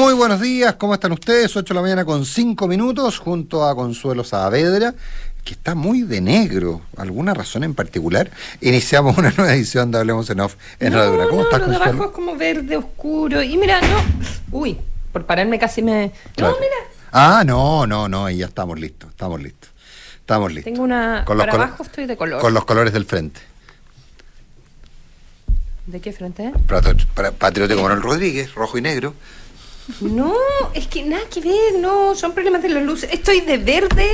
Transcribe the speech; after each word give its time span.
Muy 0.00 0.14
buenos 0.14 0.40
días, 0.40 0.76
¿cómo 0.76 0.94
están 0.94 1.12
ustedes? 1.12 1.54
8 1.54 1.74
de 1.74 1.74
la 1.74 1.82
mañana 1.82 2.06
con 2.06 2.24
5 2.24 2.66
minutos, 2.66 3.18
junto 3.18 3.66
a 3.66 3.74
Consuelo 3.74 4.24
Saavedra, 4.24 4.94
que 5.44 5.52
está 5.52 5.74
muy 5.74 6.04
de 6.04 6.22
negro. 6.22 6.80
¿Alguna 6.96 7.34
razón 7.34 7.64
en 7.64 7.74
particular? 7.74 8.30
Iniciamos 8.62 9.18
una 9.18 9.30
nueva 9.36 9.52
edición 9.52 9.90
de 9.90 9.98
Hablemos 9.98 10.30
en 10.30 10.40
Off 10.40 10.56
en 10.80 10.94
Radio 10.94 11.10
Dura. 11.10 11.26
¿Cómo 11.26 11.42
no, 11.42 11.42
estás, 11.42 11.60
lo 11.60 11.66
Consuelo? 11.66 11.92
abajo 11.92 12.04
es 12.06 12.10
como 12.12 12.34
verde 12.34 12.78
oscuro. 12.78 13.42
Y 13.42 13.58
mira, 13.58 13.78
no. 13.82 14.58
Uy, 14.58 14.78
por 15.12 15.26
pararme 15.26 15.58
casi 15.58 15.82
me. 15.82 16.12
No, 16.38 16.48
mira. 16.58 16.76
Ah, 17.12 17.42
no, 17.44 17.86
no, 17.86 18.08
no, 18.08 18.30
y 18.30 18.38
ya 18.38 18.46
estamos 18.46 18.80
listos, 18.80 19.10
estamos 19.10 19.38
listos. 19.42 19.68
Estamos 20.18 20.50
listos. 20.50 20.72
Tengo 20.72 20.82
una. 20.82 21.26
Con 21.26 21.36
los 21.36 21.46
para 21.46 21.64
abajo 21.64 21.82
estoy 21.82 22.06
de 22.06 22.16
color. 22.16 22.40
Con 22.40 22.54
los 22.54 22.64
colores 22.64 22.94
del 22.94 23.04
frente. 23.04 23.42
¿De 25.84 26.00
qué 26.00 26.10
frente? 26.14 26.54
Patriótico 27.38 27.82
Manuel 27.82 28.00
Rodríguez, 28.00 28.54
rojo 28.54 28.78
y 28.78 28.80
negro. 28.80 29.12
No, 30.00 30.34
es 30.74 30.86
que 30.86 31.02
nada 31.04 31.22
que 31.32 31.40
ver, 31.40 31.78
no, 31.80 32.14
son 32.14 32.32
problemas 32.32 32.62
de 32.62 32.68
las 32.70 32.82
luces. 32.82 33.10
Estoy 33.12 33.40
de 33.40 33.58
verde, 33.58 34.06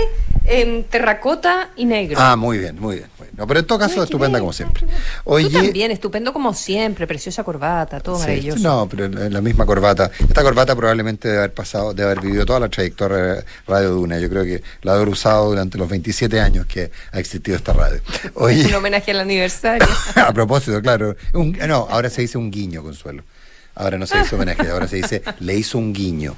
em, 0.44 0.82
terracota 0.84 1.70
y 1.76 1.84
negro. 1.84 2.16
Ah, 2.20 2.36
muy 2.36 2.58
bien, 2.58 2.78
muy 2.80 2.96
bien. 2.96 3.08
Bueno, 3.18 3.46
pero 3.46 3.60
en 3.60 3.66
todo 3.66 3.78
caso, 3.78 3.94
Nada 3.96 4.04
estupenda 4.04 4.34
ver, 4.38 4.40
como 4.40 4.52
siempre. 4.52 4.86
Oye, 5.24 5.48
Tú 5.50 5.52
también, 5.52 5.90
estupendo 5.90 6.32
como 6.32 6.54
siempre, 6.54 7.06
preciosa 7.06 7.44
corbata, 7.44 8.00
todo 8.00 8.16
Sí, 8.16 8.22
maravilloso. 8.22 8.62
No, 8.62 8.88
pero 8.88 9.08
la 9.08 9.28
la 9.28 9.40
misma 9.42 9.66
corbata. 9.66 10.10
Esta 10.26 10.42
corbata 10.42 10.74
probablemente 10.74 11.28
debe 11.28 11.38
haber 11.40 11.52
pasado, 11.54 11.92
debe 11.92 12.10
haber 12.12 12.24
vivido 12.24 12.46
toda 12.46 12.60
la 12.60 12.68
trayectoria 12.70 13.16
de 13.18 13.45
Radio 13.66 13.90
Duna. 13.90 14.18
Yo 14.18 14.30
creo 14.30 14.45
que 14.45 14.62
la 14.82 14.95
haber 14.95 15.08
usado 15.08 15.50
durante 15.50 15.76
los 15.76 15.88
27 15.88 16.40
años 16.40 16.64
que 16.66 16.90
ha 17.12 17.18
existido 17.18 17.56
esta 17.56 17.72
radio. 17.74 18.00
Oye, 18.34 18.64
Un 18.66 18.74
homenaje 18.74 19.10
al 19.10 19.20
aniversario. 19.20 19.86
a 20.14 20.32
propósito, 20.32 20.80
claro. 20.80 21.14
un- 21.34 21.52
no, 21.66 21.86
ahora 21.90 22.08
se 22.08 22.22
dice 22.22 22.38
un 22.38 22.50
guiño, 22.50 22.82
Consuelo. 22.82 23.22
Ahora 23.76 23.98
no 23.98 24.06
se 24.06 24.18
dice 24.18 24.34
homenaje, 24.34 24.68
ahora 24.70 24.88
se 24.88 24.96
dice 24.96 25.23
le 25.40 25.54
hizo 25.56 25.78
un 25.78 25.92
guiño. 25.92 26.34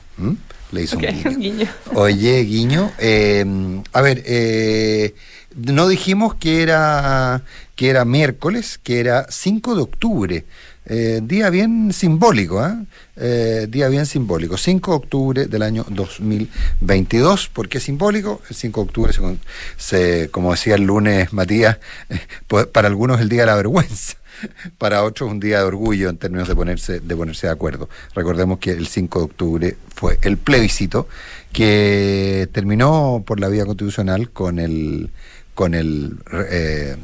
Le 0.73 0.83
hizo 0.83 0.97
un 0.99 1.03
guiño. 1.03 1.31
un 1.31 1.41
guiño. 1.41 1.67
Oye, 1.95 2.41
guiño, 2.43 2.93
eh, 2.99 3.45
a 3.93 4.01
ver, 4.03 4.23
eh, 4.27 5.15
no 5.57 5.89
dijimos 5.89 6.35
que 6.35 6.63
era, 6.63 7.43
que 7.77 7.89
era 7.89 8.05
miércoles, 8.05 8.79
que 8.83 9.01
era 9.01 9.27
5 9.31 9.75
de 9.77 9.81
octubre. 9.83 10.45
Eh, 10.91 11.21
día 11.23 11.51
bien 11.51 11.93
simbólico, 11.93 12.61
¿ah? 12.61 12.83
Eh, 13.17 13.67
día 13.71 13.89
bien 13.89 14.05
simbólico. 14.07 14.57
5 14.57 14.91
de 14.91 14.97
octubre 14.97 15.47
del 15.47 15.63
año 15.63 15.85
2022. 15.91 17.49
¿Por 17.49 17.69
qué 17.69 17.79
simbólico? 17.81 18.41
El 18.49 18.57
5 18.57 18.81
de 18.81 18.87
octubre, 18.87 19.13
se, 19.13 19.21
se- 19.77 20.31
como 20.31 20.51
decía 20.53 20.75
el 20.77 20.83
lunes 20.85 21.33
Matías, 21.33 21.79
eh, 22.11 22.21
para 22.73 22.89
algunos 22.89 23.21
el 23.21 23.29
día 23.29 23.41
de 23.43 23.47
la 23.47 23.57
vergüenza. 23.57 24.17
Para 24.79 25.03
otros 25.05 25.31
un 25.31 25.41
día 25.41 25.59
de 25.59 25.65
orgullo 25.65 26.09
en 26.09 26.17
términos 26.19 26.49
de 26.49 26.55
ponerse, 26.55 27.01
de 27.01 27.17
ponerse 27.17 27.47
de 27.47 27.53
acuerdo. 27.53 27.89
Recordemos 28.15 28.59
que 28.59 28.71
el 28.73 28.87
5 28.87 29.19
de 29.19 29.25
octubre 29.25 29.77
fue 29.95 30.19
el 30.23 30.37
plebiscito 30.37 31.09
que 31.53 32.49
terminó 32.53 33.23
por 33.27 33.41
la 33.41 33.49
vía 33.49 33.65
constitucional 33.65 34.31
con 34.31 34.59
el 34.59 35.11
con 35.55 35.75
el 35.75 36.17
eh, 36.51 36.97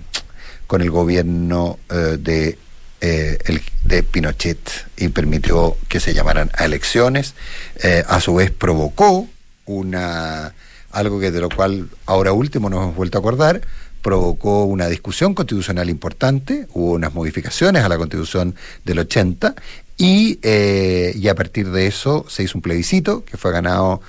con 0.66 0.80
el 0.80 0.90
gobierno 0.90 1.78
eh, 1.90 2.16
de 2.20 2.58
eh, 3.00 3.38
el- 3.46 3.62
de 3.84 4.02
Pinochet 4.02 4.86
y 4.96 5.08
permitió 5.08 5.76
que 5.88 6.00
se 6.00 6.14
llamaran 6.14 6.50
a 6.56 6.64
elecciones. 6.64 7.34
Eh, 7.82 8.02
a 8.06 8.20
su 8.20 8.34
vez 8.36 8.50
provocó 8.50 9.26
una 9.66 10.54
algo 10.90 11.18
que 11.18 11.30
de 11.32 11.40
lo 11.40 11.48
cual 11.48 11.88
ahora 12.06 12.32
último 12.32 12.70
nos 12.70 12.82
hemos 12.84 12.96
vuelto 12.96 13.18
a 13.18 13.20
acordar, 13.20 13.62
provocó 14.04 14.64
una 14.64 14.86
discusión 14.86 15.32
constitucional 15.32 15.88
importante, 15.88 16.66
hubo 16.74 16.92
unas 16.92 17.14
modificaciones 17.14 17.82
a 17.84 17.88
la 17.88 17.96
constitución 17.96 18.54
del 18.84 18.98
80 18.98 19.54
y, 19.96 20.38
eh, 20.42 21.14
y 21.16 21.26
a 21.28 21.34
partir 21.34 21.70
de 21.70 21.86
eso 21.86 22.26
se 22.28 22.42
hizo 22.42 22.58
un 22.58 22.62
plebiscito 22.62 23.24
que 23.24 23.38
fue 23.38 23.50
ganado 23.50 24.02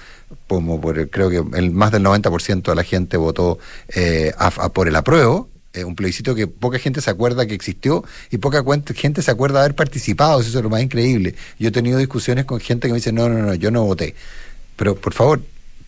como 0.48 0.82
por 0.82 1.10
creo 1.10 1.30
que 1.30 1.58
el 1.58 1.72
más 1.72 1.94
del 1.94 2.04
90% 2.04 2.64
de 2.64 2.76
la 2.76 2.84
gente 2.84 3.16
votó 3.16 3.58
eh, 3.96 4.34
por 4.74 4.90
el 4.90 4.98
apruebo, 4.98 5.48
eh, 5.72 5.86
un 5.86 5.96
plebiscito 5.96 6.36
que 6.36 6.48
poca 6.48 6.78
gente 6.78 7.00
se 7.00 7.10
acuerda 7.10 7.46
que 7.46 7.54
existió 7.54 8.04
y 8.32 8.38
poca 8.40 8.66
gente 8.94 9.22
se 9.22 9.32
acuerda 9.32 9.62
haber 9.62 9.76
participado, 9.76 10.42
eso 10.42 10.58
es 10.58 10.62
lo 10.62 10.70
más 10.70 10.82
increíble. 10.82 11.36
Yo 11.58 11.70
he 11.70 11.72
tenido 11.72 12.00
discusiones 12.00 12.44
con 12.44 12.60
gente 12.60 12.90
que 12.90 12.92
me 12.92 13.00
dice, 13.00 13.14
no, 13.14 13.30
no, 13.30 13.40
no, 13.40 13.54
yo 13.54 13.72
no 13.72 13.86
voté. 13.86 14.14
Pero 14.76 14.96
por 14.96 15.14
favor, 15.14 15.42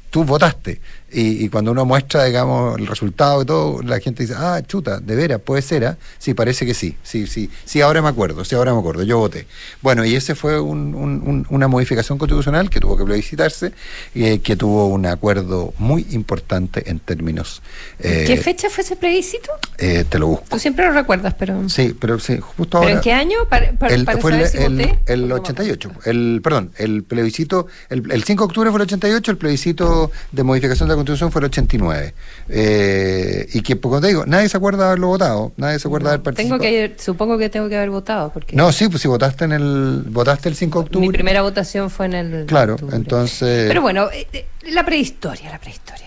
tú 0.10 0.24
votaste. 0.24 0.80
Y, 1.12 1.46
y 1.46 1.50
cuando 1.50 1.72
uno 1.72 1.86
muestra, 1.86 2.26
digamos, 2.26 2.78
el 2.78 2.86
resultado 2.86 3.42
y 3.42 3.46
todo, 3.46 3.82
la 3.82 4.00
gente 4.02 4.24
dice, 4.24 4.36
ah, 4.38 4.62
chuta, 4.68 5.00
de 5.00 5.16
veras, 5.16 5.40
puede 5.40 5.62
ser, 5.62 5.86
¿ah? 5.86 5.98
Sí, 6.18 6.34
parece 6.34 6.66
que 6.66 6.74
sí, 6.74 6.98
sí, 7.02 7.28
sí, 7.28 7.50
sí, 7.64 7.80
ahora 7.80 8.02
me 8.02 8.10
acuerdo, 8.10 8.44
sí, 8.44 8.56
ahora 8.56 8.74
me 8.74 8.80
acuerdo, 8.80 9.04
yo 9.04 9.18
voté. 9.18 9.48
Bueno, 9.82 10.04
y 10.04 10.16
ese 10.16 10.36
fue 10.36 10.60
un- 10.60 10.94
un- 10.96 11.22
un- 11.26 11.48
una 11.50 11.68
modificación 11.70 12.18
constitucional 12.18 12.70
que 12.70 12.82
tuvo 12.82 12.98
que 12.98 13.06
plebiscitarse, 13.06 13.72
eh, 14.16 14.40
que 14.40 14.58
tuvo 14.58 14.88
un 14.88 15.06
acuerdo 15.06 15.74
muy 15.78 16.06
importante 16.12 16.90
en 16.90 17.00
términos... 17.00 17.62
eh, 18.00 18.26
¿Qué 18.28 18.36
fecha 18.36 18.70
fue 18.70 18.84
ese 18.84 18.98
plebiscito? 18.98 19.50
eh, 19.78 20.04
te 20.10 20.20
lo 20.20 20.28
busco. 20.28 20.46
Tú 20.50 20.60
siempre 20.60 20.86
lo 20.88 20.92
recuerdas, 20.92 21.36
pero. 21.38 21.70
Sí, 21.70 21.96
pero 22.00 22.20
sí, 22.20 22.38
justo 22.40 22.80
¿Pero 22.80 22.84
ahora... 22.84 22.92
en 22.96 23.02
qué 23.02 23.14
año? 23.14 23.38
Para, 23.50 23.72
para, 23.74 23.94
El, 23.94 24.06
para 24.06 24.18
fue 24.18 24.32
saber 24.32 24.46
el, 24.48 24.52
si 24.52 24.58
el- 24.58 24.76
voté. 24.78 25.00
el 25.14 25.26
me 25.28 25.34
88, 25.36 25.92
el, 26.06 26.42
perdón, 26.44 26.72
el 26.78 27.04
plebiscito, 27.04 27.68
el, 27.90 28.12
el 28.12 28.24
5 28.24 28.44
de 28.44 28.46
octubre 28.48 28.70
fue 28.72 28.80
el 28.80 28.84
88, 28.84 29.32
el 29.32 29.38
plebiscito 29.38 30.12
de 30.32 30.44
modificación 30.44 30.90
de 30.90 30.97
Constitución 30.98 31.32
fue 31.32 31.40
el 31.42 31.46
89. 31.46 32.14
Eh, 32.50 33.48
y 33.54 33.62
que, 33.62 33.80
como 33.80 34.02
te 34.02 34.08
digo, 34.08 34.26
nadie 34.26 34.50
se 34.50 34.58
acuerda 34.58 34.84
de 34.84 34.88
haberlo 34.90 35.08
votado, 35.08 35.52
nadie 35.58 35.80
se 35.80 35.88
acuerda 35.88 36.10
de 36.10 36.16
haber 36.16 36.36
Tengo 36.36 36.58
participado. 36.58 36.62
que, 36.62 36.96
supongo 37.02 37.38
que 37.38 37.50
tengo 37.50 37.70
que 37.70 37.78
haber 37.78 37.90
votado, 37.90 38.32
porque 38.32 38.56
No, 38.56 38.72
sí, 38.72 38.88
pues 38.90 39.02
si 39.02 39.08
votaste 39.08 39.46
en 39.46 39.52
el, 39.54 40.04
votaste 40.08 40.50
el 40.50 40.56
5 40.56 40.80
de 40.80 40.84
octubre. 40.86 41.08
mi 41.08 41.14
primera 41.14 41.42
votación 41.42 41.90
fue 41.90 42.08
en 42.08 42.14
el. 42.14 42.46
Claro, 42.46 42.74
octubre. 42.74 42.96
entonces... 42.96 43.68
Pero 43.68 43.82
bueno, 43.82 44.10
eh, 44.12 44.28
eh, 44.34 44.46
la 44.72 44.86
prehistoria, 44.86 45.50
la 45.52 45.60
prehistoria. 45.60 46.07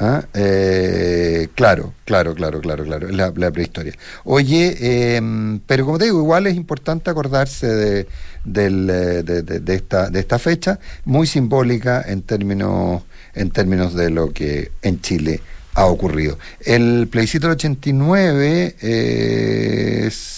Ah, 0.00 0.24
eh, 0.32 1.48
claro, 1.56 1.92
claro, 2.04 2.34
claro, 2.34 2.60
claro, 2.60 2.84
claro, 2.84 3.08
la, 3.08 3.32
la 3.34 3.50
prehistoria. 3.50 3.94
Oye, 4.24 4.76
eh, 4.80 5.20
pero 5.66 5.84
como 5.84 5.98
te 5.98 6.04
digo, 6.04 6.20
igual 6.20 6.46
es 6.46 6.54
importante 6.54 7.10
acordarse 7.10 7.66
de, 7.66 8.06
del, 8.44 8.88
eh, 8.88 9.22
de, 9.24 9.74
esta, 9.74 10.08
de 10.08 10.20
esta 10.20 10.38
fecha, 10.38 10.78
muy 11.04 11.26
simbólica 11.26 12.00
en 12.06 12.22
términos, 12.22 13.02
en 13.34 13.50
términos 13.50 13.94
de 13.94 14.10
lo 14.10 14.32
que 14.32 14.70
en 14.82 15.00
Chile 15.00 15.40
ha 15.74 15.86
ocurrido. 15.86 16.38
El 16.64 17.08
plebiscito 17.10 17.48
del 17.48 17.56
89 17.56 18.76
eh, 18.80 20.04
es... 20.06 20.37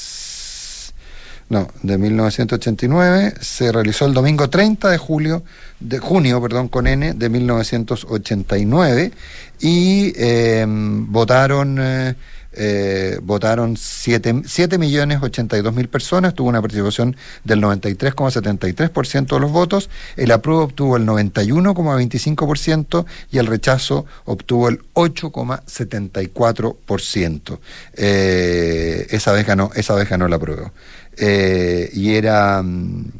No, 1.50 1.68
de 1.82 1.98
1989 1.98 3.34
se 3.40 3.72
realizó 3.72 4.06
el 4.06 4.14
domingo 4.14 4.48
30 4.48 4.88
de 4.88 4.98
julio, 4.98 5.42
de 5.80 5.98
junio, 5.98 6.40
perdón, 6.40 6.68
con 6.68 6.86
N, 6.86 7.12
de 7.12 7.28
1989 7.28 9.10
y 9.58 10.12
eh, 10.16 10.64
votaron 10.64 11.78
eh, 11.80 12.14
eh, 12.52 13.20
votaron 13.22 13.76
7, 13.76 14.42
millones 14.78 15.20
82 15.22 15.72
mil 15.72 15.88
personas, 15.88 16.34
tuvo 16.34 16.48
una 16.48 16.60
participación 16.60 17.14
del 17.44 17.62
93,73% 17.62 19.34
de 19.34 19.40
los 19.40 19.52
votos, 19.52 19.88
el 20.16 20.32
apruebo 20.32 20.64
obtuvo 20.64 20.96
el 20.96 21.06
91,25% 21.06 23.06
y 23.30 23.38
el 23.38 23.46
rechazo 23.46 24.04
obtuvo 24.24 24.68
el 24.68 24.80
8,74%. 24.94 27.58
Eh, 27.94 29.06
esa 29.10 29.30
vez 29.32 29.46
ganó, 29.46 29.70
esa 29.76 29.94
vez 29.94 30.08
ganó 30.08 30.26
el 30.26 30.32
apruebo. 30.32 30.72
Eh, 31.16 31.90
y 31.92 32.14
era 32.14 32.62
mm, 32.62 33.10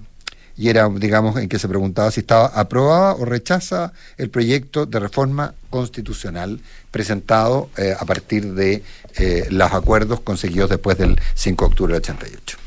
y 0.61 0.69
era, 0.69 0.91
digamos, 0.91 1.39
en 1.39 1.49
que 1.49 1.59
se 1.59 1.69
preguntaba 1.69 2.11
si 2.11 2.21
estaba 2.21 2.49
aprobada 2.49 3.15
o 3.15 3.25
rechaza 3.25 3.95
el 4.19 4.29
proyecto 4.29 4.85
de 4.85 5.01
reforma 5.01 5.55
constitucional 5.71 6.61
presentado 6.91 7.71
eh, 7.79 7.95
a 7.99 8.05
partir 8.05 8.53
de 8.53 8.83
eh, 9.17 9.47
los 9.49 9.73
acuerdos 9.73 10.21
conseguidos 10.21 10.69
después 10.69 10.99
del 10.99 11.19
5 11.33 11.65
de 11.65 11.71
octubre 11.71 11.95
del 11.95 12.03
88. 12.03 12.59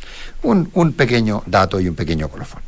Un, 0.41 0.71
un 0.74 0.94
pequeño 0.94 1.44
dato 1.45 1.80
y 1.80 1.88
un 1.88 1.94
pequeño 1.94 2.30
colofón. 2.30 2.63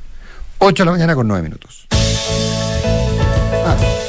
8 0.59 0.83
de 0.83 0.85
la 0.85 0.91
mañana 0.91 1.15
con 1.15 1.27
9 1.27 1.41
minutos. 1.41 1.87
Ah. 1.91 4.04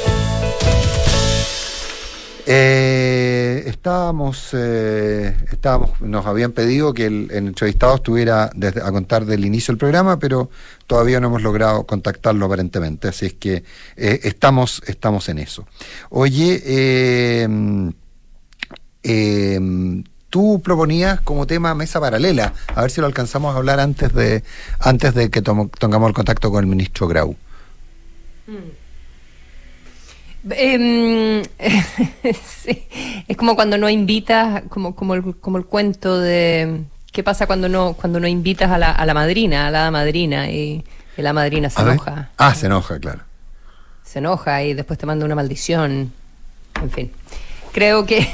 Eh, 2.49 3.63
estábamos, 3.65 4.51
eh, 4.53 5.35
estábamos, 5.51 5.99
nos 5.99 6.25
habían 6.25 6.53
pedido 6.53 6.93
que 6.93 7.05
el, 7.05 7.29
entrevistado 7.31 7.95
estuviera 7.95 8.49
desde, 8.55 8.81
a 8.81 8.89
contar 8.93 9.25
del 9.25 9.43
inicio 9.43 9.73
del 9.73 9.77
programa, 9.79 10.17
pero 10.17 10.49
todavía 10.87 11.19
no 11.19 11.27
hemos 11.27 11.41
logrado 11.41 11.83
contactarlo 11.85 12.45
aparentemente, 12.45 13.09
así 13.09 13.25
es 13.25 13.33
que 13.33 13.65
eh, 13.97 14.21
estamos, 14.23 14.81
estamos 14.87 15.27
en 15.27 15.39
eso. 15.39 15.67
Oye, 16.09 16.61
eh, 16.65 17.49
eh, 19.03 19.59
tú 20.29 20.61
proponías 20.63 21.19
como 21.19 21.45
tema 21.47 21.75
mesa 21.75 21.99
paralela, 21.99 22.53
a 22.73 22.81
ver 22.81 22.91
si 22.91 23.01
lo 23.01 23.07
alcanzamos 23.07 23.53
a 23.55 23.57
hablar 23.57 23.81
antes 23.81 24.13
de, 24.13 24.41
antes 24.79 25.13
de 25.13 25.29
que 25.29 25.41
tomo- 25.41 25.69
tengamos 25.77 26.07
el 26.07 26.13
contacto 26.15 26.49
con 26.49 26.63
el 26.63 26.69
ministro 26.69 27.09
Grau. 27.09 27.35
Em, 30.49 31.43
sí, 32.45 32.83
Es 33.27 33.37
como 33.37 33.55
cuando 33.55 33.77
no 33.77 33.89
invitas, 33.89 34.63
como, 34.69 34.95
como, 34.95 35.15
el, 35.15 35.35
como 35.37 35.57
el 35.57 35.65
cuento 35.65 36.19
de 36.19 36.83
qué 37.11 37.23
pasa 37.23 37.47
cuando 37.47 37.69
no, 37.69 37.93
cuando 37.93 38.19
no 38.19 38.27
invitas 38.27 38.71
a 38.71 38.77
la, 38.77 38.91
a 38.91 39.05
la 39.05 39.13
madrina, 39.13 39.67
a 39.67 39.71
la 39.71 39.91
madrina, 39.91 40.49
y 40.49 40.83
la 41.17 41.33
madrina 41.33 41.69
se 41.69 41.81
enoja. 41.81 42.29
Ah, 42.37 42.53
se 42.53 42.67
enoja, 42.67 42.99
claro. 42.99 43.21
Se 44.03 44.19
enoja 44.19 44.63
y 44.63 44.73
después 44.73 44.97
te 44.97 45.05
manda 45.05 45.25
una 45.25 45.35
maldición. 45.35 46.11
En 46.81 46.91
fin 46.91 47.11
creo 47.77 48.07
que 48.07 48.27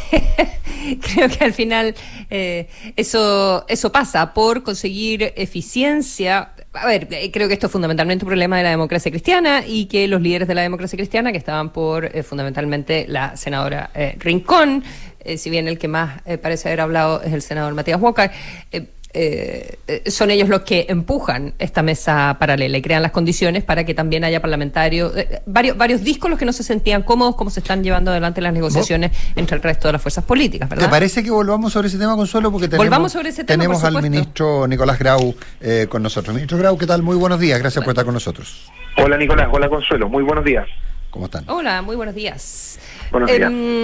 creo 1.02 1.28
que 1.28 1.44
al 1.44 1.54
final 1.54 1.96
eh, 2.30 2.70
eso 2.96 3.66
eso 3.68 3.92
pasa 3.92 4.34
por 4.34 4.64
conseguir 4.64 5.34
eficiencia 5.36 6.54
a 6.74 6.86
ver, 6.86 7.08
eh, 7.12 7.32
creo 7.32 7.48
que 7.48 7.54
esto 7.54 7.68
es 7.68 7.72
fundamentalmente 7.72 8.26
un 8.26 8.30
problema 8.30 8.58
de 8.58 8.64
la 8.64 8.70
democracia 8.70 9.12
cristiana 9.12 9.64
y 9.66 9.86
que 9.86 10.08
los 10.08 10.22
líderes 10.22 10.48
de 10.48 10.56
la 10.56 10.62
democracia 10.62 10.98
cristiana, 10.98 11.32
que 11.32 11.38
estaban 11.38 11.72
por 11.72 12.06
eh, 12.06 12.24
fundamentalmente 12.24 13.06
la 13.08 13.38
senadora 13.38 13.92
Rincón, 14.18 14.84
si 15.38 15.50
bien 15.50 15.70
el 15.70 15.78
que 15.78 15.88
más 15.88 16.22
parece 16.42 16.68
haber 16.68 16.82
hablado 16.82 17.22
es 17.22 17.32
el 17.32 17.42
senador 17.42 17.74
Matías 17.74 18.02
Walker, 18.02 18.30
eh, 19.16 19.78
son 20.08 20.32
ellos 20.32 20.50
los 20.50 20.62
que 20.62 20.88
empujan 20.90 21.54
esta 21.60 21.84
mesa 21.84 22.36
paralela 22.40 22.80
y 22.80 22.82
crean 22.82 23.04
las 23.04 23.12
condiciones 23.12 23.64
para 23.64 23.84
que 23.84 23.94
también 23.94 24.24
haya 24.24 24.42
parlamentarios, 24.42 25.16
eh, 25.16 25.42
varios, 25.46 25.78
varios 25.78 26.04
discos 26.04 26.32
los 26.32 26.40
que 26.40 26.46
no 26.46 26.54
se 26.54 26.64
sentían 26.64 27.04
cómodos 27.04 27.36
como 27.36 27.52
se 27.52 27.60
están 27.60 27.84
llevando 27.84 28.10
adelante 28.10 28.42
las 28.42 28.54
negociaciones 28.54 29.12
entre 29.36 29.58
el 29.58 29.62
resto 29.62 29.88
de 29.88 29.94
las 29.94 30.02
fuerzas 30.02 30.24
políticas, 30.24 30.68
¿verdad? 30.68 30.86
¿Te 30.86 30.90
parece 30.90 31.24
que 31.24 31.30
volvamos 31.30 31.74
sobre 31.74 31.90
ese 31.90 32.00
tema, 32.00 32.16
Consuelo? 32.16 32.52
Porque 32.52 32.68
tenemos, 32.68 33.12
sobre 33.12 33.30
ese 33.30 33.44
tema, 33.44 33.62
tenemos 33.62 33.84
al 33.84 34.02
ministro 34.02 34.68
Nicolás 34.68 34.98
Grau 34.98 35.36
eh, 35.62 35.86
con 35.88 36.02
nosotros. 36.02 36.34
Ministro 36.34 36.58
Grau, 36.58 36.76
¿qué 36.78 36.88
tal? 36.88 37.04
Muy 37.04 37.16
buenos 37.16 37.40
días, 37.40 37.60
gracias 37.60 37.84
por 37.84 37.92
estar 37.92 38.06
con 38.06 38.16
nosotros. 38.16 38.72
Hola 38.98 39.18
Nicolás, 39.18 39.48
hola 39.52 39.70
Consuelo, 39.70 40.10
muy 40.10 40.24
buenos 40.24 40.44
días. 40.44 40.68
¿Cómo 41.12 41.26
están? 41.26 41.44
Hola, 41.48 41.84
muy 41.84 41.96
buenos 41.96 42.16
días. 42.16 42.80
Buenos 43.12 43.30
días. 43.30 43.52
Em, 43.52 43.84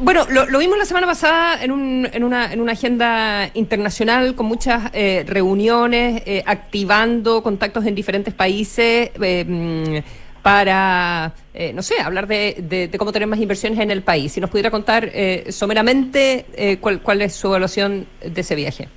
bueno, 0.00 0.24
lo, 0.30 0.58
vimos 0.58 0.78
la 0.78 0.84
semana 0.84 1.06
pasada 1.06 1.62
en, 1.62 1.72
un, 1.72 2.08
en, 2.12 2.22
una, 2.22 2.52
en 2.52 2.60
una 2.60 2.72
agenda 2.72 3.50
internacional 3.54 4.34
con 4.34 4.46
muchas 4.46 4.90
eh, 4.92 5.24
reuniones, 5.26 6.22
eh, 6.26 6.42
activando 6.46 7.42
contactos 7.42 7.84
en 7.86 7.94
diferentes 7.94 8.32
países 8.34 9.10
eh, 9.20 9.44
mm, 9.46 10.42
para, 10.42 11.32
no 11.74 11.82
sé, 11.82 12.00
hablar 12.02 12.26
de, 12.26 12.90
cómo 12.96 13.12
tener 13.12 13.28
más 13.28 13.40
inversiones 13.40 13.78
en 13.80 13.90
el 13.90 14.02
país. 14.02 14.32
Si 14.32 14.40
nos 14.40 14.48
pudiera 14.48 14.70
contar 14.70 15.10
someramente 15.50 16.78
cuál, 16.80 17.02
cuál 17.02 17.20
es 17.20 17.34
su 17.34 17.48
evaluación 17.48 18.06
de 18.24 18.40
ese 18.40 18.54
viaje. 18.54 18.88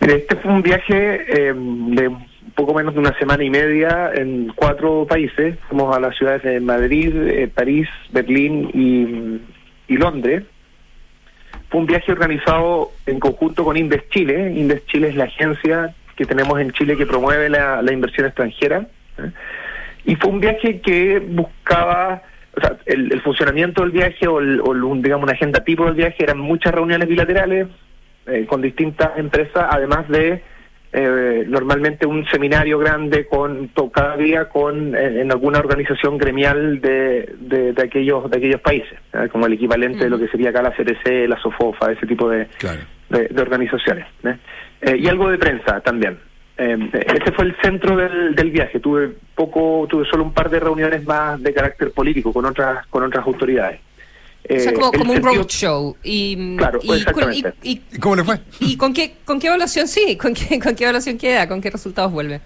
este 0.00 0.36
fue 0.36 0.52
un 0.52 0.62
viaje 0.62 0.94
de 0.94 2.16
poco 2.54 2.72
menos 2.72 2.94
de 2.94 3.00
una 3.00 3.18
semana 3.18 3.44
y 3.44 3.50
media 3.50 4.12
en 4.14 4.50
cuatro 4.54 5.04
países. 5.06 5.58
Fuimos 5.68 5.94
a 5.94 6.00
las 6.00 6.16
ciudades 6.16 6.42
de 6.42 6.58
Madrid, 6.60 7.12
París, 7.54 7.88
Berlín 8.10 8.70
y 8.72 9.40
y 9.90 9.96
Londres. 9.96 10.44
Fue 11.68 11.80
un 11.80 11.86
viaje 11.86 12.10
organizado 12.12 12.92
en 13.06 13.20
conjunto 13.20 13.64
con 13.64 13.76
Inves 13.76 14.08
Chile. 14.08 14.52
Inves 14.56 14.86
Chile 14.86 15.08
es 15.08 15.16
la 15.16 15.24
agencia 15.24 15.94
que 16.16 16.24
tenemos 16.24 16.58
en 16.60 16.70
Chile 16.70 16.96
que 16.96 17.06
promueve 17.06 17.50
la, 17.50 17.92
inversión 17.92 18.26
extranjera. 18.26 18.86
¿eh? 19.18 19.30
Y 20.04 20.16
fue 20.16 20.30
un 20.30 20.40
viaje 20.40 20.80
que 20.80 21.18
buscaba, 21.18 22.22
o 22.56 22.60
sea, 22.60 22.76
el, 22.86 23.20
funcionamiento 23.20 23.82
del 23.82 23.90
viaje 23.90 24.26
o, 24.28 24.40
digamos 24.40 25.24
una 25.24 25.32
agenda 25.32 25.62
tipo 25.64 25.84
del 25.84 25.94
viaje 25.94 26.22
eran 26.22 26.38
muchas 26.38 26.72
reuniones 26.72 27.08
bilaterales 27.08 27.66
eh, 28.26 28.46
con 28.46 28.62
distintas 28.62 29.18
empresas, 29.18 29.66
además 29.70 30.08
de 30.08 30.42
eh, 30.92 31.44
normalmente 31.46 32.04
un 32.04 32.26
seminario 32.26 32.76
grande 32.78 33.26
con 33.26 33.70
cada 33.92 34.16
día 34.16 34.48
con 34.48 34.96
en, 34.96 35.30
alguna 35.30 35.60
organización 35.60 36.18
gremial 36.18 36.80
de, 36.80 37.32
de, 37.38 37.74
aquellos 37.80 38.28
de 38.28 38.38
aquellos 38.38 38.60
países 38.60 38.98
como 39.30 39.46
el 39.46 39.52
equivalente 39.52 40.04
de 40.04 40.10
lo 40.10 40.18
que 40.18 40.26
sería 40.28 40.50
acá 40.50 40.62
la 40.62 40.72
CTC, 40.72 41.28
la 41.28 41.40
SOFOFA, 41.40 41.92
ese 41.92 42.06
tipo 42.06 42.28
de, 42.28 42.48
de, 43.08 43.40
organizaciones 43.40 44.06
eh, 44.24 44.96
y 44.96 45.06
algo 45.06 45.30
de 45.30 45.38
prensa 45.38 45.80
también. 45.80 46.18
Eh, 46.58 46.76
ese 46.92 47.32
fue 47.32 47.44
el 47.46 47.56
centro 47.62 47.96
del, 47.96 48.34
del 48.34 48.50
viaje. 48.50 48.80
Tuve 48.80 49.12
poco 49.34 49.86
tuve 49.88 50.04
solo 50.10 50.24
un 50.24 50.34
par 50.34 50.50
de 50.50 50.58
reuniones 50.58 51.04
más 51.06 51.40
de 51.40 51.54
carácter 51.54 51.92
político 51.92 52.32
con 52.32 52.44
otras 52.44 52.86
con 52.88 53.04
otras 53.04 53.24
autoridades 53.24 53.80
o 54.48 54.58
sea, 54.58 54.72
como, 54.72 55.14
eh, 55.14 55.18
un 55.18 55.22
roadshow. 55.22 55.96
Y, 56.02 56.56
claro, 56.56 56.80
y, 56.82 57.44
y, 57.62 57.76
cómo 57.98 58.16
le 58.16 58.24
fue? 58.24 58.40
¿Y 58.60 58.76
con 58.76 58.92
qué, 58.92 59.16
con 59.24 59.38
qué 59.38 59.48
evaluación 59.48 59.86
sí? 59.86 60.16
¿Con 60.16 60.34
qué, 60.34 60.58
¿Con 60.58 60.74
qué 60.74 60.84
evaluación 60.84 61.18
queda? 61.18 61.48
¿Con 61.48 61.60
qué 61.60 61.70
resultados 61.70 62.12
vuelve? 62.12 62.40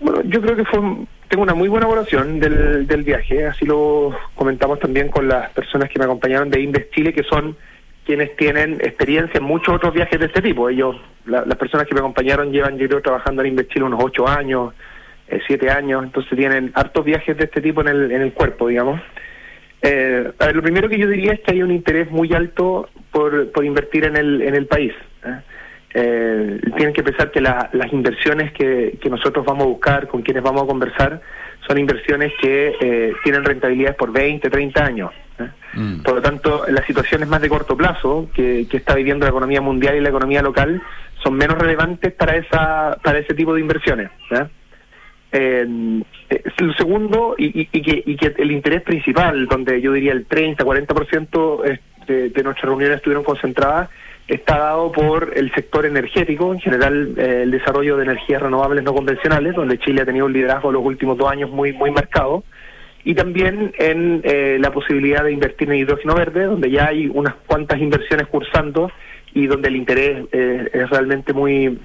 Bueno, 0.00 0.22
yo 0.24 0.40
creo 0.40 0.56
que 0.56 0.64
fue 0.64 0.80
tengo 1.28 1.42
una 1.42 1.54
muy 1.54 1.68
buena 1.68 1.86
evaluación 1.86 2.38
del, 2.38 2.86
del 2.86 3.02
viaje. 3.02 3.46
Así 3.46 3.64
lo 3.64 4.16
comentamos 4.34 4.78
también 4.78 5.08
con 5.08 5.26
las 5.26 5.50
personas 5.50 5.88
que 5.90 5.98
me 5.98 6.04
acompañaron 6.04 6.50
de 6.50 6.60
Inves 6.60 6.90
Chile, 6.90 7.12
que 7.12 7.24
son 7.24 7.56
quienes 8.04 8.36
tienen 8.36 8.74
experiencia 8.74 9.38
en 9.38 9.44
muchos 9.44 9.74
otros 9.74 9.94
viajes 9.94 10.20
de 10.20 10.26
este 10.26 10.42
tipo. 10.42 10.68
Ellos, 10.68 10.96
las 11.24 11.56
personas 11.56 11.86
que 11.86 11.94
me 11.94 12.00
acompañaron 12.00 12.52
llevan, 12.52 12.78
yo 12.78 12.86
creo, 12.86 13.02
trabajando 13.02 13.42
en 13.42 13.48
Inves 13.48 13.68
Chile 13.68 13.84
unos 13.84 14.02
ocho 14.02 14.28
años, 14.28 14.74
eh, 15.26 15.40
siete 15.46 15.70
años, 15.70 16.04
entonces 16.04 16.36
tienen 16.36 16.70
hartos 16.74 17.04
viajes 17.04 17.36
de 17.36 17.44
este 17.44 17.60
tipo 17.60 17.80
en 17.80 17.88
el, 17.88 18.12
en 18.12 18.20
el 18.20 18.32
cuerpo, 18.32 18.68
digamos. 18.68 19.00
Eh, 19.86 20.32
a 20.38 20.46
ver, 20.46 20.56
lo 20.56 20.62
primero 20.62 20.88
que 20.88 20.98
yo 20.98 21.06
diría 21.06 21.34
es 21.34 21.40
que 21.40 21.52
hay 21.52 21.62
un 21.62 21.70
interés 21.70 22.10
muy 22.10 22.32
alto 22.32 22.88
por, 23.12 23.52
por 23.52 23.64
invertir 23.66 24.04
en 24.06 24.16
el, 24.16 24.40
en 24.40 24.54
el 24.54 24.66
país. 24.66 24.94
¿eh? 25.24 25.40
eh 25.92 26.60
tienen 26.74 26.94
que 26.94 27.02
pensar 27.02 27.30
que 27.30 27.42
las 27.42 27.92
inversiones 27.92 28.52
que, 28.52 28.98
que, 28.98 29.10
nosotros 29.10 29.44
vamos 29.44 29.64
a 29.64 29.68
buscar, 29.68 30.08
con 30.08 30.22
quienes 30.22 30.42
vamos 30.42 30.62
a 30.62 30.66
conversar, 30.66 31.20
son 31.68 31.78
inversiones 31.78 32.32
que 32.40 32.74
eh, 32.80 33.12
tienen 33.22 33.44
rentabilidades 33.44 33.96
por 33.96 34.10
20, 34.10 34.48
30 34.48 34.84
años. 34.84 35.10
¿eh? 35.38 35.48
Mm. 35.74 36.02
Por 36.02 36.14
lo 36.14 36.22
tanto, 36.22 36.64
las 36.68 36.86
situaciones 36.86 37.28
más 37.28 37.42
de 37.42 37.50
corto 37.50 37.76
plazo 37.76 38.30
que, 38.34 38.66
que 38.70 38.78
está 38.78 38.94
viviendo 38.94 39.26
la 39.26 39.30
economía 39.30 39.60
mundial 39.60 39.96
y 39.96 40.00
la 40.00 40.08
economía 40.08 40.40
local 40.40 40.80
son 41.22 41.34
menos 41.34 41.58
relevantes 41.58 42.12
para 42.12 42.36
esa 42.36 42.98
para 43.02 43.18
ese 43.18 43.34
tipo 43.34 43.54
de 43.54 43.60
inversiones. 43.60 44.10
Eh, 45.36 45.66
lo 46.58 46.72
segundo, 46.74 47.34
y, 47.36 47.66
que, 47.66 48.02
y, 48.06 48.16
que, 48.16 48.34
el 48.38 48.52
interés 48.52 48.82
principal, 48.82 49.46
donde 49.46 49.80
yo 49.80 49.92
diría 49.92 50.12
el 50.12 50.28
30-40% 50.28 51.78
de, 52.06 52.28
de 52.30 52.42
nuestras 52.44 52.66
reuniones 52.66 52.98
estuvieron 52.98 53.24
concentradas, 53.24 53.90
está 54.28 54.58
dado 54.58 54.92
por 54.92 55.32
el 55.34 55.52
sector 55.52 55.86
energético, 55.86 56.52
en 56.52 56.60
general 56.60 57.14
eh, 57.18 57.40
el 57.42 57.50
desarrollo 57.50 57.96
de 57.96 58.04
energías 58.04 58.40
renovables 58.40 58.84
no 58.84 58.94
convencionales, 58.94 59.54
donde 59.54 59.78
Chile 59.78 60.02
ha 60.02 60.06
tenido 60.06 60.26
un 60.26 60.32
liderazgo 60.32 60.72
los 60.72 60.84
últimos 60.84 61.18
dos 61.18 61.30
años 61.30 61.50
muy, 61.50 61.72
muy 61.72 61.90
marcado, 61.90 62.44
y 63.04 63.14
también 63.14 63.72
en 63.78 64.22
eh, 64.24 64.56
la 64.60 64.72
posibilidad 64.72 65.24
de 65.24 65.32
invertir 65.32 65.68
en 65.68 65.76
hidrógeno 65.76 66.14
verde, 66.14 66.44
donde 66.44 66.70
ya 66.70 66.86
hay 66.86 67.10
unas 67.12 67.34
cuantas 67.46 67.78
inversiones 67.80 68.28
cursando 68.28 68.90
y 69.34 69.46
donde 69.46 69.68
el 69.68 69.76
interés 69.76 70.24
eh, 70.32 70.70
es 70.72 70.88
realmente 70.88 71.32
muy, 71.34 71.78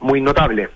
muy 0.00 0.20
notable. 0.22 0.68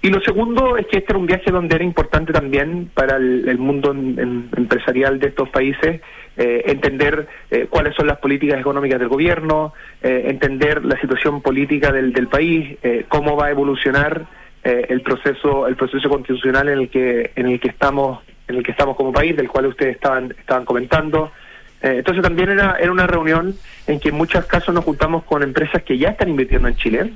Y 0.00 0.10
lo 0.10 0.20
segundo 0.20 0.76
es 0.76 0.86
que 0.86 0.98
este 0.98 1.12
era 1.12 1.18
un 1.18 1.26
viaje 1.26 1.50
donde 1.50 1.74
era 1.74 1.84
importante 1.84 2.32
también 2.32 2.88
para 2.94 3.16
el, 3.16 3.58
mundo 3.58 3.90
empresarial 3.90 5.18
de 5.18 5.28
estos 5.28 5.48
países 5.48 6.00
eh, 6.36 6.62
entender 6.66 7.26
eh, 7.50 7.66
cuáles 7.68 7.96
son 7.96 8.06
las 8.06 8.18
políticas 8.18 8.60
económicas 8.60 9.00
del 9.00 9.08
gobierno, 9.08 9.74
eh, 10.00 10.26
entender 10.26 10.84
la 10.84 11.00
situación 11.00 11.42
política 11.42 11.90
del, 11.90 12.12
del 12.12 12.28
país, 12.28 12.78
cómo 13.08 13.36
va 13.36 13.46
a 13.46 13.50
evolucionar 13.50 14.26
el 14.62 15.00
proceso 15.00 15.66
el 15.66 15.76
proceso 15.76 16.10
constitucional 16.10 16.68
en 16.68 16.78
el 16.78 16.88
que 16.90 17.30
en 17.36 17.46
el 17.46 17.58
que 17.58 17.68
estamos 17.68 18.20
en 18.48 18.56
el 18.56 18.62
que 18.62 18.72
estamos 18.72 18.96
como 18.96 19.12
país, 19.12 19.34
del 19.34 19.48
cual 19.48 19.66
ustedes 19.66 19.94
estaban 19.94 20.34
estaban 20.38 20.64
comentando. 20.64 21.32
entonces 21.80 22.22
también 22.22 22.50
era 22.50 22.76
era 22.78 22.92
una 22.92 23.06
reunión 23.06 23.54
en 23.86 23.98
que 23.98 24.10
en 24.10 24.16
muchos 24.16 24.44
casos 24.44 24.74
nos 24.74 24.84
juntamos 24.84 25.24
con 25.24 25.42
empresas 25.42 25.82
que 25.84 25.96
ya 25.96 26.10
están 26.10 26.28
invirtiendo 26.28 26.68
en 26.68 26.76
Chile, 26.76 27.12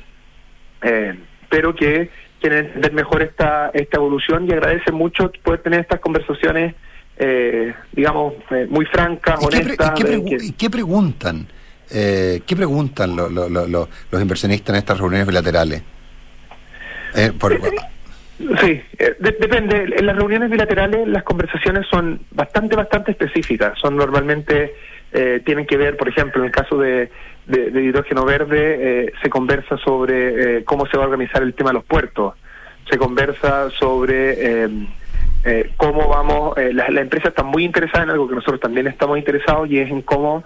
pero 1.50 1.74
que 1.74 2.10
quieren 2.42 2.66
entender 2.66 2.92
mejor 2.92 3.22
esta, 3.22 3.70
esta 3.72 3.96
evolución 3.96 4.46
y 4.46 4.52
agradecen 4.52 4.94
mucho 4.94 5.30
poder 5.42 5.62
tener 5.62 5.80
estas 5.80 6.00
conversaciones, 6.00 6.74
eh, 7.16 7.72
digamos, 7.92 8.34
eh, 8.50 8.66
muy 8.68 8.84
francas, 8.86 9.38
honestas. 9.40 9.92
¿Y 9.98 10.52
qué, 10.52 10.68
preguntan? 10.68 11.46
Eh, 11.90 12.42
¿Qué 12.44 12.56
preguntan 12.56 13.16
los 13.16 13.88
inversionistas 14.20 14.74
en 14.74 14.78
estas 14.78 14.98
reuniones 14.98 15.26
bilaterales? 15.26 15.82
Sí, 18.60 18.82
depende. 19.20 19.94
En 19.96 20.06
las 20.06 20.16
reuniones 20.16 20.50
bilaterales 20.50 21.06
las 21.06 21.22
conversaciones 21.22 21.86
son 21.88 22.22
bastante, 22.32 22.74
bastante 22.74 23.12
específicas. 23.12 23.78
Son 23.78 23.96
normalmente, 23.96 24.74
tienen 25.44 25.66
que 25.66 25.76
ver, 25.76 25.96
por 25.96 26.08
ejemplo, 26.08 26.40
en 26.40 26.46
el 26.46 26.52
caso 26.52 26.76
de, 26.78 27.08
de, 27.46 27.82
hidrógeno 27.82 28.24
verde 28.24 29.06
eh, 29.06 29.12
se 29.22 29.30
conversa 29.30 29.76
sobre 29.78 30.58
eh, 30.58 30.64
cómo 30.64 30.86
se 30.86 30.96
va 30.96 31.04
a 31.04 31.06
organizar 31.06 31.42
el 31.42 31.54
tema 31.54 31.70
de 31.70 31.74
los 31.74 31.84
puertos, 31.84 32.34
se 32.88 32.98
conversa 32.98 33.70
sobre 33.70 34.64
eh, 35.44 35.70
cómo 35.76 36.08
vamos, 36.08 36.56
la, 36.56 36.88
la, 36.88 37.00
empresa 37.00 37.28
está 37.28 37.42
muy 37.42 37.64
interesada 37.64 38.04
en 38.04 38.10
algo 38.10 38.28
que 38.28 38.36
nosotros 38.36 38.60
también 38.60 38.86
estamos 38.86 39.18
interesados 39.18 39.68
y 39.70 39.78
es 39.78 39.90
en 39.90 40.02
cómo 40.02 40.44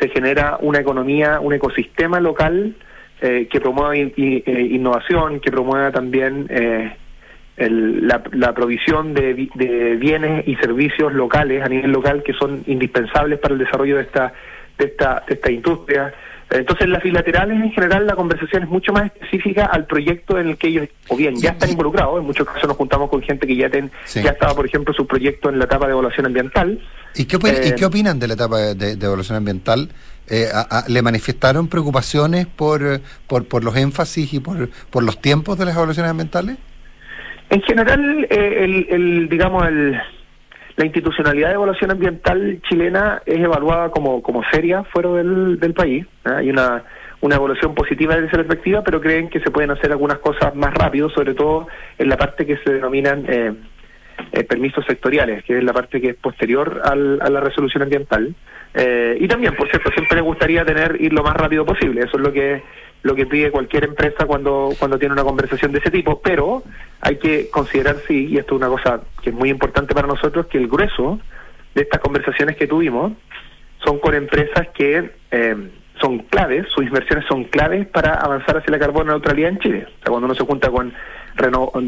se 0.00 0.08
genera 0.08 0.58
una 0.60 0.78
economía, 0.78 1.40
un 1.40 1.52
ecosistema 1.52 2.20
local 2.20 2.74
que 3.20 3.60
promueva 3.60 3.96
innovación, 3.96 5.40
que 5.40 5.50
promueva 5.50 5.90
también 5.90 6.46
la, 7.58 8.22
la, 8.32 8.54
provisión 8.54 9.12
de, 9.12 9.48
de 9.54 9.96
bienes 9.96 10.46
y 10.46 10.54
servicios 10.56 11.12
locales 11.12 11.62
a 11.62 11.68
nivel 11.68 11.90
local 11.90 12.22
que 12.22 12.32
son 12.32 12.62
indispensables 12.66 13.40
para 13.40 13.54
el 13.54 13.58
desarrollo 13.58 13.96
de 13.96 14.02
esta 14.02 14.32
de 14.78 14.86
esta, 14.86 15.24
de 15.26 15.34
esta 15.34 15.50
industria 15.50 16.14
Entonces, 16.50 16.88
las 16.88 17.02
bilaterales 17.02 17.60
en 17.60 17.72
general, 17.72 18.06
la 18.06 18.14
conversación 18.14 18.62
es 18.62 18.68
mucho 18.68 18.92
más 18.92 19.06
específica 19.06 19.66
al 19.66 19.86
proyecto 19.86 20.38
en 20.38 20.48
el 20.48 20.56
que 20.56 20.68
ellos, 20.68 20.88
o 21.08 21.16
bien, 21.16 21.36
ya 21.36 21.50
están 21.50 21.70
involucrados. 21.70 22.18
En 22.18 22.26
muchos 22.26 22.46
casos 22.46 22.66
nos 22.66 22.76
juntamos 22.76 23.10
con 23.10 23.20
gente 23.22 23.46
que 23.46 23.54
ya, 23.54 23.68
ten, 23.68 23.90
ya 24.14 24.30
estaba, 24.30 24.54
por 24.54 24.64
ejemplo, 24.64 24.94
su 24.94 25.06
proyecto 25.06 25.50
en 25.50 25.58
la 25.58 25.66
etapa 25.66 25.86
de 25.86 25.92
evaluación 25.92 26.24
ambiental. 26.24 26.80
¿Y 27.14 27.26
qué, 27.26 27.36
¿y 27.36 27.74
qué 27.74 27.84
opinan 27.84 28.18
de 28.18 28.28
la 28.28 28.34
etapa 28.34 28.58
de, 28.74 28.92
evaluación 28.92 29.36
ambiental? 29.36 29.90
Eh, 30.26 30.46
¿Le 30.88 31.02
manifestaron 31.02 31.68
preocupaciones 31.68 32.46
por, 32.46 33.00
por, 33.26 33.46
por 33.46 33.62
los 33.62 33.76
énfasis 33.76 34.32
y 34.32 34.40
por, 34.40 34.70
por 34.90 35.02
los 35.02 35.20
tiempos 35.20 35.58
de 35.58 35.66
las 35.66 35.76
evaluaciones 35.76 36.10
ambientales? 36.10 36.56
En 37.50 37.62
general, 37.62 38.26
eh, 38.30 38.64
el, 38.64 38.86
el, 38.90 39.28
digamos, 39.28 39.66
el 39.66 39.98
la 40.78 40.86
institucionalidad 40.86 41.48
de 41.48 41.54
evaluación 41.54 41.90
ambiental 41.90 42.60
chilena 42.68 43.20
es 43.26 43.40
evaluada 43.40 43.90
como, 43.90 44.22
como 44.22 44.44
seria 44.52 44.84
fuera 44.84 45.10
del, 45.10 45.58
del 45.58 45.74
país. 45.74 46.06
¿eh? 46.24 46.30
Hay 46.36 46.50
una, 46.50 46.84
una 47.20 47.34
evaluación 47.34 47.74
positiva 47.74 48.14
desde 48.14 48.28
esa 48.28 48.36
perspectiva, 48.36 48.84
pero 48.84 49.00
creen 49.00 49.28
que 49.28 49.40
se 49.40 49.50
pueden 49.50 49.72
hacer 49.72 49.90
algunas 49.90 50.18
cosas 50.18 50.54
más 50.54 50.72
rápido, 50.74 51.10
sobre 51.10 51.34
todo 51.34 51.66
en 51.98 52.08
la 52.08 52.16
parte 52.16 52.46
que 52.46 52.58
se 52.58 52.74
denominan 52.74 53.24
eh, 53.28 53.54
eh, 54.30 54.44
permisos 54.44 54.84
sectoriales, 54.86 55.42
que 55.42 55.58
es 55.58 55.64
la 55.64 55.72
parte 55.72 56.00
que 56.00 56.10
es 56.10 56.16
posterior 56.16 56.80
al, 56.84 57.18
a 57.22 57.28
la 57.28 57.40
resolución 57.40 57.82
ambiental. 57.82 58.32
y 59.18 59.26
también, 59.26 59.56
por 59.56 59.68
cierto, 59.68 59.90
siempre 59.90 60.18
le 60.18 60.22
gustaría 60.22 60.64
tener 60.64 60.96
ir 61.00 61.12
lo 61.12 61.24
más 61.24 61.34
rápido 61.34 61.66
posible. 61.66 62.02
Eso 62.02 62.18
es 62.18 62.22
lo 62.22 62.32
que 62.32 62.62
lo 63.02 63.14
que 63.14 63.26
pide 63.26 63.50
cualquier 63.50 63.84
empresa 63.84 64.26
cuando, 64.26 64.70
cuando 64.78 64.98
tiene 64.98 65.12
una 65.12 65.24
conversación 65.24 65.72
de 65.72 65.78
ese 65.78 65.90
tipo, 65.90 66.20
pero 66.20 66.62
hay 67.00 67.16
que 67.16 67.48
considerar, 67.50 67.96
sí, 68.06 68.26
y 68.26 68.38
esto 68.38 68.54
es 68.54 68.60
una 68.60 68.68
cosa 68.68 69.00
que 69.22 69.30
es 69.30 69.36
muy 69.36 69.50
importante 69.50 69.94
para 69.94 70.08
nosotros, 70.08 70.46
que 70.46 70.58
el 70.58 70.68
grueso 70.68 71.20
de 71.74 71.82
estas 71.82 72.00
conversaciones 72.00 72.56
que 72.56 72.66
tuvimos 72.66 73.12
son 73.84 73.98
con 74.00 74.14
empresas 74.14 74.68
que 74.74 75.12
eh, 75.30 75.70
son 76.00 76.18
claves, 76.18 76.66
sus 76.74 76.84
inversiones 76.84 77.24
son 77.26 77.44
claves 77.44 77.86
para 77.86 78.14
avanzar 78.14 78.56
hacia 78.58 78.70
la 78.70 78.78
carbono 78.78 79.12
neutralidad 79.12 79.50
en 79.50 79.58
Chile. 79.58 79.86
O 79.86 80.02
sea, 80.02 80.10
cuando 80.10 80.26
uno 80.26 80.34
se 80.34 80.44
junta 80.44 80.70
con, 80.70 80.92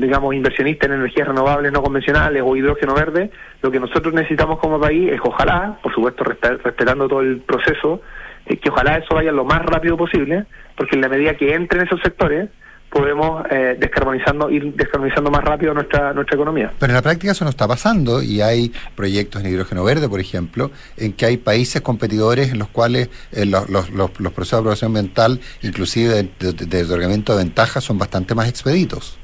digamos, 0.01 0.35
inversionistas 0.35 0.89
en 0.89 0.97
energías 0.97 1.29
renovables 1.29 1.73
no 1.73 1.83
convencionales 1.83 2.43
o 2.45 2.57
hidrógeno 2.57 2.95
verde, 2.95 3.31
lo 3.63 3.71
que 3.71 3.81
nosotros 3.81 4.13
necesitamos 4.15 4.59
como 4.59 4.81
país 4.81 5.13
es, 5.13 5.21
ojalá, 5.23 5.79
por 5.83 5.93
supuesto, 5.95 6.25
respetando 6.25 7.09
todo 7.09 7.21
el 7.21 7.41
proceso, 7.41 8.03
que 8.47 8.71
ojalá 8.71 8.97
eso 8.97 9.15
vaya 9.15 9.33
lo 9.33 9.45
más 9.45 9.63
rápido 9.63 9.97
posible, 9.97 10.45
porque 10.77 10.97
en 10.97 11.03
la 11.03 11.09
medida 11.09 11.35
que 11.35 11.55
entren 11.55 11.87
esos 11.87 12.01
sectores, 12.03 12.49
podemos 12.91 13.45
eh, 13.51 13.77
descarbonizando, 13.79 14.51
ir 14.51 14.75
descarbonizando 14.75 15.31
más 15.31 15.45
rápido 15.45 15.73
nuestra, 15.73 16.13
nuestra 16.13 16.35
economía. 16.35 16.73
Pero 16.79 16.91
en 16.91 16.97
la 16.97 17.03
práctica 17.03 17.33
eso 17.33 17.45
no 17.45 17.51
está 17.51 17.69
pasando 17.69 18.21
y 18.23 18.41
hay 18.43 18.73
proyectos 18.97 19.43
en 19.43 19.51
hidrógeno 19.51 19.85
verde, 19.85 20.09
por 20.09 20.21
ejemplo, 20.21 20.71
en 20.97 21.13
que 21.13 21.27
hay 21.27 21.37
países 21.37 21.81
competidores 21.83 22.53
en 22.53 22.59
los 22.59 22.69
cuales 22.69 23.09
eh, 23.33 23.47
los, 23.47 23.71
los, 23.71 23.91
los, 23.91 24.11
procesos 24.11 24.51
de 24.51 24.59
aprobación 24.59 24.89
ambiental, 24.89 25.41
inclusive 25.63 26.29
de, 26.39 26.53
de, 26.53 26.83
otorgamiento 26.83 27.37
de 27.37 27.45
ventajas, 27.45 27.85
son 27.85 27.97
bastante 27.97 28.35
más 28.35 28.49
expeditos. 28.49 29.19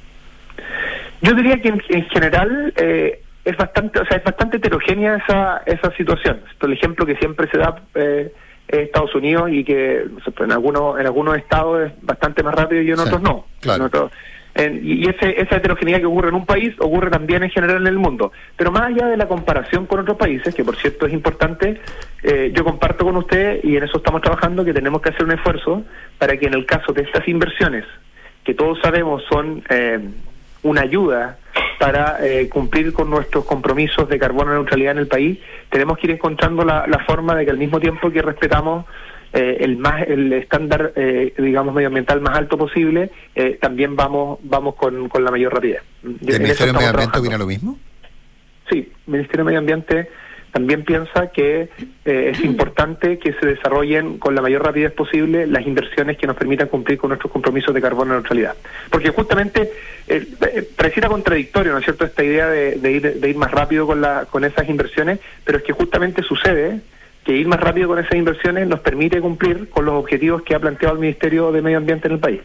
Yo 1.23 1.35
diría 1.35 1.61
que 1.61 1.69
en, 1.69 2.05
general 2.11 2.73
eh, 2.77 3.21
es 3.45 3.57
bastante, 3.57 4.01
o 4.01 4.07
sea, 4.07 4.19
es 4.19 4.25
bastante 4.25 4.59
heterogénea 4.59 5.17
esa, 5.17 5.63
esa 5.67 5.91
situación. 5.97 6.41
El 6.61 6.73
ejemplo 6.73 7.05
que 7.05 7.17
siempre 7.17 7.49
se 7.51 7.59
da 7.59 7.83
eh, 7.95 8.33
Estados 8.69 9.15
Unidos 9.15 9.51
y 9.53 9.65
que 9.65 10.07
en 10.41 10.53
algunos 10.53 10.99
en 10.99 11.07
algunos 11.07 11.37
estados 11.37 11.87
es 11.87 11.93
bastante 12.03 12.43
más 12.43 12.55
rápido 12.55 12.83
y 12.83 12.91
en 12.91 12.99
otros 12.99 13.23
no. 13.23 13.47
y 14.83 15.09
ese, 15.09 15.41
esa 15.41 15.57
heterogeneidad 15.57 16.01
que 16.01 16.07
ocurre 16.07 16.29
en 16.29 16.35
un 16.35 16.47
país 16.47 16.75
ocurre 16.79 17.11
también 17.11 17.43
en 17.43 17.51
general 17.51 17.83
en 17.83 17.87
el 17.87 17.99
mundo. 17.99 18.33
Pero 18.57 18.73
más 18.73 18.83
allá 18.83 19.07
de 19.07 19.17
la 19.17 19.29
comparación 19.29 19.87
con 19.87 20.01
otros 20.01 20.17
países, 20.17 20.55
que 20.55 20.65
por 20.65 20.77
cierto 20.77 21.07
es 21.07 21.13
importante, 21.13 21.81
eh, 22.23 22.53
yo 22.55 22.65
comparto 22.65 23.05
con 23.05 23.17
usted 23.17 23.61
y 23.63 23.77
en 23.77 23.85
eso 23.85 23.99
estamos 23.99 24.23
trabajando 24.23 24.65
que 24.65 24.73
tenemos 24.73 25.03
que 25.03 25.11
hacer 25.11 25.25
un 25.25 25.33
esfuerzo 25.33 25.85
para 26.19 26.37
que 26.37 26.47
en 26.47 26.55
el 26.55 26.65
caso 26.65 26.93
de 26.93 27.03
estas 27.03 27.29
inversiones, 27.29 27.85
que 28.45 28.55
todos 28.55 28.79
sabemos 28.81 29.23
son 29.29 29.63
eh, 29.69 29.99
una 30.67 30.83
ayuda 30.83 31.39
para 31.79 32.25
eh, 32.27 32.49
cumplir 32.49 32.93
con 32.93 33.11
nuestros 33.11 33.45
compromisos 33.45 34.09
de 34.09 34.19
carbono 34.19 34.53
neutralidad 34.53 34.93
en 34.93 34.99
el 34.99 35.07
país, 35.07 35.39
tenemos 35.71 35.99
que 35.99 36.07
ir 36.07 36.13
encontrando 36.13 36.65
la, 36.65 37.05
forma 37.07 37.35
de 37.35 37.45
que 37.45 37.51
al 37.51 37.59
mismo 37.59 37.79
tiempo 37.79 38.11
que 38.11 38.23
respetamos 38.23 38.87
eh, 39.33 39.59
el 39.61 39.77
más 39.77 40.03
el 40.09 40.33
estándar 40.33 40.93
eh, 40.97 41.35
digamos 41.37 41.75
medioambiental 41.75 42.21
más 42.21 42.37
alto 42.37 42.57
posible, 42.57 43.11
también 43.61 43.95
vamos 43.95 44.39
vamos 44.43 44.75
con, 44.75 45.09
con 45.09 45.25
la 45.25 45.31
mayor 45.31 45.55
rapidez. 45.55 45.83
¿El 46.03 46.41
Ministerio 46.41 46.73
de 46.73 46.79
Medio 46.79 46.91
Ambiente 46.91 47.19
opina 47.19 47.39
lo 47.39 47.47
mismo? 47.47 47.79
Sí, 48.71 48.93
el 49.07 49.13
Ministerio 49.13 49.45
de 49.45 49.45
Medio 49.45 49.59
Ambiente 49.61 50.11
también 50.57 50.85
piensa 50.85 51.27
que 51.27 51.69
eh, 52.07 52.31
es 52.33 52.43
importante 52.43 53.19
que 53.19 53.35
se 53.35 53.45
desarrollen 53.45 54.17
con 54.17 54.35
la 54.35 54.41
mayor 54.41 54.65
rapidez 54.65 54.91
posible 54.91 55.47
las 55.47 55.67
inversiones 55.67 56.17
que 56.17 56.27
nos 56.27 56.35
permitan 56.35 56.69
cumplir 56.69 56.97
con 56.97 57.11
nuestros 57.11 57.31
compromisos 57.31 57.75
de 57.75 57.83
carbono 57.83 58.15
neutralidad. 58.15 58.55
Porque 58.89 59.11
justamente 59.11 59.71
eh, 60.09 60.27
eh, 60.55 60.67
pareciera 60.75 61.11
contradictorio, 61.11 61.73
¿no 61.73 61.79
es 61.79 61.85
cierto?, 61.85 62.07
esta 62.07 62.25
idea 62.25 62.49
de, 62.49 62.91
ir, 62.91 63.21
de 63.21 63.29
ir 63.29 63.37
más 63.37 63.51
rápido 63.51 63.87
con, 63.87 64.01
la, 64.01 64.25
con 64.31 64.45
esas 64.47 64.67
inversiones, 64.67 65.19
pero 65.45 65.59
es 65.59 65.65
que 65.65 65.75
justamente 65.75 66.23
sucede 66.23 66.81
que 67.23 67.37
ir 67.37 67.49
más 67.49 67.61
rápido 67.61 67.89
con 67.89 67.99
esas 67.99 68.15
inversiones 68.15 68.67
nos 68.67 68.81
permite 68.81 69.21
cumplir 69.21 69.69
con 69.69 69.85
los 69.85 69.97
objetivos 69.97 70.41
que 70.41 70.55
ha 70.55 70.59
planteado 70.59 70.95
el 70.95 71.01
Ministerio 71.01 71.53
de 71.53 71.61
Medio 71.61 71.77
Ambiente 71.77 72.09
en 72.09 72.15
el 72.15 72.19
país. 72.19 72.41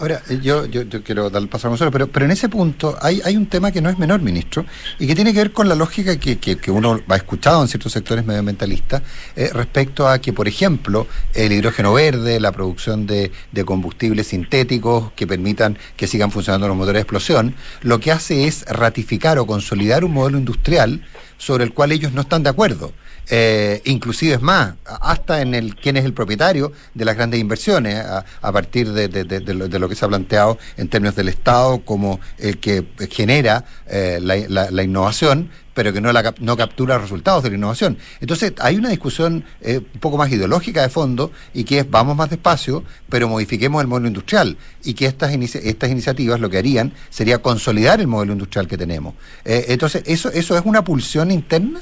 Ahora, 0.00 0.22
eh, 0.28 0.38
yo, 0.40 0.64
yo, 0.66 0.84
quiero 1.02 1.28
dar 1.28 1.42
el 1.42 1.48
paso 1.48 1.66
a 1.66 1.72
nosotros, 1.72 1.92
pero, 1.92 2.06
pero 2.06 2.24
en 2.24 2.30
ese 2.30 2.48
punto 2.48 2.96
hay, 3.02 3.20
hay 3.24 3.36
un 3.36 3.46
tema 3.46 3.72
que 3.72 3.80
no 3.80 3.90
es 3.90 3.98
menor, 3.98 4.22
ministro, 4.22 4.64
y 4.96 5.08
que 5.08 5.14
tiene 5.16 5.32
que 5.32 5.40
ver 5.40 5.52
con 5.52 5.68
la 5.68 5.74
lógica 5.74 6.16
que, 6.20 6.38
que, 6.38 6.70
uno 6.70 7.00
ha 7.08 7.16
escuchado 7.16 7.60
en 7.62 7.68
ciertos 7.68 7.94
sectores 7.94 8.24
medioambientalistas 8.24 9.02
eh, 9.34 9.50
respecto 9.52 10.08
a 10.08 10.20
que, 10.20 10.32
por 10.32 10.46
ejemplo, 10.46 11.08
el 11.34 11.50
hidrógeno 11.50 11.92
verde, 11.94 12.38
la 12.38 12.52
producción 12.52 13.08
de, 13.08 13.32
de 13.50 13.64
combustibles 13.64 14.28
sintéticos 14.28 15.10
que 15.16 15.26
permitan 15.26 15.76
que 15.96 16.06
sigan 16.06 16.30
funcionando 16.30 16.68
los 16.68 16.76
motores 16.76 17.00
de 17.00 17.02
explosión, 17.02 17.56
lo 17.82 17.98
que 17.98 18.12
hace 18.12 18.46
es 18.46 18.64
ratificar 18.68 19.40
o 19.40 19.46
consolidar 19.46 20.04
un 20.04 20.12
modelo 20.12 20.38
industrial 20.38 21.02
sobre 21.38 21.64
el 21.64 21.72
cual 21.72 21.92
ellos 21.92 22.12
no 22.12 22.20
están 22.20 22.42
de 22.42 22.50
acuerdo. 22.50 22.92
Eh, 23.30 23.82
inclusive 23.84 24.34
es 24.34 24.42
más, 24.42 24.74
hasta 24.84 25.42
en 25.42 25.54
el 25.54 25.76
quién 25.76 25.96
es 25.96 26.04
el 26.04 26.14
propietario 26.14 26.72
de 26.94 27.04
las 27.04 27.16
grandes 27.16 27.40
inversiones, 27.40 28.02
a, 28.04 28.52
partir 28.52 28.92
de, 28.92 29.08
lo, 29.54 29.88
que 29.88 29.94
se 29.94 30.04
ha 30.04 30.08
planteado 30.08 30.58
en 30.76 30.88
términos 30.88 31.14
del 31.14 31.28
Estado 31.28 31.80
como 31.84 32.20
el 32.38 32.58
que 32.58 32.86
genera 33.10 33.64
eh, 33.86 34.18
la, 34.20 34.82
innovación, 34.82 35.50
pero 35.78 35.92
que 35.92 36.00
no, 36.00 36.12
la, 36.12 36.34
no 36.40 36.56
captura 36.56 36.98
resultados 36.98 37.44
de 37.44 37.50
la 37.50 37.56
innovación. 37.56 37.98
Entonces, 38.20 38.52
hay 38.60 38.74
una 38.74 38.88
discusión 38.88 39.44
eh, 39.60 39.78
un 39.78 40.00
poco 40.00 40.18
más 40.18 40.28
ideológica 40.32 40.82
de 40.82 40.88
fondo 40.88 41.30
y 41.54 41.62
que 41.62 41.78
es 41.78 41.88
vamos 41.88 42.16
más 42.16 42.28
despacio, 42.30 42.82
pero 43.08 43.28
modifiquemos 43.28 43.80
el 43.80 43.86
modelo 43.86 44.08
industrial 44.08 44.56
y 44.82 44.94
que 44.94 45.06
estas, 45.06 45.32
estas 45.32 45.88
iniciativas 45.88 46.40
lo 46.40 46.50
que 46.50 46.58
harían 46.58 46.90
sería 47.10 47.38
consolidar 47.38 48.00
el 48.00 48.08
modelo 48.08 48.32
industrial 48.32 48.66
que 48.66 48.76
tenemos. 48.76 49.14
entonces, 49.44 50.02
¿eso, 50.06 50.30
¿eso 50.30 50.58
es 50.58 50.64
una 50.64 50.82
pulsión 50.82 51.30
interna? 51.30 51.78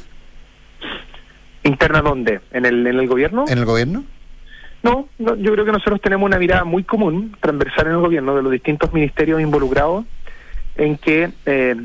¿Interna 1.63 2.03
dónde? 2.03 2.43
¿En 2.53 2.67
el, 2.67 2.87
¿En 2.87 2.99
el 2.99 3.07
gobierno? 3.07 3.47
¿En 3.49 3.57
el 3.57 3.65
gobierno? 3.65 4.05
No, 4.83 5.09
yo 5.19 5.53
creo 5.53 5.65
que 5.65 5.73
nosotros 5.73 6.03
tenemos 6.03 6.27
una 6.27 6.39
mirada 6.39 6.65
muy 6.65 6.85
común, 6.85 7.35
transversal 7.41 7.87
en 7.87 7.93
el 7.93 8.01
gobierno, 8.01 8.37
de 8.37 8.43
los 8.43 8.53
distintos 8.53 8.93
ministerios 8.93 9.41
involucrados, 9.41 10.05
en 10.77 10.99
que 10.99 11.31
eh, 11.47 11.77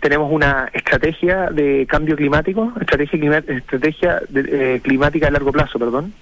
tenemos 0.00 0.30
una 0.32 0.70
estrategia 0.72 1.50
de 1.50 1.86
cambio 1.88 2.16
climático, 2.16 2.72
estrategia, 2.80 3.38
estrategia 3.38 4.22
eh, 4.34 4.80
climática 4.82 5.28
a 5.28 5.30
largo 5.30 5.52
plazo, 5.52 5.78
perdón, 5.78 6.12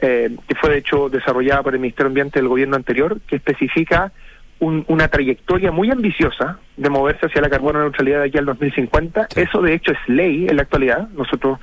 eh, 0.00 0.36
que 0.46 0.54
fue 0.54 0.70
de 0.70 0.78
hecho 0.78 1.08
desarrollada 1.08 1.62
por 1.62 1.74
el 1.74 1.80
Ministerio 1.80 2.04
de 2.06 2.10
Ambiente 2.10 2.38
del 2.38 2.48
gobierno 2.48 2.76
anterior, 2.76 3.20
que 3.26 3.36
especifica 3.36 4.12
una 4.60 5.08
trayectoria 5.08 5.72
muy 5.72 5.90
ambiciosa 5.90 6.58
de 6.76 6.88
moverse 6.88 7.26
hacia 7.26 7.42
la 7.42 7.50
carbono 7.50 7.80
neutralidad 7.80 8.20
de 8.20 8.28
aquí 8.28 8.38
al 8.38 8.46
2050. 8.46 9.28
Eso 9.36 9.60
de 9.60 9.74
hecho 9.74 9.92
es 9.92 9.98
ley 10.08 10.46
en 10.48 10.56
la 10.56 10.62
actualidad. 10.62 11.08
Nosotros 11.10 11.58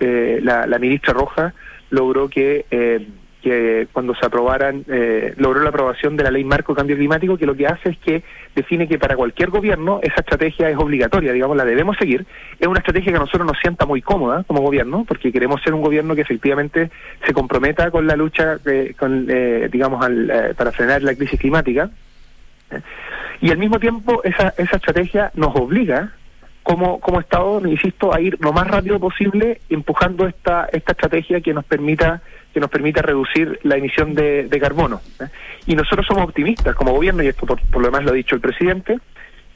eh, 0.00 0.40
la, 0.42 0.78
ministra 0.78 1.12
Roja 1.12 1.54
logró 1.90 2.28
que, 2.28 2.66
eh, 2.70 3.06
que 3.44 3.86
cuando 3.92 4.14
se 4.14 4.24
aprobaran, 4.24 4.84
eh, 4.88 5.34
logró 5.36 5.60
la 5.60 5.68
aprobación 5.68 6.16
de 6.16 6.24
la 6.24 6.30
ley 6.30 6.42
marco 6.44 6.74
cambio 6.74 6.96
climático, 6.96 7.36
que 7.36 7.44
lo 7.44 7.54
que 7.54 7.66
hace 7.66 7.90
es 7.90 7.98
que 7.98 8.22
define 8.56 8.88
que 8.88 8.98
para 8.98 9.16
cualquier 9.16 9.50
gobierno 9.50 10.00
esa 10.02 10.20
estrategia 10.20 10.70
es 10.70 10.78
obligatoria, 10.78 11.32
digamos, 11.32 11.56
la 11.56 11.66
debemos 11.66 11.98
seguir. 11.98 12.24
Es 12.58 12.66
una 12.66 12.78
estrategia 12.78 13.12
que 13.12 13.18
a 13.18 13.20
nosotros 13.20 13.46
nos 13.46 13.58
sienta 13.58 13.84
muy 13.84 14.00
cómoda 14.00 14.44
como 14.44 14.62
gobierno, 14.62 15.04
porque 15.06 15.30
queremos 15.30 15.60
ser 15.62 15.74
un 15.74 15.82
gobierno 15.82 16.14
que 16.14 16.22
efectivamente 16.22 16.90
se 17.24 17.34
comprometa 17.34 17.90
con 17.90 18.06
la 18.06 18.16
lucha, 18.16 18.58
con, 18.98 19.26
digamos, 19.70 20.04
al, 20.04 20.54
para 20.56 20.72
frenar 20.72 21.02
la 21.02 21.14
crisis 21.14 21.38
climática. 21.38 21.90
Y 23.42 23.50
al 23.50 23.58
mismo 23.58 23.78
tiempo 23.78 24.22
esa, 24.24 24.54
esa 24.56 24.76
estrategia 24.76 25.30
nos 25.34 25.54
obliga 25.54 26.12
como, 26.64 26.98
como 26.98 27.20
Estado, 27.20 27.60
insisto, 27.66 28.12
a 28.12 28.20
ir 28.20 28.38
lo 28.40 28.52
más 28.52 28.66
rápido 28.66 28.98
posible 28.98 29.60
empujando 29.68 30.26
esta, 30.26 30.66
esta 30.72 30.92
estrategia 30.92 31.42
que 31.42 31.52
nos 31.52 31.64
permita 31.66 32.22
que 32.54 32.60
nos 32.60 32.70
permita 32.70 33.02
reducir 33.02 33.58
la 33.64 33.76
emisión 33.76 34.14
de, 34.14 34.48
carbono. 34.60 35.00
¿eh? 35.20 35.26
Y 35.66 35.74
nosotros 35.74 36.06
somos 36.06 36.22
optimistas 36.22 36.76
como 36.76 36.92
gobierno, 36.92 37.24
y 37.24 37.26
esto 37.26 37.44
por, 37.44 37.58
lo 37.72 37.86
demás 37.86 38.04
lo 38.04 38.12
ha 38.12 38.14
dicho 38.14 38.36
el 38.36 38.40
presidente, 38.40 38.98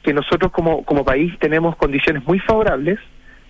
que 0.03 0.13
nosotros 0.13 0.51
como, 0.51 0.83
como 0.83 1.05
país 1.05 1.33
tenemos 1.39 1.77
condiciones 1.77 2.25
muy 2.25 2.39
favorables 2.39 2.99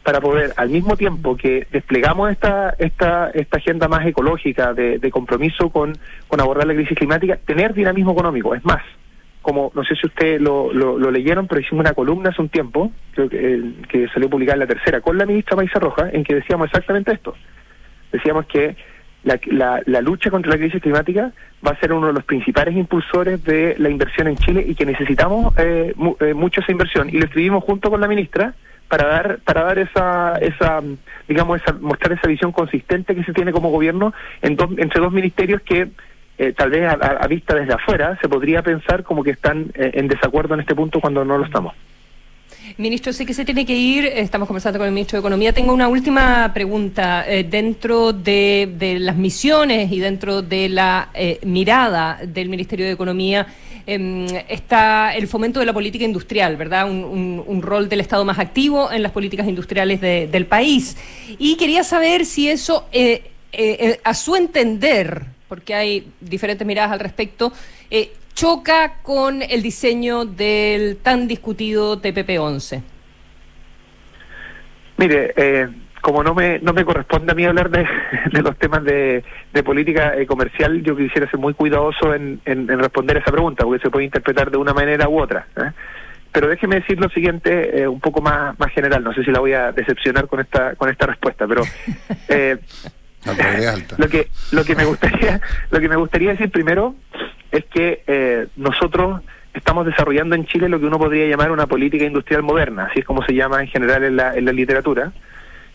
para 0.04 0.22
poder, 0.22 0.54
al 0.56 0.70
mismo 0.70 0.96
tiempo 0.96 1.36
que 1.36 1.68
desplegamos 1.72 2.32
esta 2.32 2.74
esta 2.80 3.30
esta 3.32 3.58
agenda 3.58 3.88
más 3.88 4.06
ecológica 4.06 4.74
de, 4.74 5.12
compromiso 5.12 5.70
con, 5.70 5.94
con 6.28 6.40
abordar 6.40 6.68
la 6.68 6.74
crisis 6.76 6.98
climática, 6.98 7.38
tener 7.38 7.74
dinamismo 7.74 8.14
económico. 8.14 8.56
Es 8.56 8.64
más, 8.64 8.82
como 9.42 9.72
no 9.74 9.84
sé 9.84 9.96
si 9.96 10.08
ustedes 10.08 10.40
lo, 10.40 10.72
lo, 10.72 11.12
leyeron, 11.12 11.48
pero 11.48 11.60
hicimos 11.60 11.84
una 11.84 11.94
columna 11.94 12.30
hace 12.30 12.42
un 12.42 12.50
tiempo, 12.50 12.92
creo 13.14 13.30
que, 13.30 13.62
que 13.90 14.08
salió 14.10 14.30
publicada 14.30 14.56
en 14.56 14.60
la 14.60 14.68
tercera, 14.68 15.02
con 15.02 15.18
la 15.18 15.26
ministra 15.26 15.56
Maisa 15.56 15.80
Roja, 15.80 16.10
en 16.12 16.24
que 16.24 16.36
decíamos 16.36 16.68
exactamente 16.68 17.12
esto. 17.14 17.36
Decíamos 18.12 18.46
que 18.46 18.76
la, 19.24 19.82
la, 19.86 20.02
lucha 20.02 20.30
contra 20.30 20.52
la 20.52 20.58
crisis 20.58 20.82
climática 20.82 21.32
va 21.66 21.72
a 21.72 21.80
ser 21.80 21.92
uno 21.92 22.08
de 22.08 22.14
los 22.14 22.24
principales 22.24 22.76
impulsores 22.76 23.44
de 23.44 23.76
la 23.78 23.90
inversión 23.90 24.28
en 24.28 24.38
Chile 24.38 24.64
y 24.66 24.76
que 24.76 24.86
necesitamos 24.86 25.54
eh, 25.58 25.94
eh, 26.22 26.34
mucho 26.34 26.62
esa 26.62 26.72
inversión. 26.72 27.10
Y 27.10 27.18
lo 27.18 27.26
escribimos 27.26 27.64
junto 27.64 27.90
con 27.90 28.00
la 28.00 28.08
ministra 28.08 28.54
para 28.88 29.08
dar 29.08 29.40
para 29.40 29.64
dar 29.64 29.78
esa 29.78 30.38
esa 30.38 30.82
digamos 31.28 31.62
esa, 31.62 31.74
mostrar 31.74 32.14
esa 32.14 32.28
visión 32.28 32.52
consistente 32.52 33.14
que 33.14 33.24
se 33.24 33.34
tiene 33.34 33.52
como 33.52 33.70
gobierno 33.70 34.14
en 34.42 34.58
entre 34.78 35.02
dos 35.02 35.12
ministerios 35.12 35.62
que 35.62 35.90
eh, 36.40 36.54
tal 36.54 36.72
vez 36.72 36.90
a, 36.90 37.28
vista 37.28 37.54
desde 37.54 37.74
afuera 37.74 38.18
se 38.22 38.30
podría 38.30 38.64
pensar 38.64 39.04
como 39.04 39.24
que 39.24 39.32
están 39.32 39.72
en 39.76 40.08
desacuerdo 40.08 40.56
en 40.56 40.62
este 40.62 40.74
punto 40.74 41.02
cuando 41.02 41.24
no 41.26 41.38
lo 41.38 41.46
estamos. 41.46 41.76
Ministro, 42.80 43.12
sé 43.12 43.26
que 43.26 43.34
se 43.34 43.44
tiene 43.44 43.66
que 43.66 43.76
ir, 43.76 44.06
estamos 44.06 44.48
conversando 44.48 44.80
con 44.80 44.88
el 44.88 44.94
ministro 44.94 45.18
de 45.18 45.20
Economía. 45.20 45.52
Tengo 45.52 45.74
una 45.74 45.90
última 45.90 46.50
pregunta. 46.54 47.26
Eh, 47.28 47.44
dentro 47.44 48.14
de, 48.14 48.98
las 49.02 49.18
misiones 49.18 49.92
y 49.92 50.00
dentro 50.00 50.42
de 50.42 50.70
la 50.70 51.10
eh, 51.14 51.42
mirada 51.44 52.22
del 52.26 52.48
Ministerio 52.48 52.86
de 52.86 52.94
Economía 52.94 53.48
em, 53.86 54.26
está 54.48 55.14
el 55.14 55.28
fomento 55.28 55.60
de 55.60 55.66
la 55.66 55.74
política 55.74 56.06
industrial, 56.06 56.56
¿verdad? 56.56 56.90
Un, 56.90 57.62
rol 57.62 57.90
del 57.90 58.00
Estado 58.00 58.24
más 58.24 58.40
activo 58.40 58.90
en 58.90 59.04
las 59.04 59.12
políticas 59.12 59.46
industriales 59.46 60.00
del 60.00 60.46
país. 60.46 60.96
Y 61.38 61.58
quería 61.58 61.84
saber 61.84 62.26
si 62.26 62.48
eso, 62.48 62.88
eh, 62.94 63.30
a 64.06 64.14
su 64.14 64.38
entender, 64.38 65.26
porque 65.50 65.76
hay 65.76 66.08
diferentes 66.22 66.66
miradas 66.66 66.94
al 66.94 67.02
respecto, 67.02 67.52
choca 68.40 69.02
con 69.02 69.42
el 69.42 69.62
diseño 69.62 70.24
del 70.24 70.96
tan 71.04 71.28
discutido 71.28 72.02
TPP-11? 72.02 72.82
Mire, 74.96 75.34
eh, 75.36 75.68
como 76.00 76.24
no 76.24 76.34
me, 76.34 76.58
no 76.60 76.72
me 76.72 76.86
corresponde 76.86 77.34
a 77.34 77.36
mí 77.36 77.44
hablar 77.44 77.70
de, 77.70 77.86
los 78.42 78.58
temas 78.58 78.86
de, 78.86 79.26
política 79.66 80.16
eh, 80.16 80.26
comercial, 80.26 80.82
yo 80.84 80.96
quisiera 80.96 81.30
ser 81.30 81.38
muy 81.38 81.54
cuidadoso 81.54 82.16
en, 82.16 82.40
responder 82.46 83.18
esa 83.18 83.30
pregunta, 83.30 83.66
porque 83.66 83.84
se 83.84 83.90
puede 83.90 84.06
interpretar 84.06 84.50
de 84.50 84.58
una 84.58 84.74
manera 84.74 85.10
u 85.10 85.20
otra. 85.20 85.46
¿eh? 85.58 85.72
Pero 86.32 86.48
déjeme 86.48 86.78
decir 86.78 86.98
lo 86.98 87.10
siguiente, 87.10 87.86
un 87.90 88.00
poco 88.00 88.22
más, 88.22 88.58
más 88.58 88.72
general, 88.72 89.04
no 89.04 89.14
sé 89.14 89.26
si 89.26 89.32
la 89.32 89.42
voy 89.42 89.52
a 89.52 89.74
decepcionar 89.74 90.28
con 90.28 90.40
esta, 90.40 90.76
con 90.76 90.90
esta 90.90 91.08
respuesta, 91.08 91.46
pero 91.46 91.64
lo 93.98 94.08
que 94.08 94.30
lo 94.52 94.64
que 94.64 94.76
me 94.76 94.86
gustaría 94.86 95.42
lo 95.72 95.80
que 95.82 95.90
me 95.90 95.98
gustaría 95.98 96.32
decir 96.32 96.50
primero 96.52 96.96
es 97.52 97.66
que 97.66 98.04
eh, 98.08 98.48
nosotros 98.56 99.22
estamos 99.54 99.86
desarrollando 99.86 100.36
en 100.36 100.46
Chile 100.46 100.70
lo 100.70 100.80
que 100.80 100.86
uno 100.86 101.00
podría 101.00 101.28
llamar 101.28 101.52
una 101.52 101.68
política 101.68 102.06
industrial 102.06 102.44
moderna, 102.44 102.86
así 102.86 103.00
es 103.00 103.06
como 103.06 103.24
se 103.24 103.34
llama 103.34 103.62
en 103.62 103.68
general 103.68 104.04
en 104.04 104.16
la, 104.16 104.36
en 104.36 104.46
la 104.46 104.52
literatura. 104.54 105.12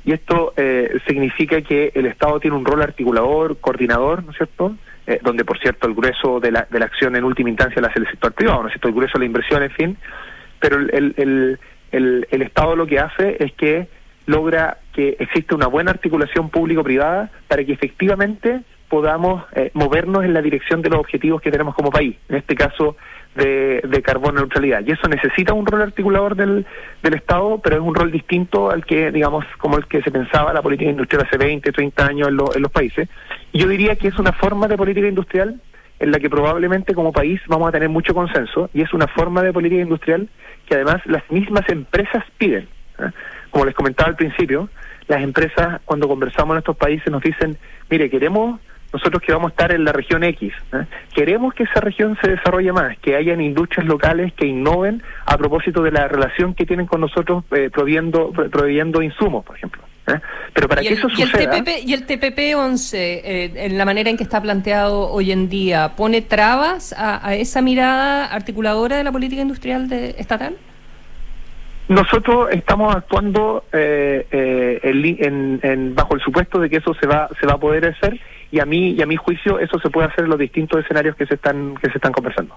Y 0.05 0.13
esto 0.13 0.53
eh, 0.57 0.99
significa 1.07 1.63
que 1.63 1.91
el 1.95 2.07
Estado 2.07 2.39
tiene 2.39 2.57
un 2.57 2.65
rol 2.65 2.83
articulador, 2.83 3.59
coordinador, 3.59 4.23
¿no 4.23 4.33
es 4.33 4.37
cierto? 4.37 4.77
Eh, 5.07 5.19
donde, 5.23 5.45
por 5.45 5.59
cierto, 5.59 5.87
el 5.87 5.95
grueso 5.95 6.41
de 6.41 6.51
la, 6.51 6.67
de 6.71 6.79
la 6.79 6.85
acción 6.85 7.17
en 7.17 7.25
última 7.25 7.49
instancia 7.49 7.81
la 7.81 7.89
hace 7.89 8.01
el 8.01 8.07
sector 8.09 8.33
privado, 8.33 8.63
¿no 8.63 8.69
es 8.69 8.75
cierto? 8.75 8.89
El 8.89 8.95
grueso 8.95 9.15
de 9.15 9.21
la 9.21 9.27
inversión, 9.27 9.63
en 9.63 9.71
fin. 9.71 9.97
Pero 10.61 10.79
el, 10.79 11.15
el, 11.17 11.59
el, 11.91 12.29
el 12.31 12.43
Estado 12.43 12.77
lo 12.77 12.87
que 12.87 13.01
hace 13.01 13.37
es 13.43 13.53
que 13.55 13.89
logra 14.27 14.79
que 14.93 15.17
exista 15.19 15.55
una 15.55 15.67
buena 15.67 15.91
articulación 15.91 16.51
público-privada 16.51 17.31
para 17.49 17.65
que 17.65 17.73
efectivamente 17.73 18.61
podamos 18.89 19.45
eh, 19.53 19.71
movernos 19.75 20.25
en 20.25 20.35
la 20.35 20.43
dirección 20.43 20.83
de 20.83 20.91
los 20.91 21.01
objetivos 21.01 21.41
que 21.41 21.51
tenemos 21.51 21.75
como 21.75 21.91
país, 21.91 22.17
en 22.29 22.37
este 22.37 22.55
caso 22.55 22.97
de, 23.35 23.81
de 23.83 24.03
carbono 24.03 24.41
neutralidad. 24.41 24.83
Y 24.87 24.93
eso 24.93 25.09
necesita 25.09 25.53
un 25.53 25.67
rol 25.67 25.83
articulador 25.83 26.37
del, 26.37 26.67
del 27.03 27.15
Estado, 27.15 27.59
pero 27.63 27.77
es 27.77 27.83
un 27.83 27.95
rol 27.95 28.11
distinto 28.11 28.71
al 28.71 28.85
que, 28.85 29.11
digamos, 29.11 29.45
como 29.59 29.77
el 29.77 29.87
que 29.87 30.03
se 30.03 30.11
pensaba 30.11 30.53
la 30.53 30.63
política 30.63 30.91
industrial 30.91 31.27
hace 31.27 31.39
20, 31.39 31.73
30 31.73 32.07
años 32.07 32.29
en, 32.29 32.39
en 32.55 32.63
los 32.63 32.71
países. 32.71 33.09
Y 33.53 33.59
yo 33.59 33.69
diría 33.69 33.97
que 33.97 34.09
es 34.09 34.19
una 34.19 34.33
forma 34.33 34.69
de 34.69 34.77
política 34.77 35.09
industrial 35.09 35.61
en 35.99 36.11
la 36.11 36.19
que 36.19 36.29
probablemente 36.29 36.95
como 36.95 37.13
país 37.13 37.41
vamos 37.47 37.69
a 37.69 37.73
tener 37.73 37.89
mucho 37.89 38.15
consenso 38.15 38.69
y 38.75 38.83
es 38.83 38.93
una 38.93 39.07
forma 39.07 39.43
de 39.43 39.53
política 39.53 39.83
industrial 39.83 40.29
que 40.67 40.75
además 40.75 41.01
las 41.07 41.23
mismas 41.31 41.69
empresas 41.69 42.25
piden. 42.37 42.69
¿eh? 42.99 43.11
Como 43.51 43.65
les 43.65 43.75
comentaba 43.75 44.11
al 44.11 44.17
principio, 44.17 44.69
las 45.07 45.23
empresas 45.23 45.81
cuando 45.85 46.09
conversamos 46.09 46.55
en 46.55 46.59
estos 46.59 46.77
países 46.77 47.11
nos 47.11 47.23
dicen, 47.23 47.57
mire, 47.91 48.11
queremos 48.11 48.61
nosotros 48.95 49.23
que 49.23 49.33
vamos 49.33 49.49
a 49.49 49.51
estar 49.51 49.73
en 49.73 49.85
la 49.85 49.93
región 49.93 50.23
X. 50.23 50.53
¿eh? 50.73 50.85
Queremos 51.13 51.53
que 51.53 51.65
esa 51.65 51.81
región 51.81 52.17
se 52.23 52.31
desarrolle 52.31 52.73
más, 52.73 52.97
que 52.99 53.17
hayan 53.17 53.41
industrias 53.41 53.85
locales 53.87 54.33
que 54.35 54.47
innoven 54.47 55.03
a 55.27 55.37
propósito 55.37 55.83
de 55.83 55.91
la 55.91 56.07
relación 56.07 56.55
que 56.55 56.65
tienen 56.65 56.87
con 56.87 57.01
nosotros 57.01 57.43
eh, 57.51 57.71
proveyendo, 57.73 59.03
insumos, 59.03 59.45
por 59.45 59.57
ejemplo. 59.57 59.83
¿eh? 60.07 60.21
Pero 60.53 60.69
para 60.69 60.83
que 60.83 60.93
eso 60.93 61.09
suceda... 61.09 61.61
¿Y 61.85 61.93
el 61.93 62.07
TPP-11, 62.07 62.95
eh, 62.95 63.53
en 63.57 63.77
la 63.77 63.85
manera 63.85 64.11
en 64.11 64.17
que 64.17 64.23
está 64.23 64.41
planteado 64.41 65.11
hoy 65.11 65.33
en 65.33 65.49
día, 65.49 65.97
pone 65.97 66.23
trabas 66.23 66.95
a, 66.97 67.35
esa 67.35 67.63
mirada 67.63 68.27
articuladora 68.27 68.97
de 68.97 69.03
la 69.03 69.11
política 69.11 69.43
industrial 69.43 69.89
de, 69.89 70.11
estatal? 70.19 70.55
Nosotros 71.89 72.49
estamos 72.53 72.95
actuando 72.95 73.65
en, 73.73 75.97
bajo 75.97 76.15
el 76.15 76.21
supuesto 76.21 76.61
de 76.61 76.71
que 76.71 76.77
eso 76.77 76.95
se 76.95 77.09
va 77.09 77.29
se 77.41 77.47
va 77.47 77.55
a 77.55 77.59
poder 77.59 77.87
hacer 77.87 78.21
y 78.55 78.61
a 78.61 78.65
mí 78.65 78.93
y 78.93 79.03
a 79.03 79.07
mi 79.07 79.17
juicio 79.17 79.59
eso 79.59 79.81
se 79.81 79.91
puede 79.91 80.07
hacer 80.07 80.25
en 80.25 80.31
los 80.31 80.39
distintos 80.39 80.79
escenarios 80.79 81.17
que 81.17 81.27
se 81.27 81.35
están 81.35 81.75
que 81.75 81.91
se 81.91 81.99
están 81.99 82.13
conversando. 82.13 82.57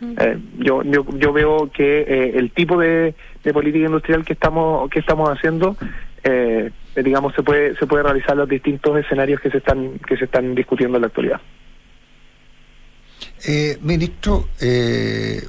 Eh, 0.00 0.36
yo, 0.58 0.82
yo, 0.82 1.06
yo 1.16 1.32
veo 1.32 1.70
que 1.72 2.00
eh, 2.00 2.32
el 2.34 2.50
tipo 2.50 2.78
de, 2.78 3.14
de, 3.42 3.52
política 3.52 3.86
industrial 3.86 4.24
que 4.24 4.32
estamos 4.32 4.90
que 4.90 4.98
estamos 4.98 5.30
haciendo 5.30 5.76
eh, 6.22 6.70
digamos 6.96 7.32
se 7.34 7.42
puede 7.42 7.76
se 7.76 7.86
puede 7.86 8.02
realizar 8.02 8.32
en 8.32 8.38
los 8.38 8.48
distintos 8.48 8.98
escenarios 8.98 9.40
que 9.40 9.50
se 9.50 9.58
están 9.58 9.98
que 10.00 10.16
se 10.16 10.24
están 10.24 10.54
discutiendo 10.54 10.98
en 10.98 11.02
la 11.02 11.06
actualidad 11.06 11.40
eh, 13.48 13.78
ministro, 13.82 14.48
eh, 14.60 15.40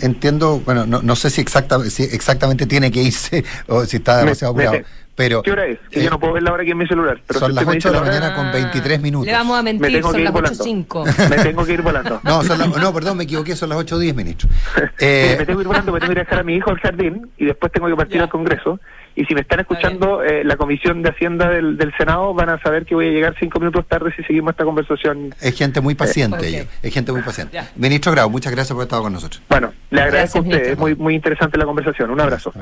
entiendo, 0.00 0.60
bueno, 0.64 0.86
no, 0.86 1.02
no 1.02 1.14
sé 1.14 1.30
si, 1.30 1.40
exacta, 1.40 1.78
si 1.84 2.02
exactamente 2.04 2.66
tiene 2.66 2.90
que 2.90 3.02
irse 3.02 3.44
o 3.68 3.84
si 3.84 3.98
está 3.98 4.18
demasiado 4.18 4.52
apurado. 4.52 4.78
Pero, 5.14 5.42
¿Qué 5.42 5.52
hora 5.52 5.66
es? 5.66 5.78
Que 5.90 6.02
yo 6.02 6.08
no 6.08 6.18
puedo 6.18 6.32
ver 6.32 6.42
la 6.42 6.52
hora 6.52 6.62
aquí 6.62 6.72
en 6.72 6.78
mi 6.78 6.86
celular. 6.86 7.20
Pero 7.26 7.40
son 7.40 7.54
las 7.54 7.66
8 7.66 7.88
de 7.88 7.94
la 7.94 8.00
mañana 8.00 8.34
con 8.34 8.50
23 8.50 9.00
minutos. 9.00 9.26
Le 9.26 9.32
vamos 9.32 9.58
a 9.58 9.62
mentir, 9.62 10.02
son 10.02 10.24
las 10.24 10.32
8.05. 10.32 11.28
Me 11.28 11.36
tengo 11.42 11.64
que 11.66 11.72
ir 11.72 11.82
volando. 11.82 12.20
No, 12.22 12.42
no, 12.42 12.94
perdón, 12.94 13.18
me 13.18 13.24
equivoqué, 13.24 13.54
son 13.54 13.68
las 13.68 13.78
8.10, 13.78 14.14
ministro. 14.14 14.48
Eh, 14.98 15.36
me 15.38 15.46
tengo 15.46 15.58
que 15.58 15.62
ir 15.62 15.68
volando, 15.68 15.92
me 15.92 15.98
tengo 15.98 16.12
que 16.12 16.20
ir 16.20 16.20
a 16.20 16.24
dejar 16.24 16.38
a 16.40 16.42
mi 16.44 16.54
hijo 16.54 16.70
al 16.70 16.78
jardín 16.78 17.28
y 17.36 17.44
después 17.44 17.72
tengo 17.72 17.88
que 17.88 17.96
partir 17.96 18.20
al 18.20 18.28
Congreso. 18.28 18.78
Y 19.16 19.24
si 19.24 19.34
me 19.34 19.40
están 19.40 19.60
escuchando 19.60 20.22
eh, 20.22 20.44
la 20.44 20.56
Comisión 20.56 21.02
de 21.02 21.10
Hacienda 21.10 21.50
del, 21.50 21.76
del, 21.76 21.92
Senado, 21.96 22.32
van 22.34 22.50
a 22.50 22.60
saber 22.62 22.84
que 22.84 22.94
voy 22.94 23.08
a 23.08 23.10
llegar 23.10 23.34
cinco 23.38 23.58
minutos 23.58 23.86
tarde 23.88 24.12
si 24.16 24.22
seguimos 24.22 24.52
esta 24.52 24.64
conversación. 24.64 25.34
Es 25.40 25.56
gente 25.56 25.80
muy 25.80 25.94
paciente, 25.94 26.46
ella. 26.46 26.66
Es 26.82 26.94
gente 26.94 27.10
muy 27.12 27.22
paciente. 27.22 27.60
Ministro 27.76 28.12
Grau, 28.12 28.30
muchas 28.30 28.52
gracias 28.52 28.74
por 28.74 28.84
estar 28.84 29.00
con 29.00 29.12
nosotros. 29.12 29.42
Bueno, 29.48 29.72
le 29.90 30.00
agradezco 30.00 30.38
a 30.38 30.42
usted. 30.42 30.62
Es 30.72 30.78
muy, 30.78 30.94
muy 30.94 31.14
interesante 31.14 31.58
la 31.58 31.64
conversación. 31.64 32.10
Un 32.10 32.20
abrazo. 32.20 32.52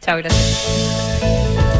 Chao, 0.00 0.18
gracias. 0.18 1.71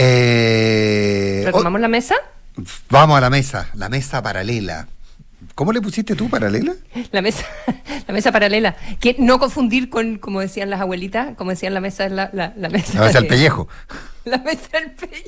Eh, 0.00 1.42
¿Retomamos 1.44 1.80
la 1.80 1.88
mesa? 1.88 2.14
Vamos 2.88 3.18
a 3.18 3.20
la 3.20 3.30
mesa, 3.30 3.68
la 3.74 3.88
mesa 3.88 4.22
paralela. 4.22 4.86
¿Cómo 5.56 5.72
le 5.72 5.80
pusiste 5.80 6.14
tú 6.14 6.30
paralela? 6.30 6.72
La 7.10 7.20
mesa, 7.20 7.44
la 8.06 8.14
mesa 8.14 8.30
paralela. 8.30 8.76
Que 9.00 9.16
no 9.18 9.40
confundir 9.40 9.90
con, 9.90 10.18
como 10.18 10.40
decían 10.40 10.70
las 10.70 10.80
abuelitas, 10.80 11.34
como 11.36 11.50
decían 11.50 11.74
la 11.74 11.80
mesa, 11.80 12.08
la, 12.08 12.30
la, 12.32 12.52
la 12.56 12.68
mesa. 12.68 13.00
La 13.00 13.06
mesa 13.06 13.18
del 13.20 13.28
pellejo. 13.28 13.68
La 14.24 14.38
mesa 14.38 14.68
del 14.78 14.92
pellejo. 14.92 15.24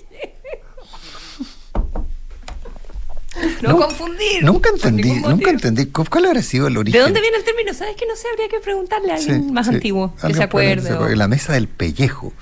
No, 3.63 3.77
confundir. 3.77 4.45
Nunca 4.45 4.71
entendí, 4.71 5.15
nunca 5.15 5.51
entendí. 5.51 5.87
¿Cuál 5.87 6.27
habrá 6.27 6.43
sido 6.43 6.69
el 6.69 6.77
origen? 6.77 6.99
¿De 6.99 7.05
dónde 7.05 7.21
viene 7.21 7.39
el 7.39 7.45
término? 7.45 7.75
¿Sabes 7.75 7.97
que 7.97 8.07
no 8.07 8.15
sé? 8.15 8.29
Habría 8.31 8.49
que 8.49 8.61
preguntarle 8.61 9.13
a 9.13 9.17
alguien 9.17 9.53
más 9.53 9.67
antiguo 9.69 10.15
que 10.15 10.35
se 10.35 10.43
acuerde. 10.45 11.17
La 11.17 11.27
mesa 11.27 11.55
del 11.55 11.67
pellejo. 11.67 12.33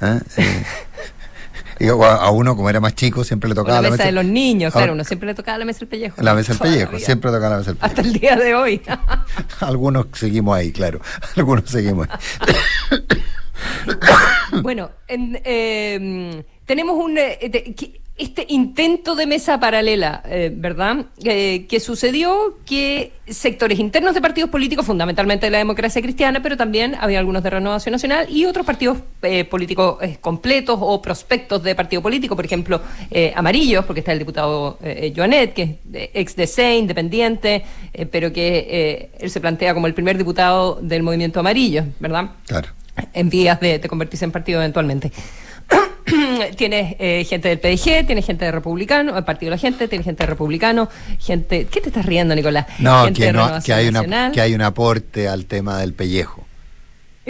¿eh? 0.00 0.20
eh 0.36 0.64
a, 2.04 2.30
uno, 2.30 2.56
como 2.56 2.70
era 2.70 2.80
más 2.80 2.94
chico, 2.94 3.24
siempre 3.24 3.48
le 3.48 3.54
tocaba 3.54 3.82
la, 3.82 3.90
mesa, 3.90 4.04
de 4.04 4.12
los 4.12 4.24
niños, 4.24 4.72
claro, 4.72 4.94
uno 4.94 5.04
siempre 5.04 5.26
le 5.26 5.34
tocaba 5.34 5.58
la 5.58 5.64
mesa 5.64 5.80
del 5.80 5.88
pellejo. 5.88 6.22
La 6.22 6.34
mesa 6.34 6.52
del 6.54 6.62
pellejo, 6.62 6.98
siempre 6.98 7.30
tocaba 7.30 7.50
la 7.50 7.58
mesa 7.58 7.72
del 7.72 7.78
pellejo. 7.78 7.98
Hasta 7.98 8.08
el 8.08 8.12
día 8.12 8.36
de 8.36 8.54
hoy. 8.54 8.82
Algunos 9.60 10.06
seguimos 10.12 10.56
ahí, 10.56 10.72
claro. 10.72 11.00
Algunos 11.36 11.68
seguimos 11.70 12.08
ahí. 12.10 12.20
bueno, 14.62 14.90
en, 15.08 15.40
em, 15.44 16.42
tenemos 16.64 16.96
un... 16.96 17.18
Eh, 17.18 17.74
este 18.18 18.46
intento 18.48 19.14
de 19.14 19.26
mesa 19.26 19.60
paralela, 19.60 20.22
eh, 20.26 20.50
¿verdad? 20.54 21.04
Eh, 21.22 21.66
que 21.68 21.80
sucedió 21.80 22.56
que 22.64 23.12
sectores 23.26 23.78
internos 23.78 24.14
de 24.14 24.22
partidos 24.22 24.48
políticos, 24.48 24.86
fundamentalmente 24.86 25.46
de 25.46 25.50
la 25.50 25.58
democracia 25.58 26.00
cristiana, 26.00 26.40
pero 26.42 26.56
también 26.56 26.96
había 26.98 27.18
algunos 27.18 27.42
de 27.42 27.50
Renovación 27.50 27.92
Nacional 27.92 28.26
y 28.30 28.46
otros 28.46 28.64
partidos 28.64 28.98
eh, 29.20 29.44
políticos 29.44 29.98
completos 30.22 30.78
o 30.80 31.02
prospectos 31.02 31.62
de 31.62 31.74
partido 31.74 32.00
político, 32.00 32.34
por 32.36 32.46
ejemplo, 32.46 32.80
amarillos, 33.34 33.84
porque 33.84 34.00
está 34.00 34.12
el 34.12 34.18
diputado 34.18 34.78
Joanet, 35.14 35.52
que 35.52 35.62
es 35.92 36.10
ex 36.14 36.36
DC, 36.36 36.76
independiente, 36.76 37.64
pero 38.10 38.32
que 38.32 39.10
él 39.18 39.30
se 39.30 39.40
plantea 39.40 39.74
como 39.74 39.86
el 39.86 39.94
primer 39.94 40.16
diputado 40.16 40.78
del 40.80 41.02
movimiento 41.02 41.40
amarillo, 41.40 41.84
¿verdad? 42.00 42.30
Claro. 42.46 42.68
En 43.12 43.28
vías 43.28 43.60
de 43.60 43.80
convertirse 43.80 44.24
en 44.24 44.32
partido 44.32 44.60
eventualmente. 44.60 45.12
tienes 46.56 46.96
eh, 46.98 47.24
gente 47.24 47.48
del 47.48 47.58
PDG, 47.58 48.06
tienes 48.06 48.24
gente 48.24 48.44
de 48.44 48.52
Republicano, 48.52 49.16
el 49.16 49.24
Partido 49.24 49.50
de 49.50 49.56
la 49.56 49.60
Gente, 49.60 49.88
tienes 49.88 50.04
gente 50.04 50.22
de 50.22 50.26
Republicano, 50.26 50.88
gente... 51.18 51.66
¿Qué 51.66 51.80
te 51.80 51.88
estás 51.88 52.06
riendo, 52.06 52.34
Nicolás? 52.34 52.66
No, 52.78 53.12
que, 53.12 53.32
no 53.32 53.60
que, 53.64 53.72
hay 53.72 53.88
una, 53.88 54.32
que 54.32 54.40
hay 54.40 54.54
un 54.54 54.62
aporte 54.62 55.28
al 55.28 55.46
tema 55.46 55.78
del 55.78 55.94
pellejo. 55.94 56.46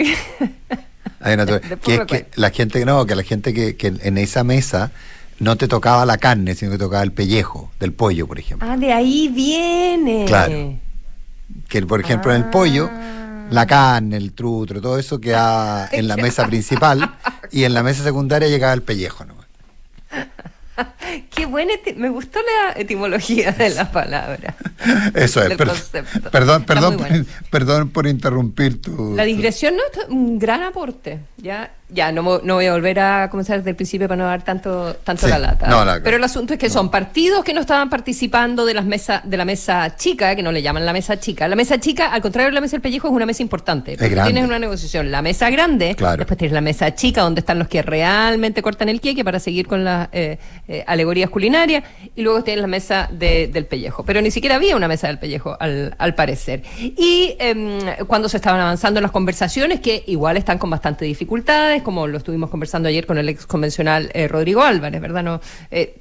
hay 1.19 1.33
una, 1.33 1.45
que, 1.45 2.05
que 2.05 2.27
la 2.35 2.51
gente, 2.51 2.85
no, 2.85 3.05
que 3.05 3.15
la 3.15 3.23
gente 3.23 3.53
que, 3.53 3.75
que 3.75 3.87
en 3.87 4.17
esa 4.17 4.43
mesa 4.43 4.91
no 5.39 5.55
te 5.55 5.67
tocaba 5.67 6.05
la 6.05 6.17
carne, 6.17 6.55
sino 6.55 6.71
que 6.71 6.77
tocaba 6.77 7.03
el 7.03 7.11
pellejo 7.11 7.71
del 7.79 7.93
pollo, 7.93 8.27
por 8.27 8.39
ejemplo. 8.39 8.69
Ah, 8.69 8.77
de 8.77 8.93
ahí 8.93 9.27
viene. 9.29 10.25
Claro. 10.25 10.75
Que, 11.67 11.81
por 11.83 11.99
ejemplo, 11.99 12.33
en 12.33 12.43
el 12.43 12.49
pollo 12.49 12.89
ah 12.91 13.17
la 13.49 13.65
carne, 13.65 14.17
el 14.17 14.33
trutro, 14.33 14.81
todo 14.81 14.97
eso 14.97 15.19
queda 15.19 15.89
en 15.91 16.07
la 16.07 16.17
mesa 16.17 16.45
principal 16.47 17.16
y 17.51 17.63
en 17.63 17.73
la 17.73 17.83
mesa 17.83 18.03
secundaria 18.03 18.47
llegaba 18.47 18.73
el 18.73 18.83
pellejo 18.83 19.25
¿no? 19.25 19.35
Qué 21.33 21.45
buena, 21.45 21.73
me 21.95 22.09
gustó 22.09 22.39
la 22.39 22.79
etimología 22.79 23.51
de 23.51 23.71
la 23.71 23.91
palabra. 23.91 24.55
Eso 25.15 25.41
es, 25.41 25.57
perdón, 25.57 26.65
perdón, 26.65 27.25
perdón 27.49 27.89
por 27.89 28.05
interrumpir 28.05 28.81
tu... 28.81 29.15
La 29.15 29.23
digresión 29.23 29.75
no 29.75 29.81
es 29.91 30.09
un 30.09 30.37
gran 30.37 30.61
aporte, 30.61 31.19
ya 31.37 31.71
ya, 31.89 32.11
no, 32.11 32.41
no, 32.43 32.55
voy 32.55 32.65
a 32.65 32.73
volver 32.73 32.99
a 32.99 33.29
comenzar 33.29 33.59
desde 33.59 33.69
el 33.69 33.75
principio 33.77 34.09
para 34.09 34.17
no 34.17 34.25
dar 34.25 34.41
tanto, 34.43 34.93
tanto 35.05 35.25
la 35.27 35.39
lata. 35.39 36.01
Pero 36.03 36.17
el 36.17 36.23
asunto 36.23 36.53
es 36.53 36.59
que 36.59 36.69
son 36.69 36.91
partidos 36.91 37.45
que 37.45 37.53
no 37.53 37.61
estaban 37.61 37.89
participando 37.89 38.65
de 38.65 38.73
las 38.73 38.85
mesas, 38.85 39.21
de 39.23 39.37
la 39.37 39.45
mesa 39.45 39.95
chica, 39.95 40.35
que 40.35 40.43
no 40.43 40.51
le 40.51 40.61
llaman 40.61 40.85
la 40.85 40.91
mesa 40.91 41.17
chica. 41.17 41.47
La 41.47 41.55
mesa 41.55 41.79
chica, 41.79 42.11
al 42.11 42.21
contrario 42.21 42.49
de 42.49 42.55
la 42.55 42.59
mesa 42.59 42.71
del 42.71 42.81
pellejo, 42.81 43.07
es 43.07 43.13
una 43.13 43.25
mesa 43.25 43.41
importante. 43.41 43.95
Tienes 43.95 44.43
una 44.43 44.59
negociación. 44.59 45.11
La 45.11 45.21
mesa 45.21 45.49
grande, 45.49 45.95
después 45.95 46.37
tienes 46.37 46.51
la 46.51 46.61
mesa 46.61 46.93
chica, 46.93 47.21
donde 47.21 47.39
están 47.39 47.57
los 47.57 47.69
que 47.69 47.81
realmente 47.81 48.61
cortan 48.61 48.89
el 48.89 48.99
queque 48.99 49.23
para 49.23 49.39
seguir 49.39 49.65
con 49.65 49.85
las 49.85 50.09
eh, 50.11 50.39
eh, 50.67 50.83
alegorías 50.87 51.29
culinarias, 51.29 51.85
y 52.15 52.21
luego 52.21 52.43
tienes 52.43 52.61
la 52.61 52.67
mesa 52.67 53.09
del 53.11 53.65
pellejo. 53.65 54.03
Pero 54.03 54.21
ni 54.21 54.31
siquiera 54.31 54.55
había 54.55 54.75
una 54.75 54.89
mesa 54.89 55.07
del 55.07 55.19
pellejo, 55.19 55.55
al, 55.57 55.95
al 55.97 56.15
parecer. 56.15 56.63
Y 56.79 57.35
em, 57.39 57.79
cuando 58.07 58.27
se 58.27 58.37
estaban 58.37 58.59
avanzando 58.59 58.99
las 58.99 59.11
conversaciones, 59.11 59.79
que 59.79 60.03
igual 60.07 60.35
están 60.35 60.57
con 60.57 60.69
bastante 60.69 61.05
dificultades, 61.05 61.76
como 61.83 62.07
lo 62.07 62.17
estuvimos 62.17 62.49
conversando 62.49 62.89
ayer 62.89 63.05
con 63.05 63.17
el 63.17 63.29
ex 63.29 63.45
convencional 63.45 64.09
eh, 64.13 64.27
Rodrigo 64.27 64.61
Álvarez, 64.61 65.01
¿verdad? 65.01 65.23
No, 65.23 65.41
eh, 65.71 65.99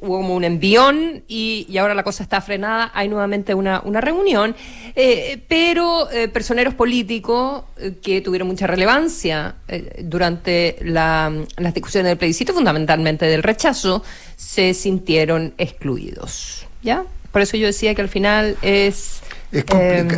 hubo 0.00 0.18
como 0.18 0.34
un 0.36 0.44
envión 0.44 1.24
y, 1.26 1.76
ahora 1.78 1.94
la 1.94 2.04
cosa 2.04 2.22
está 2.22 2.40
frenada, 2.40 2.92
hay 2.94 3.08
nuevamente 3.08 3.54
una, 3.54 3.80
una 3.84 4.00
reunión, 4.00 4.54
eh, 4.94 5.42
pero 5.48 6.08
personeros 6.32 6.74
políticos 6.74 7.64
que 8.00 8.20
tuvieron 8.20 8.46
mucha 8.46 8.68
relevancia 8.68 9.56
durante 10.00 10.76
la, 10.80 11.32
las 11.56 11.74
discusiones 11.74 12.10
del 12.10 12.18
plebiscito, 12.18 12.54
fundamentalmente 12.54 13.26
del 13.26 13.42
rechazo, 13.42 14.04
se 14.36 14.74
sintieron 14.74 15.54
excluidos. 15.58 16.66
¿Ya? 16.82 17.04
Por 17.32 17.42
eso 17.42 17.56
yo 17.56 17.66
decía 17.66 17.96
que 17.96 18.02
al 18.02 18.08
final 18.08 18.56
es 18.62 19.20
Em, 19.54 20.08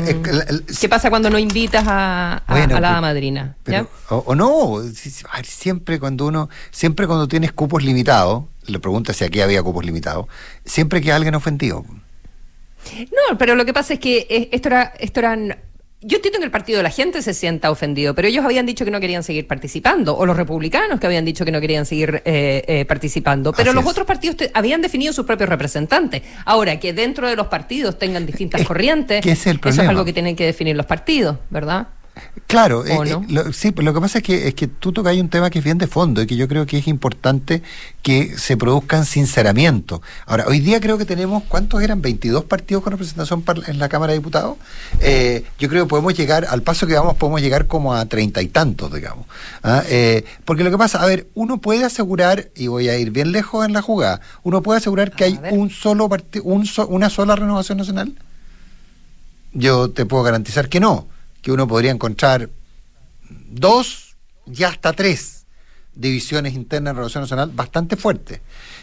¿Qué 0.80 0.88
pasa 0.88 1.10
cuando 1.10 1.28
no 1.28 1.38
invitas 1.38 1.84
a, 1.86 2.42
la 2.48 3.00
madrina? 3.02 3.56
o, 4.08 4.34
no, 4.34 4.82
siempre 5.44 6.00
cuando 6.00 6.26
uno, 6.26 6.48
siempre 6.70 7.06
cuando 7.06 7.28
tienes 7.28 7.52
cupos 7.52 7.84
limitados, 7.84 8.44
le 8.66 8.78
preguntas 8.78 9.16
si 9.16 9.24
aquí 9.24 9.42
había 9.42 9.62
cupos 9.62 9.84
limitados, 9.84 10.26
siempre 10.64 11.02
que 11.02 11.12
alguien 11.12 11.34
ofendido. 11.34 11.84
No, 12.96 13.36
pero 13.36 13.56
lo 13.56 13.66
que 13.66 13.74
pasa 13.74 13.94
es 13.94 14.00
que 14.00 14.26
eh, 14.30 14.48
esto 14.52 14.68
era, 14.68 14.94
esto 14.98 15.20
eran 15.20 15.56
yo 16.02 16.16
entiendo 16.16 16.38
que 16.38 16.44
el 16.44 16.50
partido 16.50 16.76
de 16.76 16.82
la 16.82 16.90
gente 16.90 17.22
se 17.22 17.32
sienta 17.32 17.70
ofendido, 17.70 18.14
pero 18.14 18.28
ellos 18.28 18.44
habían 18.44 18.66
dicho 18.66 18.84
que 18.84 18.90
no 18.90 19.00
querían 19.00 19.22
seguir 19.22 19.46
participando, 19.46 20.16
o 20.16 20.26
los 20.26 20.36
republicanos 20.36 21.00
que 21.00 21.06
habían 21.06 21.24
dicho 21.24 21.44
que 21.44 21.52
no 21.52 21.60
querían 21.60 21.86
seguir 21.86 22.22
eh, 22.24 22.62
eh, 22.66 22.84
participando, 22.84 23.52
pero 23.52 23.72
los 23.72 23.86
otros 23.86 24.06
partidos 24.06 24.36
habían 24.52 24.82
definido 24.82 25.12
sus 25.12 25.24
propios 25.24 25.48
representantes. 25.48 26.22
Ahora, 26.44 26.78
que 26.78 26.92
dentro 26.92 27.28
de 27.28 27.36
los 27.36 27.46
partidos 27.46 27.98
tengan 27.98 28.26
distintas 28.26 28.62
corrientes, 28.66 29.24
eso 29.24 29.50
es 29.50 29.78
algo 29.78 30.04
que 30.04 30.12
tienen 30.12 30.36
que 30.36 30.44
definir 30.44 30.76
los 30.76 30.86
partidos, 30.86 31.38
¿verdad? 31.50 31.88
Claro, 32.46 32.86
eh, 32.86 32.96
eh, 33.04 33.18
lo, 33.28 33.52
sí, 33.52 33.74
lo 33.76 33.92
que 33.92 34.00
pasa 34.00 34.18
es 34.18 34.24
que, 34.24 34.46
es 34.46 34.54
que 34.54 34.68
tú 34.68 34.92
tocas 34.92 35.16
un 35.16 35.28
tema 35.28 35.50
que 35.50 35.58
es 35.58 35.64
bien 35.64 35.78
de 35.78 35.88
fondo 35.88 36.22
y 36.22 36.26
que 36.26 36.36
yo 36.36 36.46
creo 36.46 36.64
que 36.64 36.78
es 36.78 36.86
importante 36.86 37.60
que 38.02 38.38
se 38.38 38.56
produzcan 38.56 39.04
sinceramientos. 39.04 40.00
Ahora, 40.26 40.44
hoy 40.46 40.60
día 40.60 40.80
creo 40.80 40.96
que 40.96 41.04
tenemos, 41.04 41.42
¿cuántos 41.48 41.82
eran? 41.82 42.00
22 42.00 42.44
partidos 42.44 42.84
con 42.84 42.92
representación 42.92 43.44
en 43.66 43.78
la 43.80 43.88
Cámara 43.88 44.12
de 44.12 44.20
Diputados. 44.20 44.58
Eh, 45.00 45.44
yo 45.58 45.68
creo 45.68 45.84
que 45.84 45.90
podemos 45.90 46.14
llegar, 46.14 46.46
al 46.48 46.62
paso 46.62 46.86
que 46.86 46.94
vamos, 46.94 47.16
podemos 47.16 47.42
llegar 47.42 47.66
como 47.66 47.94
a 47.94 48.06
treinta 48.06 48.40
y 48.42 48.46
tantos, 48.46 48.94
digamos. 48.94 49.26
¿ah? 49.64 49.82
porque 50.44 50.62
lo 50.62 50.70
que 50.70 50.78
pasa, 50.78 51.02
a 51.02 51.06
ver, 51.06 51.26
uno 51.34 51.58
puede 51.58 51.84
asegurar, 51.84 52.48
y 52.54 52.68
voy 52.68 52.88
a 52.88 52.96
ir 52.96 53.10
bien 53.10 53.32
lejos 53.32 53.66
en 53.66 53.72
la 53.72 53.82
jugada, 53.82 54.20
uno 54.44 54.62
puede 54.62 54.78
asegurar 54.78 55.10
que 55.10 55.24
hay 55.24 55.40
un 55.50 55.70
solo 55.70 56.08
partido, 56.08 56.44
un 56.44 56.66
una 56.88 57.10
sola 57.10 57.34
renovación 57.34 57.78
nacional. 57.78 58.14
Yo 59.52 59.90
te 59.90 60.06
puedo 60.06 60.22
garantizar 60.22 60.68
que 60.68 60.80
no 60.80 61.08
que 61.46 61.52
uno 61.52 61.68
podría 61.68 61.92
encontrar 61.92 62.50
dos 63.30 64.16
y 64.52 64.64
hasta 64.64 64.92
tres 64.92 65.46
divisiones 65.94 66.54
internas 66.54 66.90
en 66.90 66.96
Relación 66.96 67.22
Nacional 67.22 67.52
bastante 67.54 67.94
fuertes. 67.94 68.40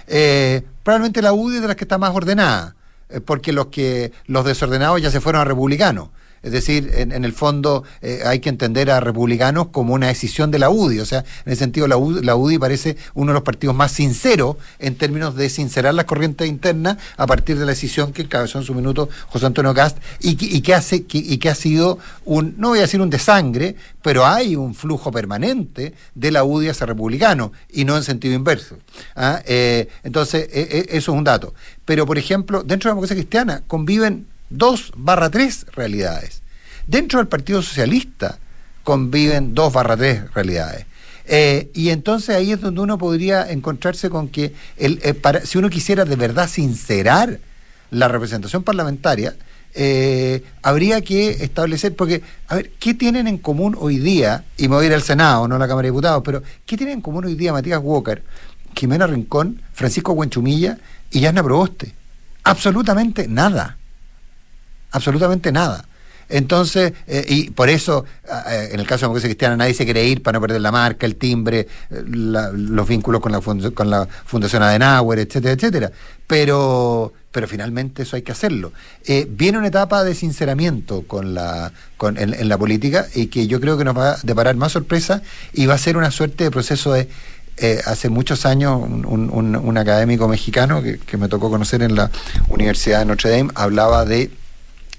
Eh, 0.08 0.64
probablemente 0.82 1.22
la 1.22 1.34
UDI 1.34 1.58
es 1.58 1.62
de 1.62 1.68
las 1.68 1.76
que 1.76 1.84
está 1.84 1.98
más 1.98 2.16
ordenada, 2.16 2.78
eh, 3.10 3.20
porque 3.20 3.52
los 3.52 3.66
que 3.66 4.14
los 4.28 4.46
desordenados 4.46 5.02
ya 5.02 5.12
se 5.12 5.20
fueron 5.20 5.42
a 5.42 5.44
republicanos. 5.44 6.08
Es 6.44 6.52
decir, 6.52 6.92
en, 6.94 7.24
el 7.24 7.32
fondo 7.32 7.84
eh, 8.02 8.22
hay 8.26 8.40
que 8.40 8.50
entender 8.50 8.92
a 8.92 9.00
republicanos 9.00 9.68
como 9.70 9.94
una 9.94 10.08
decisión 10.08 10.52
de 10.52 10.60
la 10.60 10.70
UDI. 10.70 11.00
O 11.00 11.06
sea, 11.06 11.20
en 11.46 11.54
ese 11.54 11.60
sentido 11.60 11.88
la 11.88 11.96
UDI, 11.98 12.58
parece 12.58 12.98
uno 13.14 13.32
de 13.32 13.36
los 13.36 13.44
partidos 13.44 13.76
más 13.76 13.94
sinceros 13.94 14.58
en 14.80 14.96
términos 14.96 15.36
de 15.36 15.50
sincerar 15.50 15.94
las 15.94 16.06
corrientes 16.06 16.48
internas 16.48 16.98
a 17.16 17.26
partir 17.26 17.58
de 17.58 17.66
la 17.66 17.72
decisión 17.72 18.12
que 18.12 18.24
encabezó 18.24 18.60
en 18.60 18.66
su 18.66 18.74
minuto 18.76 19.08
José 19.30 19.46
Antonio 19.46 19.74
Cast 19.74 19.98
y, 20.20 20.36
que, 20.62 20.74
hace, 20.74 21.06
y 21.10 21.38
que 21.38 21.50
ha 21.50 21.56
sido 21.56 21.98
un, 22.26 22.56
no 22.58 22.70
voy 22.70 22.80
a 22.80 22.82
decir 22.82 23.00
un 23.00 23.10
desangre, 23.10 23.78
pero 24.02 24.26
hay 24.26 24.58
un 24.58 24.76
flujo 24.76 25.12
permanente 25.12 25.94
de 26.14 26.32
la 26.32 26.44
UDI 26.44 26.70
hacia 26.70 26.86
republicano 26.86 27.54
y 27.72 27.86
no 27.86 27.96
en 27.96 28.04
sentido 28.04 28.36
inverso. 28.36 28.78
¿ah? 29.16 29.42
Eh, 29.46 29.88
entonces, 30.04 30.50
e, 30.52 30.62
e, 30.62 30.98
eso 30.98 31.14
es 31.14 31.18
un 31.18 31.24
dato. 31.24 31.54
Pero, 31.86 32.06
por 32.06 32.18
ejemplo, 32.18 32.64
dentro 32.64 32.90
de 32.90 32.92
la 32.92 32.96
democracia 32.96 33.16
cristiana 33.16 33.64
conviven 33.66 34.28
dos 34.54 34.92
barra 34.96 35.30
tres 35.30 35.66
realidades. 35.76 36.42
Dentro 36.88 37.20
del 37.20 37.28
Partido 37.28 37.62
Socialista 37.62 38.40
conviven 38.84 39.54
dos 39.54 39.74
barra 39.74 39.98
tres 39.98 40.32
realidades. 40.34 40.86
Eh, 41.26 41.72
y 41.74 41.90
entonces 41.90 42.36
ahí 42.36 42.52
es 42.52 42.62
donde 42.62 42.82
uno 42.82 42.98
podría 42.98 43.50
encontrarse 43.50 44.10
con 44.10 44.28
que 44.28 44.54
el, 44.78 45.00
eh, 45.04 45.16
si 45.46 45.58
uno 45.58 45.70
quisiera 45.70 46.04
de 46.06 46.16
verdad 46.16 46.50
sincerar 46.50 47.40
la 47.92 48.08
representación 48.10 48.64
parlamentaria, 48.64 49.36
eh, 49.76 50.44
habría 50.62 51.02
que 51.02 51.30
establecer, 51.44 51.96
porque, 51.96 52.22
a 52.48 52.56
ver, 52.56 52.72
¿qué 52.80 52.94
tienen 52.94 53.28
en 53.28 53.38
común 53.38 53.76
hoy 53.80 54.00
día? 54.00 54.44
Y 54.58 54.68
me 54.68 54.76
voy 54.76 54.86
a 54.86 54.88
ir 54.90 54.94
al 54.94 55.02
Senado, 55.02 55.48
no 55.48 55.56
a 55.56 55.60
la 55.60 55.68
Cámara 55.68 55.86
de 55.86 55.92
Diputados, 55.92 56.22
pero 56.26 56.44
¿qué 56.66 56.78
tienen 56.78 56.96
en 56.96 57.02
común 57.02 57.26
hoy 57.26 57.36
día 57.36 57.54
Matías 57.54 57.80
Walker, 57.82 58.22
Jimena 58.76 59.08
Rincón, 59.08 59.62
Francisco 59.74 60.12
Huenchumilla 60.14 60.78
y 61.10 61.22
Yasna 61.22 61.42
Proboste? 61.42 61.94
Absolutamente 62.44 63.28
nada 63.28 63.78
absolutamente 64.94 65.52
nada. 65.52 65.86
Entonces, 66.30 66.94
eh, 67.08 67.26
y 67.28 67.50
por 67.52 67.70
eso, 67.70 68.06
eh, 68.50 68.70
en 68.72 68.80
el 68.80 68.88
caso 68.88 69.02
de 69.02 69.02
la 69.02 69.08
democracia 69.08 69.30
cristiana, 69.30 69.58
nadie 69.58 69.74
se 69.74 69.86
quiere 69.86 70.06
ir 70.06 70.24
para 70.24 70.38
no 70.38 70.42
perder 70.42 70.62
la 70.62 70.72
marca, 70.72 71.06
el 71.06 71.16
timbre, 71.16 71.68
eh, 71.92 72.04
los 72.06 72.88
vínculos 72.88 73.22
con 73.22 73.32
la, 73.32 73.40
con 73.40 73.90
la 73.90 74.08
Fundación 74.26 74.64
Adenauer, 74.64 75.20
etcétera, 75.20 75.54
etcétera. 75.54 75.92
Pero, 76.26 77.14
pero 77.32 77.48
finalmente 77.48 78.04
eso 78.04 78.16
hay 78.16 78.22
que 78.22 78.32
hacerlo. 78.32 78.72
viene 79.30 79.58
una 79.58 79.68
etapa 79.68 80.04
de 80.04 80.16
sinceramiento 80.16 81.04
con 81.04 81.34
la, 81.34 81.72
con, 81.98 82.18
en, 82.18 82.48
la 82.48 82.58
política 82.58 83.06
y 83.14 83.28
que 83.28 83.48
yo 83.48 83.60
creo 83.60 83.78
que 83.78 83.84
nos 83.84 83.98
va 83.98 84.14
a 84.14 84.18
deparar 84.24 84.56
más 84.56 84.72
sorpresa 84.72 85.22
y 85.54 85.66
va 85.66 85.76
a 85.76 85.78
ser 85.78 85.98
una 85.98 86.12
suerte 86.12 86.46
de 86.46 86.52
proceso 86.52 86.94
de 86.94 87.10
hace 87.86 88.10
muchos 88.10 88.48
años 88.48 88.82
un, 88.82 89.06
un, 89.06 89.78
académico 89.78 90.28
mexicano 90.28 90.82
que, 90.82 91.18
me 91.18 91.28
tocó 91.28 91.52
conocer 91.52 91.84
en 91.84 91.94
la 91.94 92.10
Universidad 92.50 93.00
de 93.00 93.06
Notre 93.06 93.30
Dame 93.30 93.52
hablaba 93.54 94.06
de 94.06 94.32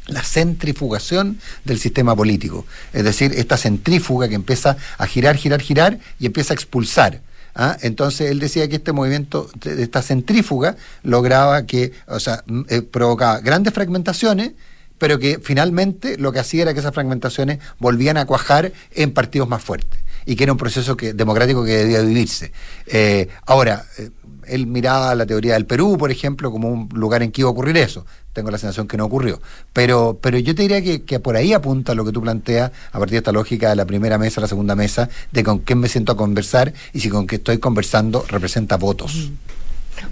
la 0.07 0.23
centrifugación 0.23 1.39
del 1.65 1.79
sistema 1.79 2.15
político, 2.15 2.67
es 2.93 3.05
decir, 3.05 3.33
esta 3.37 3.57
centrífuga 3.57 4.29
que 4.29 4.35
empieza 4.35 4.77
a 4.99 5.07
girar, 5.07 5.37
girar, 5.37 5.61
girar 5.61 5.99
y 6.19 6.27
empieza 6.27 6.53
a 6.53 6.57
expulsar. 6.57 7.21
¿ah? 7.55 7.77
Entonces 7.81 8.31
él 8.31 8.39
decía 8.39 8.69
que 8.69 8.77
este 8.77 8.93
movimiento, 8.93 9.51
esta 9.65 10.03
centrífuga, 10.03 10.77
lograba 11.03 11.65
que, 11.65 11.93
o 12.07 12.21
sea, 12.21 12.45
eh, 12.69 12.83
provocaba 12.83 13.41
grandes 13.41 13.73
fragmentaciones, 13.73 14.53
pero 14.99 15.19
que 15.19 15.41
finalmente 15.43 16.19
lo 16.19 16.33
que 16.33 16.39
hacía 16.39 16.63
era 16.63 16.75
que 16.75 16.81
esas 16.81 16.95
fragmentaciones 16.95 17.59
volvían 17.79 18.17
a 18.17 18.27
cuajar 18.27 18.73
en 18.93 19.13
partidos 19.13 19.49
más 19.49 19.63
fuertes 19.63 20.01
y 20.27 20.37
que 20.37 20.45
era 20.45 20.53
un 20.53 20.59
proceso 20.59 20.97
democrático 20.97 21.65
que 21.65 21.73
debía 21.73 22.01
vivirse. 22.01 22.53
Eh, 22.87 23.29
ahora, 23.47 23.85
eh, 23.99 24.11
él 24.47 24.67
miraba 24.67 25.15
la 25.15 25.27
teoría 25.27 25.55
del 25.55 25.67
Perú, 25.67 25.97
por 25.99 26.11
ejemplo, 26.11 26.51
como 26.51 26.69
un 26.69 26.89
lugar 26.93 27.23
en 27.23 27.33
que 27.33 27.43
iba 27.43 27.49
a 27.49 27.53
ocurrir 27.53 27.77
eso. 27.77 28.07
Tengo 28.35 28.51
la 28.51 28.59
sensación 28.59 28.87
que 28.87 28.99
no 28.99 29.07
ocurrió. 29.07 29.41
Pero, 29.73 30.19
pero 30.21 30.39
yo 30.39 30.55
te 30.55 30.63
diría 30.63 30.83
que, 30.83 31.21
por 31.21 31.37
ahí 31.37 31.55
apunta 31.55 31.95
lo 31.95 32.05
que 32.05 32.13
tú 32.13 32.21
planteas, 32.21 32.71
a 32.93 32.99
partir 32.99 33.13
de 33.13 33.19
esta 33.19 33.33
lógica 33.33 33.71
de 33.71 33.77
la 33.77 33.87
primera 33.87 34.19
mesa, 34.19 34.43
la 34.43 34.49
segunda 34.49 34.75
mesa, 34.75 35.09
de 35.33 35.43
con 35.43 35.61
quién 35.61 35.79
me 35.79 35.89
siento 35.89 36.13
a 36.13 36.17
conversar 36.17 36.75
y 36.93 37.01
si 37.01 37.09
con 37.09 37.27
qué 37.27 37.37
estoy 37.37 37.59
conversando 37.59 38.27
representa 38.29 38.77
votos. 38.77 39.31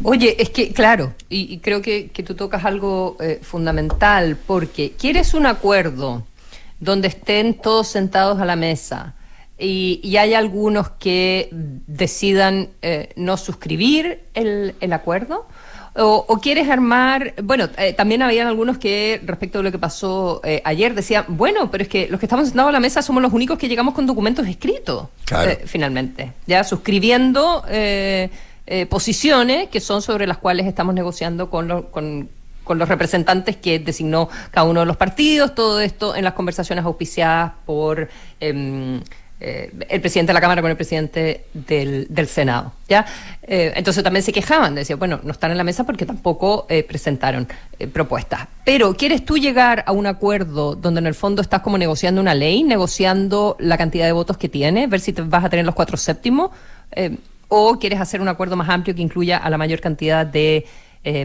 Oye, 0.03 0.41
es 0.41 0.51
que, 0.51 0.73
claro, 0.73 1.13
y, 1.29 1.59
creo 1.59 1.83
que, 1.83 2.09
tú 2.25 2.35
tocas 2.35 2.65
algo 2.65 3.19
eh, 3.21 3.41
fundamental, 3.43 4.39
porque 4.47 4.93
quieres 4.93 5.35
un 5.35 5.45
acuerdo 5.45 6.25
donde 6.81 7.09
estén 7.09 7.55
todos 7.55 7.89
sentados 7.89 8.41
a 8.41 8.45
la 8.45 8.57
mesa, 8.57 9.15
y, 9.59 10.17
hay 10.17 10.35
algunos 10.35 10.91
que 10.91 11.49
decidan 11.53 12.71
eh, 12.83 13.13
no 13.17 13.37
suscribir 13.37 14.25
el, 14.35 14.93
acuerdo. 14.93 15.47
O, 15.95 16.39
quieres 16.41 16.71
armar, 16.71 17.35
bueno, 17.43 17.69
eh, 17.77 17.93
también 17.93 18.23
habían 18.23 18.47
algunos 18.47 18.79
que 18.79 19.21
respecto 19.27 19.59
a 19.59 19.63
lo 19.63 19.71
que 19.71 19.79
pasó 19.79 20.41
eh, 20.43 20.63
ayer 20.65 20.95
decían, 20.95 21.27
bueno, 21.29 21.71
pero 21.71 21.83
es 21.83 21.89
que 21.89 22.09
los 22.09 22.19
que 22.19 22.25
estamos 22.25 22.47
sentados 22.47 22.71
a 22.71 22.73
la 22.73 22.81
mesa 22.81 23.03
somos 23.03 23.23
los 23.23 23.33
únicos 23.33 23.59
que 23.59 23.69
llegamos 23.69 23.93
con 23.93 24.07
documentos 24.07 24.47
escritos, 24.47 25.09
finalmente, 25.67 26.33
ya 26.47 26.65
suscribiendo 26.65 27.65
posiciones 28.89 29.69
que 29.69 29.81
son 29.81 30.01
sobre 30.01 30.27
las 30.27 30.39
cuales 30.39 30.67
estamos 30.67 30.95
negociando 30.95 31.51
con, 31.51 31.83
con, 31.91 32.31
con 32.65 32.79
los 32.79 32.89
representantes 32.89 33.57
que 33.57 33.79
designó 33.79 34.31
cada 34.51 34.67
uno 34.67 34.81
de 34.81 34.87
los 34.87 34.97
partidos, 34.97 35.55
todo 35.55 35.81
esto 35.81 36.17
en 36.17 36.25
las 36.25 36.33
conversaciones 36.33 36.85
auspiciadas 36.85 37.53
por... 37.67 38.09
Eh, 39.45 39.73
el 39.89 40.01
presidente 40.01 40.31
de 40.31 40.35
la 40.35 40.41
Cámara 40.41 40.63
con 40.63 40.71
el 40.71 40.77
presidente 40.77 41.47
del, 41.53 42.29
Senado. 42.29 42.75
¿ya? 42.89 43.05
Eh, 43.43 43.73
entonces 43.75 44.05
también 44.05 44.23
se 44.23 44.33
quejaban, 44.33 44.77
decían, 44.77 45.01
bueno, 45.01 45.19
no 45.25 45.33
están 45.33 45.51
en 45.51 45.57
la 45.57 45.65
mesa 45.65 45.83
porque 45.83 46.07
tampoco 46.07 46.65
eh, 46.69 46.85
presentaron 46.85 47.49
propuestas. 47.93 48.47
Pero, 48.65 48.95
¿quieres 48.95 49.25
tú 49.25 49.37
llegar 49.37 49.83
a 49.85 49.91
un 49.91 50.07
acuerdo 50.07 50.77
donde 50.77 51.01
en 51.01 51.09
el 51.09 51.17
fondo 51.17 51.43
estás 51.43 51.61
como 51.61 51.77
negociando 51.77 52.21
una 52.21 52.37
ley, 52.37 52.63
negociando 52.63 53.57
la 53.59 53.77
cantidad 53.77 54.07
de 54.07 54.13
votos 54.13 54.37
que 54.37 54.49
tiene, 54.49 54.87
ver 54.87 55.01
si 55.01 55.13
te 55.13 55.23
vas 55.23 55.45
a 55.45 55.51
tener 55.51 55.67
los 55.67 55.75
cuatro 55.75 55.97
séptimos? 55.97 56.53
¿O 57.49 57.81
quieres 57.81 58.01
hacer 58.01 58.21
un 58.21 58.29
acuerdo 58.29 58.55
más 58.55 58.69
amplio 58.69 58.95
que 58.95 59.03
incluya 59.03 59.39
a 59.39 59.51
la 59.51 59.59
mayor 59.59 59.81
cantidad 59.81 60.25
de 60.25 60.67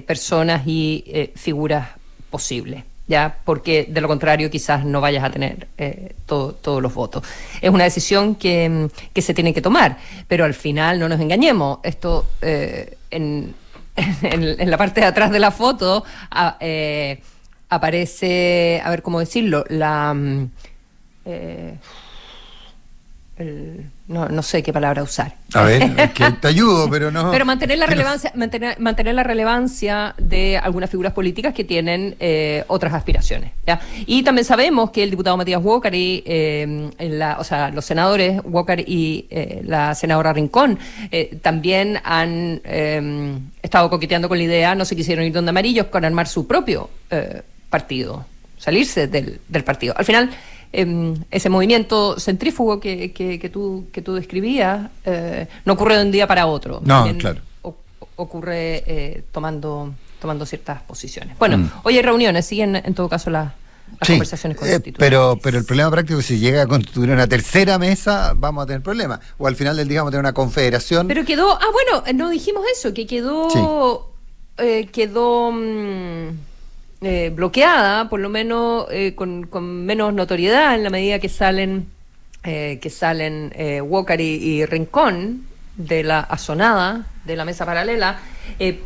personas 0.08 0.64
y 0.66 1.32
figuras 1.36 1.90
posibles? 2.32 2.84
Ya 3.08 3.38
porque 3.46 3.88
de 3.90 4.02
lo 4.02 4.08
contrario 4.08 4.50
quizás 4.50 4.86
no 4.86 5.02
vayas 5.02 5.24
a 5.24 5.30
tener 5.30 5.68
eh, 5.78 6.14
todos 6.26 6.82
los 6.82 6.94
votos. 6.94 7.24
Es 7.62 7.70
una 7.70 7.86
decisión 7.86 8.36
que, 8.36 8.90
que, 9.14 9.22
se 9.22 9.34
tiene 9.34 9.54
que 9.54 9.62
tomar, 9.62 9.98
pero 10.28 10.46
al 10.46 10.54
final 10.54 11.00
no 11.00 11.08
nos 11.10 11.20
engañemos, 11.20 11.80
esto 11.84 12.26
eh, 12.42 12.98
en, 13.10 13.56
en, 14.22 14.70
la 14.70 14.78
parte 14.78 15.02
de 15.02 15.08
atrás 15.08 15.32
de 15.32 15.40
la 15.40 15.52
foto 15.52 16.04
eh, 16.60 17.22
aparece, 17.70 18.82
a 18.84 18.90
ver 18.90 19.02
cómo 19.02 19.20
decirlo, 19.20 19.64
la... 19.70 20.16
El, 23.38 23.92
no, 24.08 24.30
no 24.30 24.42
sé 24.42 24.64
qué 24.64 24.74
palabra 24.74 25.04
usar. 25.04 25.36
A 25.54 25.64
ver, 25.64 26.12
que 26.14 26.32
te 26.32 26.48
ayudo, 26.48 26.90
pero 26.90 27.12
no. 27.12 27.30
Pero 27.30 27.46
mantener 27.46 27.78
la 27.78 27.86
relevancia, 27.86 28.32
mantener, 28.36 28.80
mantener 28.80 29.14
la 29.14 29.24
relevancia 29.24 30.16
de 30.18 30.58
algunas 30.58 30.90
figuras 30.90 31.14
políticas 31.14 31.54
que 31.54 31.64
tienen 31.64 32.16
eh, 32.20 32.64
otras 32.68 32.94
aspiraciones. 32.94 33.52
¿ya? 33.66 33.80
Y 34.06 34.24
también 34.24 34.46
sabemos 34.46 34.92
que 34.92 35.04
el 35.04 35.12
diputado 35.12 35.38
Matías 35.38 35.62
Walker 35.64 35.94
y 35.94 36.24
eh, 36.26 36.90
la, 37.00 37.38
o 37.40 37.44
sea, 37.44 37.70
los 37.70 37.86
senadores 37.86 38.42
Walker 38.44 38.80
y 38.80 39.28
eh, 39.30 39.62
la 39.66 39.94
senadora 39.94 40.34
Rincón 40.34 40.80
también 41.42 42.00
han 42.04 42.62
estado 43.62 43.90
coqueteando 43.90 44.30
con 44.30 44.38
la 44.38 44.44
idea, 44.44 44.76
no 44.76 44.86
se 44.86 44.96
quisieron 44.96 45.26
ir 45.26 45.34
donde 45.34 45.50
amarillos, 45.50 45.88
con 45.88 46.06
armar 46.06 46.28
su 46.28 46.48
propio 46.48 46.90
partido, 47.70 48.26
salirse 48.58 49.08
del, 49.08 49.40
del 49.48 49.64
partido. 49.64 49.94
Al 49.98 50.06
final 50.06 50.30
Em, 50.74 51.16
ese 51.32 51.50
movimiento 51.50 52.20
centrífugo 52.20 52.80
que, 52.80 53.14
que, 53.14 53.50
tú, 53.50 53.88
que 53.92 54.02
tú 54.02 54.16
describías 54.16 54.90
eh, 55.06 55.48
no 55.64 55.74
ocurre 55.74 55.98
de 55.98 56.04
un 56.04 56.12
día 56.12 56.28
para 56.28 56.46
otro. 56.46 56.82
No, 56.84 57.08
claro. 57.18 57.42
ocurre 58.18 58.84
eh, 58.86 59.24
tomando, 59.32 59.94
tomando 60.20 60.46
ciertas 60.46 60.82
posiciones. 60.82 61.38
Bueno, 61.40 61.58
mm. 61.60 61.72
hoy 61.84 61.98
hay 61.98 62.02
reuniones, 62.02 62.46
siguen 62.46 62.76
en 62.76 62.94
todo 62.94 63.08
caso 63.08 63.30
las 63.30 63.54
conversaciones 64.06 64.62
eh, 64.64 64.94
pero, 64.98 65.40
pero 65.42 65.58
el 65.58 65.64
problema 65.64 65.90
práctico 65.90 66.20
es 66.20 66.28
que 66.28 66.34
si 66.34 66.40
llega 66.40 66.64
a 66.64 66.68
constituir 66.68 67.12
una 67.12 67.28
tercera 67.28 67.80
mesa, 67.80 68.34
vamos 68.36 68.64
a 68.64 68.68
tener 68.68 68.84
problemas. 68.84 69.22
O 69.38 69.48
al 69.48 69.56
final 69.56 69.78
del 69.78 69.88
día 69.88 70.02
vamos 70.02 70.10
a 70.10 70.12
tener 70.12 70.26
una 70.26 70.34
confederación. 70.34 71.08
Pero 71.08 71.24
quedó, 71.24 71.54
ah, 71.54 71.68
bueno, 71.72 72.04
no 72.14 72.30
dijimos 72.30 72.66
eso, 72.72 72.94
que 72.94 73.08
quedó, 73.08 74.12
quedó... 74.92 75.52
Mm, 75.54 76.47
eh, 77.02 77.32
bloqueada, 77.32 78.10
por 78.10 78.20
lo 78.20 78.28
menos 78.28 78.88
eh, 78.90 79.14
con, 79.16 79.48
menos 79.86 80.16
notoriedad 80.16 80.74
en 80.74 80.84
la 80.84 80.90
medida 80.90 81.20
que 81.20 81.30
salen 81.30 81.86
eh, 82.44 82.80
que 82.82 82.90
salen 82.90 83.54
Walker 83.84 84.20
y, 84.20 84.66
Rincón 84.66 85.44
de 85.76 86.04
la 86.04 86.22
azonada 86.22 87.06
de 87.24 87.36
la 87.36 87.46
mesa 87.46 87.66
paralela, 87.66 88.20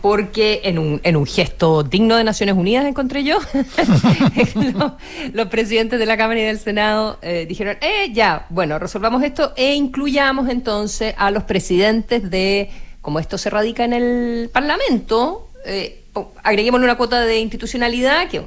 porque 0.02 0.62
en 0.64 0.80
un, 0.80 1.00
en 1.04 1.16
un 1.16 1.26
gesto 1.26 1.84
digno 1.84 2.18
de 2.18 2.24
Naciones 2.26 2.56
Unidas, 2.56 2.86
encontré 2.86 3.24
yo, 3.24 3.38
los, 5.34 5.48
presidentes 5.48 5.98
de 5.98 6.06
la 6.06 6.18
Cámara 6.18 6.40
y 6.42 6.44
del 6.44 6.60
Senado 6.60 7.18
dijeron, 7.48 7.78
eh, 7.82 8.12
ya, 8.12 8.46
bueno, 8.50 8.78
resolvamos 8.78 9.24
esto 9.24 9.54
e 9.56 9.76
incluyamos 9.76 10.50
entonces 10.50 11.14
a 11.18 11.32
los 11.32 11.44
presidentes 11.44 12.30
de, 12.30 12.70
como 13.02 13.20
esto 13.20 13.38
se 13.38 13.50
radica 13.50 13.86
en 13.86 13.94
el 13.94 14.50
Parlamento, 14.52 15.51
eh, 15.66 16.04
agreguémosle 16.44 16.86
una 16.86 16.98
cuota 16.98 17.22
de 17.22 17.40
institucionalidad, 17.40 18.28
que 18.30 18.42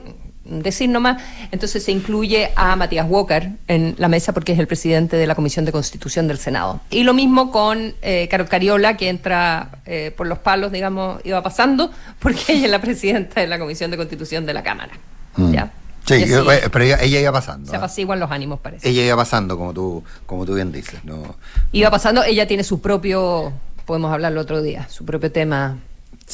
decir 0.45 0.91
nomás, 0.91 1.23
entonces 1.51 1.83
se 1.83 1.93
incluye 1.93 2.51
a 2.55 2.77
Matías 2.77 3.07
Walker 3.09 3.51
en 3.67 3.95
la 3.99 4.09
mesa 4.09 4.33
porque 4.33 4.53
es 4.53 4.59
el 4.59 4.67
presidente 4.67 5.17
de 5.17 5.27
la 5.27 5.35
Comisión 5.35 5.65
de 5.65 5.73
Constitución 5.73 6.29
del 6.29 6.39
Senado. 6.39 6.81
Y 6.91 7.03
lo 7.05 7.15
mismo 7.15 7.51
con 7.51 7.95
eh, 8.03 8.29
Carol 8.31 8.49
Cariola, 8.49 8.97
que 8.97 9.09
entra 9.09 9.71
eh, 9.87 10.13
por 10.17 10.27
los 10.27 10.39
palos, 10.39 10.73
digamos, 10.73 11.21
iba 11.25 11.43
pasando, 11.43 11.91
porque 12.19 12.53
ella 12.53 12.67
es 12.67 12.71
la 12.71 12.81
presidenta 12.81 13.41
de 13.41 13.47
la 13.47 13.59
Comisión 13.59 13.91
de 13.91 13.97
Constitución 13.97 14.47
de 14.47 14.55
la 14.55 14.63
Cámara. 14.63 14.93
Mm. 15.37 15.53
¿Ya? 15.53 15.73
Sí, 16.07 16.15
eh, 16.17 16.69
pero 16.71 16.85
ella, 16.85 17.21
iba 17.21 17.33
pasando. 17.33 17.71
Se 17.71 17.77
¿ah? 17.77 17.79
apaciguan 17.79 18.21
los 18.21 18.31
ánimos, 18.31 18.61
parece. 18.61 18.87
Ella 18.87 19.07
iba 19.07 19.17
pasando, 19.17 19.57
como 19.57 19.73
tú, 19.73 20.05
como 20.27 20.45
tú 20.45 20.55
bien 20.55 20.71
dices. 20.71 21.03
No, 21.05 21.35
iba 21.73 21.91
pasando, 21.91 22.23
ella 22.23 22.47
tiene 22.47 22.63
su 22.63 22.83
propio, 22.83 23.55
podemos 23.87 24.13
hablarlo 24.13 24.43
otro 24.43 24.61
día, 24.61 24.87
su 24.91 25.07
propio 25.07 25.33
tema 25.33 25.79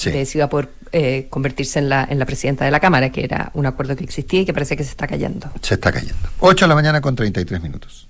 de 0.04 0.26
si 0.26 0.38
iba 0.38 0.46
a 0.46 0.50
poder 0.50 0.70
eh, 0.92 1.26
convertirse 1.30 1.78
en 1.78 1.88
la, 1.88 2.06
en 2.08 2.18
la 2.18 2.26
presidenta 2.26 2.64
de 2.64 2.70
la 2.70 2.80
Cámara, 2.80 3.10
que 3.10 3.24
era 3.24 3.50
un 3.54 3.66
acuerdo 3.66 3.96
que 3.96 4.04
existía 4.04 4.40
y 4.40 4.44
que 4.44 4.52
parece 4.52 4.76
que 4.76 4.84
se 4.84 4.90
está 4.90 5.06
cayendo. 5.06 5.50
Se 5.62 5.74
está 5.74 5.92
cayendo. 5.92 6.16
8 6.40 6.64
de 6.64 6.68
la 6.68 6.74
mañana 6.74 7.00
con 7.00 7.14
33 7.14 7.62
minutos. 7.62 8.09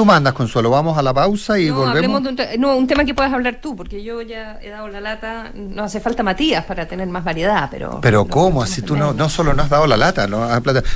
Tú 0.00 0.06
mandas, 0.06 0.32
Consuelo, 0.32 0.70
vamos 0.70 0.96
a 0.96 1.02
la 1.02 1.12
pausa 1.12 1.58
y 1.58 1.68
volvemos. 1.68 2.22
un, 2.22 2.38
no, 2.58 2.74
un 2.74 2.86
tema 2.86 3.04
que 3.04 3.12
puedas 3.12 3.34
hablar 3.34 3.58
tú, 3.60 3.76
porque 3.76 4.02
yo 4.02 4.22
ya 4.22 4.58
he 4.62 4.70
dado 4.70 4.88
la 4.88 4.98
lata, 4.98 5.52
no 5.54 5.82
hace 5.82 6.00
falta 6.00 6.22
Matías 6.22 6.64
para 6.64 6.88
tener 6.88 7.06
más 7.08 7.22
variedad, 7.22 7.68
pero... 7.70 8.00
Pero 8.00 8.24
¿cómo? 8.24 8.62
Así 8.62 8.80
tú 8.80 8.96
no, 8.96 9.12
no 9.12 9.28
solo 9.28 9.52
no 9.52 9.62
has 9.62 9.68
dado 9.68 9.86
la 9.86 9.98
lata, 9.98 10.26
no, 10.26 10.48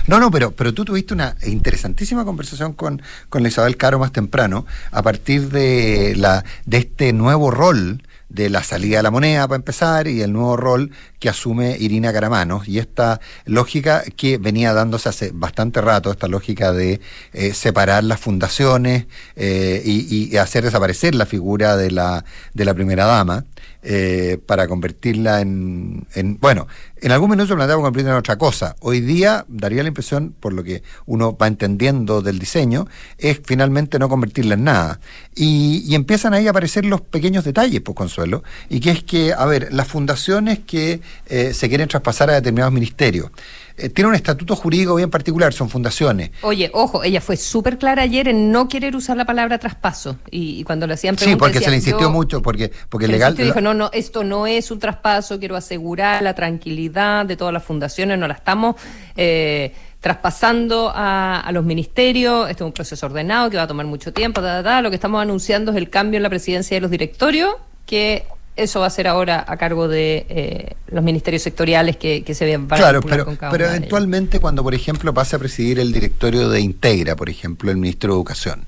no, 0.07 0.21
no, 0.21 0.31
pero, 0.31 0.53
pero 0.53 0.73
tú 0.73 0.87
tuviste 0.87 1.13
una 1.13 1.37
interesantísima 1.45 2.25
conversación 2.25 2.73
con, 2.73 3.03
con 3.29 3.45
Isabel 3.45 3.77
Caro 3.77 3.99
más 3.99 4.11
temprano, 4.11 4.65
a 4.91 5.03
partir 5.03 5.51
de, 5.51 6.15
la, 6.17 6.43
de 6.65 6.79
este 6.79 7.13
nuevo 7.13 7.51
rol 7.51 8.01
de 8.35 8.51
la 8.51 8.65
salida 8.65 8.97
de 8.97 9.05
la 9.05 9.11
moneda 9.13 9.47
para 9.47 9.57
empezar 9.57 10.09
y 10.09 10.21
el 10.21 10.33
nuevo 10.33 10.57
rol 10.57 10.91
que 11.21 11.29
asume 11.29 11.77
Irina 11.79 12.13
Caramanos 12.13 12.67
y 12.67 12.79
esta 12.79 13.21
lógica 13.45 14.03
que 14.17 14.39
venía 14.39 14.75
dándose 14.75 15.09
hace 15.09 15.31
bastante 15.33 15.81
rato, 15.81 16.11
esta 16.11 16.27
lógica 16.27 16.73
de 16.73 17.01
eh, 17.33 17.55
separar 17.55 18.03
las 18.03 18.21
fundaciones 18.21 19.07
eh, 19.37 19.81
y, 19.85 20.37
hacer 20.37 20.65
desaparecer 20.65 21.15
la 21.15 21.27
figura 21.27 21.77
de 21.77 21.93
la, 21.93 22.25
de 22.55 22.65
la 22.65 22.75
primera 22.75 23.05
dama 23.05 23.45
eh, 23.87 24.39
para 24.47 24.67
convertirla 24.67 25.43
en, 25.43 26.07
en, 26.15 26.39
bueno, 26.41 26.67
en 27.05 27.13
algún 27.13 27.29
minuto 27.29 27.49
se 27.49 27.55
planteaba 27.55 27.83
convertirla 27.83 28.13
en 28.13 28.19
otra 28.19 28.39
cosa. 28.39 28.77
Hoy 28.81 29.01
día 29.01 29.45
daría 29.47 29.83
la 29.83 29.89
impresión, 29.89 30.35
por 30.41 30.55
lo 30.55 30.65
que 30.65 30.83
uno 31.05 31.37
va 31.37 31.49
entendiendo 31.49 32.23
del 32.23 32.39
diseño, 32.39 32.87
es 33.19 33.43
finalmente 33.45 33.99
no 33.99 34.09
convertirla 34.09 34.55
en 34.55 34.65
nada. 34.65 35.01
Y, 35.35 35.95
empiezan 35.95 36.33
ahí 36.33 36.47
a 36.47 36.51
aparecer 36.51 36.87
los 36.87 37.03
pequeños 37.03 37.45
detalles, 37.45 37.83
pues 37.83 37.95
Consuelo, 37.95 38.43
y 38.71 38.81
que 38.81 38.91
es 38.91 39.05
que, 39.05 39.35
a 39.35 39.45
ver, 39.45 39.71
las 39.75 39.87
fundaciones 39.87 40.61
que 40.61 41.03
eh, 41.27 41.53
se 41.53 41.69
quieren 41.69 41.89
traspasar 41.89 42.31
a 42.31 42.35
determinados 42.35 42.73
ministerios. 42.73 43.31
Eh, 43.77 43.89
tiene 43.89 44.09
un 44.09 44.15
estatuto 44.15 44.55
jurídico 44.55 44.95
bien 44.95 45.11
particular, 45.11 45.53
son 45.53 45.69
fundaciones. 45.69 46.31
Oye, 46.43 46.71
ojo, 46.73 47.03
ella 47.03 47.21
fue 47.21 47.37
súper 47.37 47.77
clara 47.77 48.03
ayer 48.03 48.29
en 48.29 48.53
no 48.53 48.69
querer 48.69 48.95
usar 48.95 49.17
la 49.17 49.25
palabra 49.25 49.59
traspaso. 49.59 50.17
Y, 50.31 50.63
cuando 50.63 50.87
le 50.87 50.95
hacían 50.95 51.17
preguntas. 51.17 51.35
Sí, 51.35 51.39
porque 51.39 51.65
se 51.65 51.71
le 51.71 51.77
insistió 51.77 52.09
mucho, 52.09 52.41
porque, 52.41 52.71
porque 52.89 53.09
legal. 53.09 53.37
dijo, 53.37 53.61
no, 53.61 53.75
no, 53.75 53.91
esto 53.93 54.23
no 54.23 54.47
es 54.47 54.71
un 54.71 54.79
traspaso, 54.79 55.41
quiero 55.41 55.57
asegurar 55.57 56.23
la 56.23 56.35
tranquilidad 56.35 57.27
de 57.27 57.37
todas 57.37 57.53
las 57.53 57.65
fundaciones, 57.65 58.17
no 58.17 58.29
la 58.29 58.35
estamos. 58.35 58.77
Eh, 59.17 59.73
traspasando 60.01 60.93
a, 60.95 61.51
los 61.53 61.65
ministerios, 61.65 62.51
este 62.51 62.63
es 62.63 62.67
un 62.67 62.73
proceso 62.73 63.07
ordenado 63.07 63.49
que 63.49 63.57
va 63.57 63.63
a 63.63 63.67
tomar 63.67 63.87
mucho 63.87 64.13
tiempo, 64.13 64.43
lo 64.43 64.91
que 64.91 64.97
estamos 64.97 65.23
anunciando 65.23 65.71
es 65.71 65.79
el 65.79 65.89
cambio 65.89 66.19
en 66.19 66.23
la 66.23 66.29
presidencia 66.29 66.77
de 66.77 66.83
los 66.83 66.91
directorios, 66.91 67.57
que 67.87 68.27
eso 68.57 68.81
va 68.81 68.87
a 68.87 68.91
ser 68.91 69.09
ahora 69.09 69.45
a 69.47 69.57
cargo 69.57 69.89
de 69.89 70.27
eh, 70.29 70.75
los 70.89 71.03
ministerios 71.03 71.43
sectoriales 71.43 71.97
que, 71.97 72.23
se 72.35 72.45
vean 72.45 72.69
para 72.69 72.81
Claro, 72.81 73.01
pero, 73.03 73.27
pero 73.51 73.67
eventualmente 73.67 74.39
cuando, 74.41 74.63
por 74.63 74.75
ejemplo, 74.75 75.13
pase 75.13 75.37
a 75.37 75.39
presidir 75.39 75.81
el 75.81 75.93
directorio 75.93 76.49
de 76.49 76.61
Integra, 76.61 77.17
por 77.17 77.29
ejemplo, 77.29 77.71
el 77.71 77.77
ministro 77.77 78.13
de 78.13 78.17
Educación, 78.17 78.65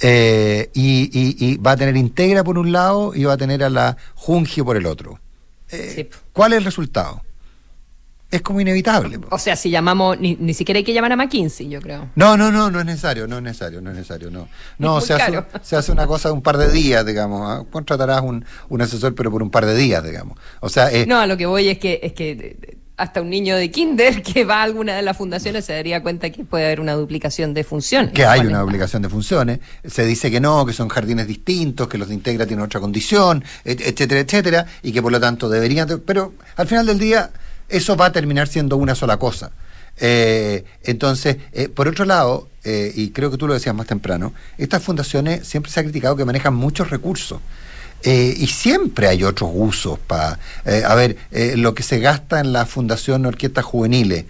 eh, 0.00 0.70
y, 0.74 1.56
va 1.58 1.72
a 1.72 1.76
tener 1.76 1.96
Integra 1.96 2.44
por 2.44 2.58
un 2.58 2.72
lado 2.72 3.14
y 3.14 3.24
va 3.24 3.34
a 3.34 3.36
tener 3.36 3.64
a 3.64 3.70
la 3.70 3.96
Jungio 4.14 4.64
por 4.64 4.76
el 4.76 4.86
otro. 4.86 5.18
Eh, 5.70 6.10
¿Cuál 6.32 6.52
es 6.52 6.58
el 6.58 6.64
resultado? 6.64 7.22
Es 8.30 8.42
como 8.42 8.60
inevitable. 8.60 9.20
O 9.30 9.38
sea, 9.38 9.54
si 9.54 9.70
llamamos, 9.70 10.18
ni, 10.18 10.36
ni, 10.36 10.54
siquiera 10.54 10.78
hay 10.78 10.84
que 10.84 10.92
llamar 10.92 11.12
a 11.12 11.16
McKinsey, 11.16 11.68
yo 11.68 11.80
creo. 11.80 12.10
No, 12.16 12.36
no, 12.36 12.50
no, 12.50 12.70
no 12.70 12.80
es 12.80 12.86
necesario, 12.86 13.26
no 13.26 13.36
es 13.36 13.42
necesario, 13.42 13.80
no 13.80 13.90
es 13.90 13.96
necesario, 13.96 14.30
no. 14.30 14.48
No, 14.78 15.00
se 15.00 15.14
hace, 15.14 15.44
se 15.62 15.76
hace, 15.76 15.92
una 15.92 16.06
cosa 16.06 16.28
de 16.28 16.34
un 16.34 16.42
par 16.42 16.58
de 16.58 16.70
días, 16.70 17.06
digamos. 17.06 17.42
¿ah? 17.48 17.64
Contratarás 17.70 18.22
un, 18.22 18.44
un 18.68 18.82
asesor, 18.82 19.14
pero 19.14 19.30
por 19.30 19.42
un 19.42 19.50
par 19.50 19.66
de 19.66 19.76
días, 19.76 20.02
digamos. 20.02 20.38
O 20.60 20.68
sea, 20.68 20.90
eh, 20.90 21.06
no, 21.06 21.20
a 21.20 21.26
lo 21.26 21.36
que 21.36 21.46
voy 21.46 21.68
es 21.68 21.78
que, 21.78 22.00
es 22.02 22.12
que 22.12 22.78
hasta 22.96 23.20
un 23.20 23.30
niño 23.30 23.56
de 23.56 23.70
kinder 23.70 24.22
que 24.22 24.44
va 24.44 24.60
a 24.60 24.62
alguna 24.62 24.94
de 24.94 25.02
las 25.02 25.16
fundaciones 25.16 25.64
se 25.64 25.72
daría 25.72 26.02
cuenta 26.02 26.30
que 26.30 26.44
puede 26.44 26.66
haber 26.66 26.80
una 26.80 26.94
duplicación 26.94 27.54
de 27.54 27.64
funciones. 27.64 28.12
Que 28.12 28.24
hay 28.24 28.40
una 28.40 28.60
duplicación 28.60 29.02
de 29.02 29.08
funciones. 29.08 29.60
Se 29.84 30.04
dice 30.04 30.30
que 30.30 30.40
no, 30.40 30.64
que 30.64 30.72
son 30.72 30.88
jardines 30.88 31.26
distintos, 31.26 31.88
que 31.88 31.98
los 31.98 32.08
de 32.08 32.14
Integra 32.14 32.46
tienen 32.46 32.64
otra 32.64 32.80
condición, 32.80 33.44
etcétera, 33.64 34.20
etcétera, 34.20 34.66
y 34.82 34.92
que 34.92 35.02
por 35.02 35.12
lo 35.12 35.20
tanto 35.20 35.48
deberían... 35.48 35.88
Pero 36.06 36.34
al 36.56 36.66
final 36.66 36.86
del 36.86 36.98
día 36.98 37.30
eso 37.68 37.96
va 37.96 38.06
a 38.06 38.12
terminar 38.12 38.48
siendo 38.48 38.76
una 38.76 38.94
sola 38.94 39.16
cosa. 39.16 39.52
Eh, 39.98 40.64
entonces, 40.82 41.36
eh, 41.52 41.68
por 41.68 41.88
otro 41.88 42.04
lado, 42.04 42.48
eh, 42.64 42.92
y 42.94 43.10
creo 43.10 43.30
que 43.30 43.36
tú 43.36 43.46
lo 43.46 43.54
decías 43.54 43.74
más 43.74 43.86
temprano, 43.86 44.32
estas 44.58 44.82
fundaciones 44.82 45.46
siempre 45.46 45.70
se 45.70 45.80
ha 45.80 45.82
criticado 45.82 46.16
que 46.16 46.24
manejan 46.24 46.54
muchos 46.54 46.90
recursos. 46.90 47.40
y 48.06 48.46
siempre 48.48 49.08
hay 49.08 49.24
otros 49.24 49.50
usos 49.54 49.98
para... 49.98 50.38
a 50.86 50.94
ver, 50.94 51.16
lo 51.56 51.74
que 51.74 51.82
se 51.82 52.00
gasta 52.00 52.38
en 52.40 52.52
la 52.52 52.66
Fundación 52.66 53.24
Orquestas 53.24 53.64
Juveniles, 53.64 54.26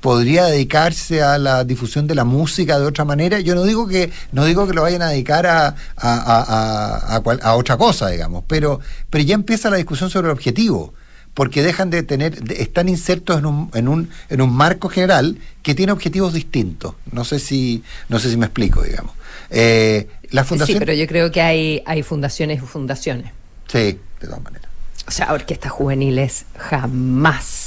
podría 0.00 0.44
dedicarse 0.44 1.22
a 1.22 1.38
la 1.38 1.64
difusión 1.64 2.06
de 2.06 2.14
la 2.14 2.22
música 2.22 2.78
de 2.78 2.86
otra 2.86 3.04
manera. 3.04 3.40
Yo 3.40 3.56
no 3.56 3.64
digo 3.64 3.88
que 3.88 4.12
no 4.30 4.44
digo 4.44 4.64
que 4.68 4.74
lo 4.74 4.82
vayan 4.82 5.02
a 5.02 5.08
dedicar 5.08 5.44
a, 5.48 5.74
a, 5.96 7.20
a 7.42 7.54
otra 7.56 7.76
cosa, 7.76 8.10
digamos, 8.10 8.44
pero, 8.46 8.78
pero 9.10 9.24
ya 9.24 9.34
empieza 9.34 9.68
la 9.68 9.76
discusión 9.78 10.08
sobre 10.08 10.28
el 10.28 10.32
objetivo 10.34 10.94
porque 11.34 11.62
dejan 11.62 11.90
de 11.90 12.02
tener, 12.02 12.40
están 12.56 12.88
insertos 12.88 13.38
en 13.38 13.46
un, 13.46 13.70
en 13.74 13.88
un, 13.88 14.08
en 14.28 14.40
un 14.40 14.52
marco 14.52 14.88
general 14.88 15.36
que 15.62 15.74
tiene 15.74 15.92
objetivos 15.92 16.32
distintos. 16.32 16.94
No 17.10 17.24
sé 17.24 17.40
si, 17.40 17.82
no 18.08 18.18
sé 18.18 18.30
si 18.30 18.36
me 18.36 18.46
explico, 18.46 18.82
digamos. 18.82 19.12
Eh, 19.50 20.08
la 20.30 20.44
fundación... 20.44 20.76
Sí, 20.76 20.78
pero 20.78 20.92
yo 20.92 21.06
creo 21.06 21.30
que 21.32 21.42
hay, 21.42 21.82
hay 21.86 22.02
fundaciones 22.02 22.62
y 22.62 22.66
fundaciones. 22.66 23.32
Sí, 23.66 23.98
de 24.20 24.26
todas 24.26 24.42
maneras. 24.42 24.68
O 25.06 25.10
sea, 25.10 25.32
orquestas 25.32 25.72
juveniles 25.72 26.46
jamás 26.56 27.64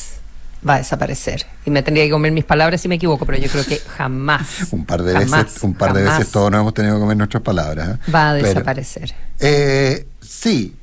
va 0.68 0.76
a 0.76 0.78
desaparecer. 0.80 1.46
Y 1.66 1.72
me 1.72 1.84
tendría 1.84 2.06
que 2.06 2.12
comer 2.12 2.32
mis 2.32 2.46
palabras 2.46 2.82
si 2.82 2.88
me 2.88 2.96
equivoco, 2.96 3.26
pero 3.26 3.38
yo 3.38 3.50
creo 3.50 3.66
que 3.66 3.78
jamás. 3.98 4.72
un 4.72 4.86
par 4.86 5.04
de 5.04 5.14
veces, 5.14 5.64
un 5.64 5.74
par 5.74 5.94
de 5.94 6.04
veces 6.04 6.32
todos 6.32 6.52
nos 6.52 6.62
hemos 6.62 6.74
tenido 6.74 6.96
que 6.96 7.02
comer 7.02 7.18
nuestras 7.18 7.44
palabras. 7.44 7.90
¿eh? 7.90 8.12
Va 8.12 8.30
a 8.30 8.34
desaparecer. 8.34 9.14
Eh, 9.40 10.08
sí, 10.22 10.74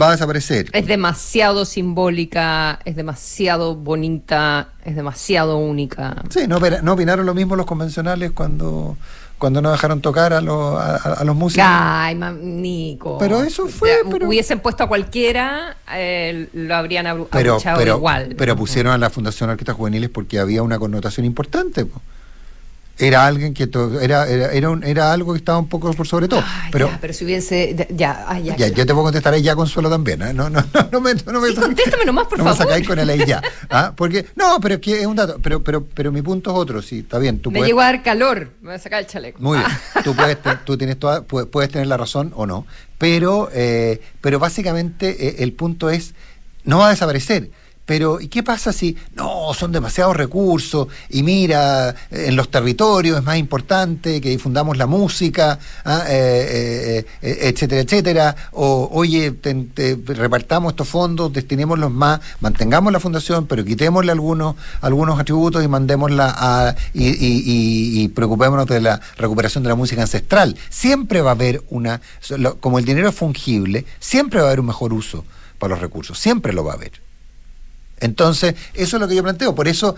va 0.00 0.08
a 0.08 0.12
desaparecer. 0.12 0.70
Es 0.72 0.86
demasiado 0.86 1.64
simbólica, 1.64 2.80
es 2.84 2.96
demasiado 2.96 3.74
bonita, 3.74 4.68
es 4.84 4.96
demasiado 4.96 5.58
única. 5.58 6.22
Sí, 6.28 6.46
no, 6.46 6.58
no 6.60 6.92
opinaron 6.92 7.26
lo 7.26 7.34
mismo 7.34 7.56
los 7.56 7.66
convencionales 7.66 8.32
cuando 8.32 8.96
cuando 9.38 9.60
no 9.60 9.70
dejaron 9.70 10.00
tocar 10.00 10.32
a, 10.32 10.40
los 10.40 10.80
a, 10.80 11.22
los 11.24 11.36
músicos. 11.36 11.66
Ay, 11.68 12.14
Nico. 12.14 13.18
Pero 13.18 13.42
eso 13.42 13.66
fue. 13.68 14.02
Hubiesen 14.04 14.60
puesto 14.60 14.84
a 14.84 14.88
cualquiera, 14.88 15.76
eh, 15.92 16.48
lo 16.54 16.74
habrían 16.74 17.26
pero, 17.30 17.58
igual. 17.96 18.34
Pero 18.36 18.56
pusieron 18.56 18.92
a 18.92 18.98
la 18.98 19.10
Fundación 19.10 19.50
Arquitectos 19.50 19.76
Juveniles 19.76 20.10
porque 20.10 20.38
había 20.38 20.62
una 20.62 20.78
connotación 20.78 21.26
importante 21.26 21.86
era 22.98 23.26
alguien 23.26 23.52
que 23.52 23.68
era 24.00 24.26
era 24.26 24.52
era, 24.52 24.70
un, 24.70 24.82
era, 24.82 25.12
algo 25.12 25.32
que 25.32 25.38
estaba 25.38 25.58
un 25.58 25.68
poco 25.68 25.92
por 25.92 26.06
sobre 26.06 26.28
todo 26.28 26.42
pero 26.72 26.90
pero 27.00 27.12
si 27.12 27.24
hubiese 27.24 27.74
ya 27.90 28.26
ya, 28.42 28.56
ya, 28.56 28.68
yo 28.68 28.86
te 28.86 28.92
puedo 28.92 29.04
contestar 29.04 29.34
ahí 29.34 29.42
ya 29.42 29.54
consuelo 29.54 29.90
también 29.90 30.22
¿eh? 30.22 30.32
no 30.32 30.48
no 30.48 30.60
no 30.72 30.88
no 30.90 31.00
me 31.00 31.14
no 31.14 31.40
me, 31.40 31.48
sí, 31.48 31.54
contéstame 31.56 32.04
nomás 32.06 32.26
por 32.26 32.38
no 32.38 32.44
favor 32.44 32.58
me 32.58 32.64
sacáis 32.64 32.88
con 32.88 32.98
el 32.98 33.10
ahí 33.10 33.24
ya 33.26 33.42
¿ah? 33.70 33.92
porque 33.94 34.26
no 34.34 34.58
pero 34.60 34.76
es 34.76 34.80
que 34.80 35.00
es 35.00 35.06
un 35.06 35.16
dato 35.16 35.38
pero 35.42 35.62
pero 35.62 35.84
pero 35.84 36.10
mi 36.10 36.22
punto 36.22 36.50
es 36.50 36.56
otro 36.56 36.80
sí 36.80 37.00
está 37.00 37.18
bien 37.18 37.40
tú 37.40 37.50
me 37.50 37.58
puedes, 37.58 37.68
llegó 37.68 37.80
a 37.80 37.84
dar 37.84 38.02
calor 38.02 38.50
me 38.62 38.68
voy 38.68 38.76
a 38.76 38.78
sacar 38.78 39.00
el 39.00 39.06
chaleco 39.06 39.42
muy 39.42 39.58
bien 39.58 39.70
ah. 39.70 40.00
tú 40.02 40.14
puedes 40.14 40.38
tú 40.64 40.78
tienes 40.78 40.98
toda, 40.98 41.22
puedes, 41.22 41.70
tener 41.70 41.88
la 41.88 41.98
razón 41.98 42.32
o 42.34 42.46
no 42.46 42.66
pero 42.96 43.50
eh, 43.52 44.00
pero 44.22 44.38
básicamente 44.38 45.28
eh, 45.28 45.36
el 45.40 45.52
punto 45.52 45.90
es 45.90 46.14
no 46.64 46.78
va 46.78 46.86
a 46.86 46.90
desaparecer 46.90 47.50
pero, 47.86 48.20
¿y 48.20 48.26
qué 48.26 48.42
pasa 48.42 48.72
si 48.72 48.96
no, 49.14 49.54
son 49.54 49.70
demasiados 49.70 50.16
recursos 50.16 50.88
y 51.08 51.22
mira, 51.22 51.94
en 52.10 52.34
los 52.34 52.50
territorios 52.50 53.16
es 53.16 53.24
más 53.24 53.38
importante 53.38 54.20
que 54.20 54.30
difundamos 54.30 54.76
la 54.76 54.86
música, 54.86 55.60
ah, 55.84 56.02
eh, 56.08 56.98
eh, 56.98 57.06
eh, 57.22 57.38
etcétera, 57.42 57.82
etcétera? 57.82 58.36
O, 58.52 58.88
oye, 58.92 59.32
repartamos 60.04 60.72
estos 60.72 60.88
fondos, 60.88 61.32
destinémoslos 61.32 61.92
más, 61.92 62.20
mantengamos 62.40 62.92
la 62.92 62.98
fundación, 62.98 63.46
pero 63.46 63.64
quitémosle 63.64 64.10
algunos, 64.10 64.56
algunos 64.80 65.20
atributos 65.20 65.62
y 65.62 65.68
mandémosla 65.68 66.34
a, 66.36 66.74
y, 66.92 67.06
y, 67.06 68.02
y, 68.02 68.08
preocupémonos 68.08 68.66
de 68.66 68.80
la 68.80 69.00
recuperación 69.16 69.62
de 69.62 69.68
la 69.68 69.76
música 69.76 70.02
ancestral. 70.02 70.56
Siempre 70.70 71.20
va 71.20 71.30
a 71.30 71.34
haber 71.34 71.62
una, 71.70 72.00
como 72.58 72.80
el 72.80 72.84
dinero 72.84 73.10
es 73.10 73.14
fungible, 73.14 73.86
siempre 74.00 74.40
va 74.40 74.46
a 74.46 74.48
haber 74.48 74.58
un 74.58 74.66
mejor 74.66 74.92
uso 74.92 75.24
para 75.60 75.74
los 75.74 75.80
recursos, 75.80 76.18
siempre 76.18 76.52
lo 76.52 76.64
va 76.64 76.72
a 76.72 76.74
haber. 76.74 77.05
Entonces, 78.00 78.54
eso 78.74 78.96
es 78.96 79.00
lo 79.00 79.08
que 79.08 79.14
yo 79.14 79.22
planteo. 79.22 79.54
Por 79.54 79.68
eso, 79.68 79.96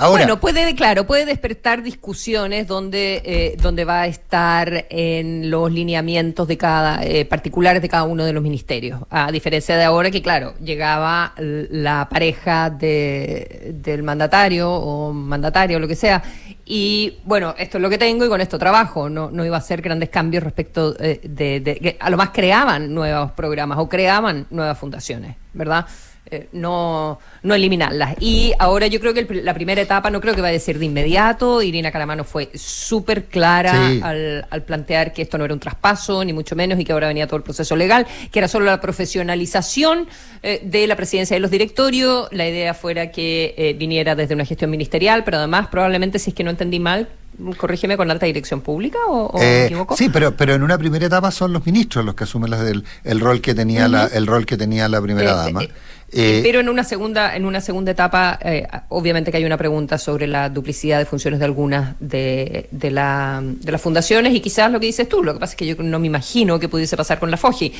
ahora. 0.00 0.24
Bueno, 0.24 0.40
puede, 0.40 0.74
claro, 0.74 1.06
puede 1.06 1.24
despertar 1.24 1.82
discusiones 1.82 2.66
donde, 2.66 3.22
eh, 3.24 3.56
donde 3.60 3.84
va 3.84 4.02
a 4.02 4.06
estar 4.06 4.86
en 4.90 5.50
los 5.50 5.72
lineamientos 5.72 6.46
de 6.46 6.58
cada, 6.58 7.04
eh, 7.04 7.24
particulares 7.24 7.80
de 7.80 7.88
cada 7.88 8.04
uno 8.04 8.24
de 8.24 8.32
los 8.32 8.42
ministerios. 8.42 9.00
A 9.10 9.32
diferencia 9.32 9.76
de 9.76 9.84
ahora 9.84 10.10
que, 10.10 10.20
claro, 10.20 10.54
llegaba 10.62 11.34
la 11.38 12.08
pareja 12.10 12.70
de, 12.70 13.74
del 13.82 14.02
mandatario 14.02 14.70
o 14.70 15.12
mandatario, 15.12 15.78
lo 15.78 15.88
que 15.88 15.96
sea, 15.96 16.22
y 16.70 17.16
bueno, 17.24 17.54
esto 17.56 17.78
es 17.78 17.82
lo 17.82 17.88
que 17.88 17.96
tengo 17.96 18.26
y 18.26 18.28
con 18.28 18.42
esto 18.42 18.58
trabajo. 18.58 19.08
No, 19.08 19.30
no 19.30 19.44
iba 19.44 19.56
a 19.56 19.60
hacer 19.60 19.80
grandes 19.80 20.10
cambios 20.10 20.44
respecto 20.44 20.94
eh, 21.00 21.18
de, 21.24 21.60
de, 21.60 21.96
A 21.98 22.10
lo 22.10 22.18
más 22.18 22.28
creaban 22.28 22.92
nuevos 22.92 23.32
programas 23.32 23.78
o 23.78 23.88
creaban 23.88 24.46
nuevas 24.50 24.76
fundaciones, 24.76 25.36
¿verdad? 25.54 25.86
Eh, 26.30 26.48
no, 26.52 27.18
no 27.42 27.54
eliminarlas. 27.54 28.14
Y 28.20 28.52
ahora 28.58 28.86
yo 28.86 29.00
creo 29.00 29.14
que 29.14 29.26
la 29.42 29.54
primera 29.54 29.80
etapa 29.80 30.10
no 30.10 30.20
creo 30.20 30.34
que 30.34 30.42
va 30.42 30.48
a 30.48 30.58
ser 30.58 30.78
de 30.78 30.84
inmediato. 30.84 31.62
Irina 31.62 31.90
Caramano 31.90 32.22
fue 32.22 32.50
súper 32.54 33.24
clara 33.24 33.88
al, 34.02 34.46
al, 34.50 34.62
plantear 34.62 35.14
que 35.14 35.22
esto 35.22 35.38
no 35.38 35.46
era 35.46 35.54
un 35.54 35.60
traspaso, 35.60 36.22
ni 36.24 36.34
mucho 36.34 36.54
menos, 36.54 36.78
y 36.78 36.84
que 36.84 36.92
ahora 36.92 37.08
venía 37.08 37.26
todo 37.26 37.38
el 37.38 37.42
proceso 37.42 37.76
legal, 37.76 38.06
que 38.30 38.40
era 38.40 38.48
solo 38.48 38.66
la 38.66 38.78
profesionalización 38.78 40.06
eh, 40.42 40.60
de 40.62 40.86
la 40.86 40.96
presidencia 40.96 41.34
de 41.34 41.40
los 41.40 41.50
directorios. 41.50 42.28
La 42.30 42.46
idea 42.46 42.74
fuera 42.74 43.10
que 43.10 43.54
eh, 43.56 43.72
viniera 43.78 44.14
desde 44.14 44.34
una 44.34 44.44
gestión 44.44 44.70
ministerial, 44.70 45.24
pero 45.24 45.38
además 45.38 45.68
probablemente, 45.68 46.18
si 46.18 46.30
es 46.30 46.36
que 46.36 46.44
no 46.44 46.50
entendí 46.50 46.78
mal, 46.78 47.08
corrígeme 47.56 47.96
con 47.96 48.10
alta 48.10 48.26
dirección 48.26 48.60
pública 48.60 48.98
o, 49.06 49.38
me 49.38 49.66
equivoco 49.66 49.96
sí 49.96 50.08
pero 50.08 50.34
pero 50.36 50.54
en 50.54 50.62
una 50.62 50.76
primera 50.76 51.06
etapa 51.06 51.30
son 51.30 51.52
los 51.52 51.64
ministros 51.64 52.04
los 52.04 52.14
que 52.14 52.24
asumen 52.24 52.52
el, 52.52 52.84
el 53.04 53.20
rol 53.20 53.40
que 53.40 53.54
tenía 53.54 53.86
la 53.86 54.06
el 54.06 54.26
rol 54.26 54.44
que 54.44 54.56
tenía 54.56 54.88
la 54.88 55.00
primera 55.00 55.34
dama 55.34 55.62
eh, 55.62 55.70
pero 56.10 56.60
en 56.60 56.68
una 56.68 56.84
segunda, 56.84 57.36
en 57.36 57.44
una 57.44 57.60
segunda 57.60 57.92
etapa, 57.92 58.38
eh, 58.42 58.66
obviamente 58.88 59.30
que 59.30 59.36
hay 59.36 59.44
una 59.44 59.58
pregunta 59.58 59.98
sobre 59.98 60.26
la 60.26 60.48
duplicidad 60.48 60.98
de 60.98 61.04
funciones 61.04 61.38
de 61.38 61.44
algunas 61.44 61.96
de, 62.00 62.68
de, 62.70 62.90
la, 62.90 63.40
de 63.42 63.72
las 63.72 63.80
fundaciones 63.80 64.34
y 64.34 64.40
quizás 64.40 64.72
lo 64.72 64.80
que 64.80 64.86
dices 64.86 65.08
tú, 65.08 65.22
lo 65.22 65.34
que 65.34 65.40
pasa 65.40 65.52
es 65.52 65.56
que 65.56 65.66
yo 65.66 65.76
no 65.76 65.98
me 65.98 66.06
imagino 66.06 66.58
que 66.58 66.68
pudiese 66.68 66.96
pasar 66.96 67.18
con 67.18 67.30
la 67.30 67.36
FOGI, 67.36 67.72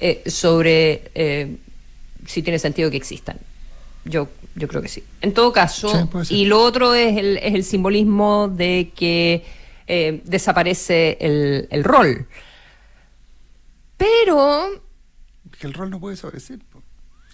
eh, 0.00 0.22
sobre 0.26 1.58
si 2.26 2.42
tiene 2.42 2.58
sentido 2.58 2.90
que 2.90 2.96
existan. 2.96 3.38
Yo, 4.04 4.28
yo 4.54 4.68
creo 4.68 4.82
que 4.82 4.88
sí. 4.88 5.04
En 5.20 5.32
todo 5.32 5.52
caso, 5.52 6.08
y 6.30 6.46
lo 6.46 6.60
otro 6.62 6.94
es 6.94 7.16
el, 7.16 7.36
es 7.38 7.54
el 7.54 7.64
simbolismo 7.64 8.48
de 8.48 8.90
que 8.96 9.44
desaparece 10.24 11.16
el, 11.20 11.68
el 11.70 11.84
rol. 11.84 12.26
Pero... 13.96 14.82
Que 15.58 15.66
el 15.66 15.74
rol 15.74 15.90
no 15.90 15.98
puede 15.98 16.14
desaparecer 16.14 16.60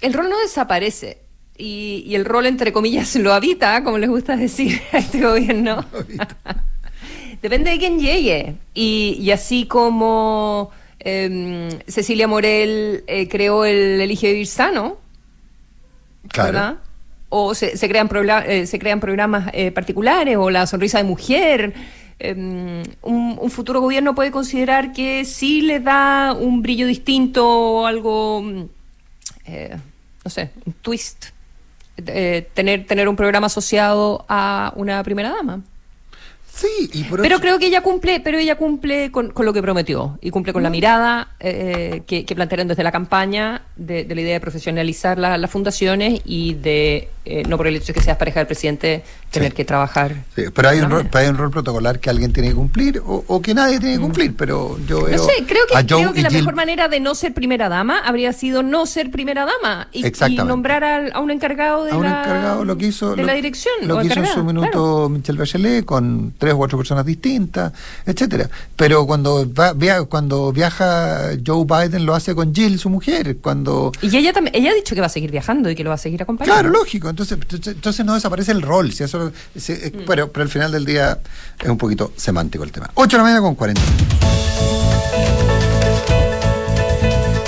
el 0.05 0.13
rol 0.13 0.29
no 0.29 0.39
desaparece. 0.39 1.19
y, 1.57 2.15
el 2.15 2.25
rol, 2.25 2.47
entre 2.47 2.73
comillas, 2.73 3.15
lo 3.17 3.33
habita, 3.33 3.83
como 3.85 3.99
les 3.99 4.11
gusta 4.11 4.37
decir 4.37 4.81
a 4.93 4.99
este 4.99 5.21
gobierno. 5.21 5.85
Depende 7.43 7.71
de 7.71 7.79
quién 7.79 8.01
llegue. 8.01 8.55
Y, 8.73 9.31
así 9.31 9.67
como 9.67 10.71
em, 10.99 11.69
Cecilia 11.87 12.27
Morel 12.27 13.05
eh, 13.07 13.29
creó 13.29 13.67
el 13.67 14.01
Elige 14.01 14.29
Vivir 14.29 14.47
Sano, 14.47 14.97
claro. 16.29 16.79
O 17.29 17.55
se, 17.55 17.77
crean, 17.87 18.09
eh, 18.47 18.67
se 18.67 18.79
crean 18.79 19.01
programas 19.01 19.51
eh, 19.53 19.73
particulares, 19.73 20.39
o 20.39 20.49
la 20.49 20.67
sonrisa 20.67 20.99
de 20.99 21.05
mujer. 21.05 21.75
Em, 22.19 22.83
un, 23.03 23.51
futuro 23.51 23.83
gobierno 23.83 24.15
puede 24.15 24.31
considerar 24.31 24.95
que 24.95 25.27
sí 25.27 25.61
le 25.61 25.81
da 25.81 26.33
un 26.33 26.63
brillo 26.63 26.87
distinto 26.87 27.47
o 27.47 27.87
algo, 27.87 28.43
no 30.25 30.31
sé, 30.31 30.51
un 30.65 30.73
twist 30.73 31.27
eh, 31.97 32.49
tener, 32.55 32.87
tener 32.87 33.09
un 33.09 33.17
programa 33.17 33.47
asociado 33.47 34.25
a 34.29 34.73
una 34.77 35.03
primera 35.03 35.31
dama. 35.31 35.63
Sí, 36.55 36.89
y 36.93 37.03
pero 37.05 37.41
creo 37.41 37.59
que 37.59 37.67
ella 37.67 37.83
cumple, 37.83 38.21
pero 38.21 38.39
ella 38.39 38.55
cumple 38.55 39.11
con, 39.11 39.33
lo 39.37 39.53
que 39.53 39.61
prometió 39.61 40.19
y 40.23 40.31
cumple 40.31 40.53
con 40.53 40.63
la 40.63 40.69
mm. 40.69 40.73
mirada 40.73 41.29
eh, 41.41 42.03
que, 42.07 42.25
plantearon 42.33 42.69
desde 42.69 42.85
la 42.85 42.93
campaña 42.93 43.63
de, 43.75 44.07
la 44.07 44.21
idea 44.21 44.35
de 44.35 44.41
profesionalizar 44.41 45.19
las 45.19 45.51
fundaciones 45.51 46.21
y 46.25 46.55
de 46.55 47.09
eh, 47.25 47.43
no 47.49 47.57
por 47.57 47.67
el 47.67 47.75
hecho 47.75 47.89
de 47.89 47.95
que 47.95 48.03
seas 48.03 48.17
pareja 48.19 48.39
del 48.39 48.47
presidente 48.47 49.03
tener 49.35 49.55
que 49.55 49.65
trabajar. 49.65 50.25
pero 50.35 50.69
hay 50.69 50.81
un, 50.81 50.91
rol, 50.91 51.09
hay 51.13 51.29
un 51.29 51.37
rol 51.37 51.51
protocolar 51.51 52.01
que 52.01 52.11
alguien 52.11 52.33
tiene 52.33 52.51
que 52.51 52.55
cumplir 52.55 53.03
o, 53.05 53.43
que 53.43 53.55
nadie 53.55 53.79
tiene 53.79 53.95
que 53.95 53.99
mm. 53.99 54.03
cumplir, 54.03 54.37
pero 54.37 54.79
yo 54.87 55.07
no 55.09 55.19
sé, 55.19 55.45
creo 55.47 55.67
que, 55.67 55.87
creo 55.87 56.13
que 56.13 56.23
la 56.23 56.31
mejor 56.31 56.55
manera 56.55 56.89
de 56.89 57.01
no 57.01 57.15
ser 57.15 57.35
primera 57.35 57.69
dama 57.69 57.99
habría 57.99 58.33
sido 58.33 58.63
no 58.63 58.87
ser 58.87 59.11
primera 59.11 59.45
dama 59.47 59.89
y, 59.93 60.03
nombrar 60.45 60.85
a 61.13 61.21
un 61.21 61.31
encargado 61.31 61.85
de 61.85 61.93
a 61.93 61.97
un 61.97 62.05
la, 62.05 62.23
encargado, 62.23 62.65
lo 62.65 62.77
que 62.77 62.87
hizo, 62.87 63.15
de 63.15 63.25
la 63.25 63.35
dirección. 63.35 63.75
Lo 63.83 63.99
que 63.99 64.07
hizo 64.07 64.21
en 64.21 64.27
su 64.27 64.45
minuto 64.45 65.09
Michelle 65.09 65.39
Bachelet 65.39 65.85
con 65.85 66.35
tres 66.39 66.55
u 66.55 66.63
ocho 66.63 66.77
personas 66.77 67.05
distintas, 67.05 67.73
etcétera. 68.07 68.49
Pero 68.77 69.07
cuando 69.07 69.47
via, 69.77 70.05
cuando 70.05 70.53
viaja 70.53 71.31
Joe 71.45 71.65
Biden 71.65 72.07
lo 72.07 72.15
hace 72.15 72.35
con 72.35 72.55
Jill, 72.55 72.79
su 72.79 72.91
mujer, 72.91 73.39
cuando 73.39 73.93
y 74.03 74.17
ella 74.17 74.33
también, 74.33 74.55
ella 74.55 74.71
ha 74.71 74.75
dicho 74.75 74.95
que 74.95 75.01
va 75.01 75.07
a 75.07 75.11
seguir 75.11 75.31
viajando 75.31 75.71
y 75.71 75.75
que 75.75 75.85
lo 75.85 75.91
va 75.91 75.95
a 75.95 75.99
seguir 75.99 76.23
acompañando. 76.23 76.55
Claro, 76.55 76.71
lógico. 76.71 77.09
Entonces, 77.09 77.39
entonces 77.67 78.05
no 78.05 78.15
desaparece 78.15 78.53
el 78.53 78.63
rol. 78.63 78.93
Si 78.93 79.05
eso, 79.05 79.24
eh, 79.29 79.93
mm. 79.95 79.99
pero, 80.07 80.31
pero 80.31 80.43
al 80.43 80.49
final 80.49 80.73
del 80.73 80.85
día 80.85 81.19
es 81.61 81.69
un 81.69 81.79
poquito 81.79 82.13
semántico 82.17 82.65
el 82.65 82.73
tema. 82.73 82.91
8 82.95 83.09
de 83.09 83.19
la 83.19 83.23
mañana 83.23 83.41
con 83.41 83.55
40 83.55 83.83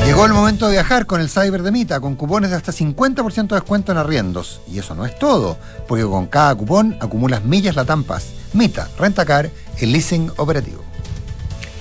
Llegó 0.07 0.25
el 0.25 0.33
momento 0.33 0.67
de 0.67 0.73
viajar 0.75 1.05
con 1.05 1.21
el 1.21 1.29
Cyber 1.29 1.65
de 1.65 1.73
Mita, 1.73 1.99
con 1.99 2.15
cupones 2.15 2.51
de 2.51 2.57
hasta 2.57 2.71
50% 2.71 3.49
de 3.49 3.55
descuento 3.57 3.91
en 3.91 3.99
arriendos. 3.99 4.61
Y 4.71 4.79
eso 4.79 4.95
no 4.95 5.05
es 5.05 5.19
todo, 5.19 5.59
porque 5.89 6.05
con 6.05 6.27
cada 6.27 6.55
cupón 6.55 6.97
acumulas 7.01 7.45
millas 7.45 7.75
latampas. 7.75 8.29
Mita, 8.53 8.89
Rentacar, 8.99 9.51
el 9.79 9.93
leasing 9.93 10.31
operativo. 10.37 10.86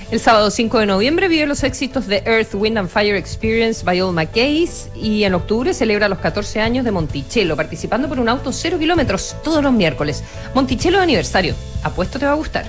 El 0.08 0.20
sábado 0.20 0.50
5 0.50 0.78
de 0.78 0.86
noviembre 0.86 1.26
vive 1.26 1.46
los 1.46 1.64
éxitos 1.64 2.06
de 2.06 2.22
Earth, 2.26 2.54
Wind 2.54 2.78
and 2.78 2.88
Fire 2.88 3.16
Experience 3.16 3.84
by 3.84 4.00
All 4.00 4.14
McKays 4.14 4.88
y 4.94 5.24
en 5.24 5.34
octubre 5.34 5.74
celebra 5.74 6.08
los 6.08 6.20
14 6.20 6.60
años 6.60 6.84
de 6.84 6.92
Monticello, 6.92 7.56
participando 7.56 8.08
por 8.08 8.20
un 8.20 8.28
auto 8.28 8.52
0 8.52 8.78
kilómetros 8.78 9.34
todos 9.42 9.64
los 9.64 9.72
miércoles. 9.72 10.22
Monticello 10.54 10.98
de 10.98 11.02
aniversario. 11.02 11.56
Apuesto 11.82 12.20
te 12.20 12.26
va 12.26 12.32
a 12.32 12.36
gustar. 12.36 12.66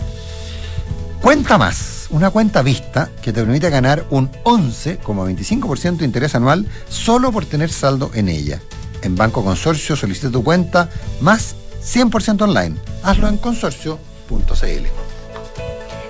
Cuenta 1.22 1.60
más. 1.60 2.08
Una 2.10 2.32
cuenta 2.32 2.64
vista 2.64 3.12
que 3.22 3.32
te 3.32 3.42
permite 3.42 3.70
ganar 3.70 4.06
un 4.10 4.32
11,25% 4.44 5.98
de 5.98 6.06
interés 6.06 6.34
anual 6.34 6.66
solo 6.90 7.32
por 7.32 7.46
tener 7.46 7.70
saldo 7.70 8.10
en 8.16 8.30
ella. 8.30 8.62
En 9.04 9.16
Banco 9.16 9.44
Consorcio 9.44 9.96
solicita 9.96 10.32
tu 10.32 10.44
cuenta 10.44 10.90
más 11.20 11.56
100% 11.84 12.42
online. 12.42 12.78
Hazlo 13.04 13.28
en 13.28 13.38
consorcio.cl. 13.38 15.07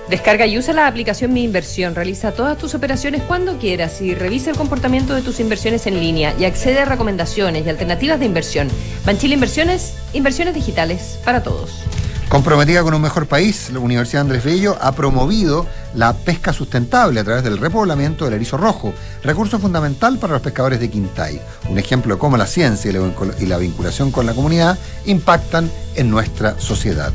Descarga 0.08 0.46
y 0.46 0.56
usa 0.56 0.72
la 0.72 0.86
aplicación 0.86 1.34
Mi 1.34 1.44
Inversión. 1.44 1.94
Realiza 1.94 2.32
todas 2.32 2.56
tus 2.56 2.74
operaciones 2.74 3.22
cuando 3.22 3.58
quieras 3.58 4.00
y 4.00 4.14
revisa 4.14 4.50
el 4.50 4.56
comportamiento 4.56 5.14
de 5.14 5.20
tus 5.20 5.38
inversiones 5.38 5.86
en 5.86 6.00
línea 6.00 6.34
y 6.38 6.46
accede 6.46 6.80
a 6.80 6.86
recomendaciones 6.86 7.66
y 7.66 7.68
alternativas 7.68 8.18
de 8.18 8.24
inversión. 8.24 8.68
Banchile 9.04 9.34
Inversiones, 9.34 9.94
inversiones 10.14 10.54
digitales 10.54 11.18
para 11.26 11.42
todos. 11.42 11.82
Comprometida 12.30 12.82
con 12.82 12.94
un 12.94 13.02
mejor 13.02 13.26
país, 13.26 13.70
la 13.70 13.80
Universidad 13.80 14.22
Andrés 14.22 14.44
Bello 14.44 14.78
ha 14.80 14.92
promovido 14.92 15.66
la 15.94 16.14
pesca 16.14 16.54
sustentable 16.54 17.20
a 17.20 17.24
través 17.24 17.44
del 17.44 17.58
repoblamiento 17.58 18.24
del 18.24 18.34
erizo 18.34 18.56
rojo, 18.56 18.94
recurso 19.22 19.58
fundamental 19.58 20.18
para 20.18 20.34
los 20.34 20.42
pescadores 20.42 20.80
de 20.80 20.90
Quintay. 20.90 21.40
Un 21.68 21.78
ejemplo 21.78 22.14
de 22.14 22.18
cómo 22.18 22.36
la 22.36 22.46
ciencia 22.46 22.90
y 22.90 23.46
la 23.46 23.58
vinculación 23.58 24.10
con 24.10 24.24
la 24.24 24.34
comunidad 24.34 24.78
impactan 25.04 25.70
en 25.96 26.10
nuestra 26.10 26.58
sociedad. 26.58 27.12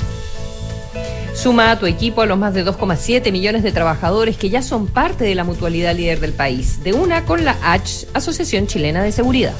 Suma 1.33 1.71
a 1.71 1.79
tu 1.79 1.87
equipo 1.87 2.21
a 2.21 2.25
los 2.25 2.37
más 2.37 2.53
de 2.53 2.63
2,7 2.63 3.31
millones 3.31 3.63
de 3.63 3.71
trabajadores 3.71 4.37
que 4.37 4.49
ya 4.49 4.61
son 4.61 4.87
parte 4.87 5.23
de 5.25 5.35
la 5.35 5.43
mutualidad 5.43 5.95
líder 5.95 6.19
del 6.19 6.31
país, 6.31 6.83
de 6.83 6.93
una 6.93 7.25
con 7.25 7.43
la 7.43 7.57
H, 7.63 8.07
Asociación 8.13 8.67
Chilena 8.67 9.03
de 9.03 9.11
Seguridad. 9.11 9.55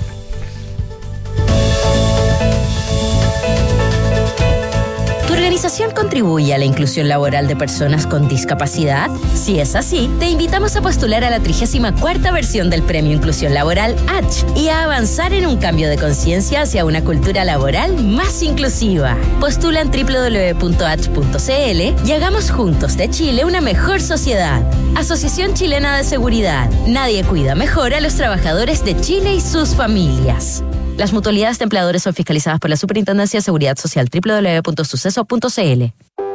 Organización 5.33 5.91
contribuye 5.91 6.53
a 6.53 6.57
la 6.57 6.65
inclusión 6.65 7.07
laboral 7.07 7.47
de 7.47 7.55
personas 7.55 8.05
con 8.05 8.27
discapacidad? 8.27 9.09
Si 9.33 9.59
es 9.59 9.75
así, 9.75 10.09
te 10.19 10.29
invitamos 10.29 10.75
a 10.75 10.81
postular 10.81 11.23
a 11.23 11.29
la 11.29 11.39
34 11.39 12.31
versión 12.31 12.69
del 12.69 12.83
Premio 12.83 13.11
Inclusión 13.11 13.53
Laboral 13.53 13.95
H 14.07 14.45
y 14.55 14.69
a 14.69 14.83
avanzar 14.83 15.33
en 15.33 15.47
un 15.47 15.57
cambio 15.57 15.89
de 15.89 15.97
conciencia 15.97 16.61
hacia 16.61 16.85
una 16.85 17.03
cultura 17.03 17.43
laboral 17.43 18.03
más 18.03 18.41
inclusiva. 18.43 19.17
Postula 19.39 19.81
en 19.81 19.91
www.h.cl 19.91 20.61
y 22.07 22.11
hagamos 22.11 22.51
juntos 22.51 22.97
de 22.97 23.09
Chile 23.09 23.45
una 23.45 23.61
mejor 23.61 24.01
sociedad. 24.01 24.61
Asociación 24.95 25.53
Chilena 25.53 25.97
de 25.97 26.03
Seguridad. 26.03 26.69
Nadie 26.87 27.23
cuida 27.23 27.55
mejor 27.55 27.93
a 27.93 28.01
los 28.01 28.15
trabajadores 28.15 28.85
de 28.85 28.99
Chile 29.01 29.33
y 29.35 29.41
sus 29.41 29.75
familias. 29.75 30.63
Las 30.97 31.11
mutualidades 31.11 31.57
de 31.57 31.63
empleadores 31.63 32.03
son 32.03 32.13
fiscalizadas 32.13 32.59
por 32.59 32.69
la 32.69 32.77
Superintendencia 32.77 33.39
de 33.39 33.41
Seguridad 33.43 33.77
Social 33.77 34.09
www.suceso.cl. 34.13 35.83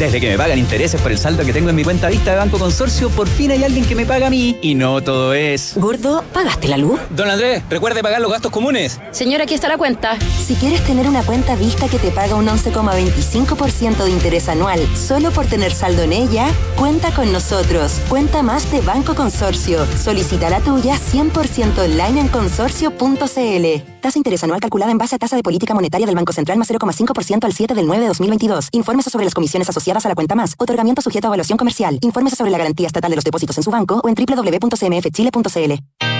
Desde 0.00 0.18
que 0.18 0.30
me 0.30 0.38
pagan 0.38 0.58
intereses 0.58 0.98
por 0.98 1.12
el 1.12 1.18
saldo 1.18 1.44
que 1.44 1.52
tengo 1.52 1.68
en 1.68 1.76
mi 1.76 1.84
cuenta 1.84 2.08
vista 2.08 2.30
de 2.30 2.38
Banco 2.38 2.58
Consorcio, 2.58 3.10
por 3.10 3.28
fin 3.28 3.50
hay 3.50 3.64
alguien 3.64 3.84
que 3.84 3.94
me 3.94 4.06
paga 4.06 4.28
a 4.28 4.30
mí. 4.30 4.58
Y 4.62 4.74
no 4.74 5.02
todo 5.02 5.34
es. 5.34 5.74
Gordo, 5.76 6.24
¿pagaste 6.32 6.68
la 6.68 6.78
luz? 6.78 6.98
Don 7.10 7.28
Andrés, 7.28 7.62
recuerde 7.68 8.02
pagar 8.02 8.22
los 8.22 8.32
gastos 8.32 8.50
comunes. 8.50 8.98
Señora, 9.10 9.44
aquí 9.44 9.52
está 9.52 9.68
la 9.68 9.76
cuenta. 9.76 10.18
Si 10.18 10.54
quieres 10.54 10.82
tener 10.84 11.06
una 11.06 11.22
cuenta 11.22 11.54
vista 11.54 11.86
que 11.86 11.98
te 11.98 12.10
paga 12.12 12.34
un 12.34 12.46
11,25% 12.46 14.04
de 14.04 14.10
interés 14.10 14.48
anual 14.48 14.80
solo 14.96 15.32
por 15.32 15.44
tener 15.44 15.70
saldo 15.70 16.02
en 16.02 16.14
ella, 16.14 16.46
cuenta 16.78 17.10
con 17.10 17.30
nosotros. 17.30 18.00
Cuenta 18.08 18.42
más 18.42 18.72
de 18.72 18.80
Banco 18.80 19.14
Consorcio. 19.14 19.86
Solicita 20.02 20.48
la 20.48 20.60
tuya 20.60 20.96
100% 21.12 21.78
online 21.78 22.20
en 22.22 22.28
consorcio.cl. 22.28 23.89
Tasa 24.00 24.18
interés 24.18 24.42
anual 24.44 24.60
calculada 24.60 24.92
en 24.92 24.98
base 24.98 25.16
a 25.16 25.18
tasa 25.18 25.36
de 25.36 25.42
política 25.42 25.74
monetaria 25.74 26.06
del 26.06 26.16
Banco 26.16 26.32
Central 26.32 26.58
más 26.58 26.70
0,5% 26.70 27.44
al 27.44 27.52
7 27.52 27.74
del 27.74 27.86
9 27.86 28.02
de 28.02 28.08
2022. 28.08 28.68
Informes 28.72 29.06
sobre 29.06 29.24
las 29.24 29.34
comisiones 29.34 29.68
asociadas 29.68 30.06
a 30.06 30.08
la 30.08 30.14
cuenta 30.14 30.34
más. 30.34 30.54
Otorgamiento 30.58 31.02
sujeto 31.02 31.26
a 31.26 31.28
evaluación 31.28 31.58
comercial. 31.58 31.98
Informes 32.00 32.34
sobre 32.34 32.50
la 32.50 32.58
garantía 32.58 32.86
estatal 32.86 33.10
de 33.10 33.16
los 33.16 33.24
depósitos 33.24 33.56
en 33.56 33.62
su 33.62 33.70
banco 33.70 34.00
o 34.02 34.08
en 34.08 34.14
www.cmfchile.cl. 34.14 36.19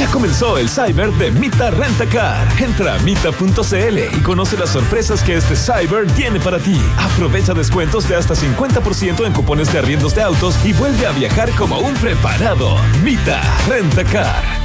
Ya 0.00 0.10
comenzó 0.10 0.56
el 0.56 0.70
Cyber 0.70 1.12
de 1.12 1.30
Mita 1.30 1.70
Rentacar. 1.70 2.48
Entra 2.58 2.94
a 2.94 2.98
mita.cl 3.00 3.98
y 4.16 4.20
conoce 4.22 4.56
las 4.56 4.70
sorpresas 4.70 5.22
que 5.22 5.36
este 5.36 5.54
Cyber 5.54 6.10
tiene 6.12 6.40
para 6.40 6.58
ti. 6.58 6.80
Aprovecha 6.96 7.52
descuentos 7.52 8.08
de 8.08 8.16
hasta 8.16 8.34
50% 8.34 9.26
en 9.26 9.32
cupones 9.34 9.70
de 9.70 9.78
arriendos 9.78 10.14
de 10.14 10.22
autos 10.22 10.56
y 10.64 10.72
vuelve 10.72 11.06
a 11.06 11.12
viajar 11.12 11.50
como 11.50 11.80
un 11.80 11.92
preparado. 11.96 12.78
Mita 13.04 13.42
Rentacar. 13.68 14.59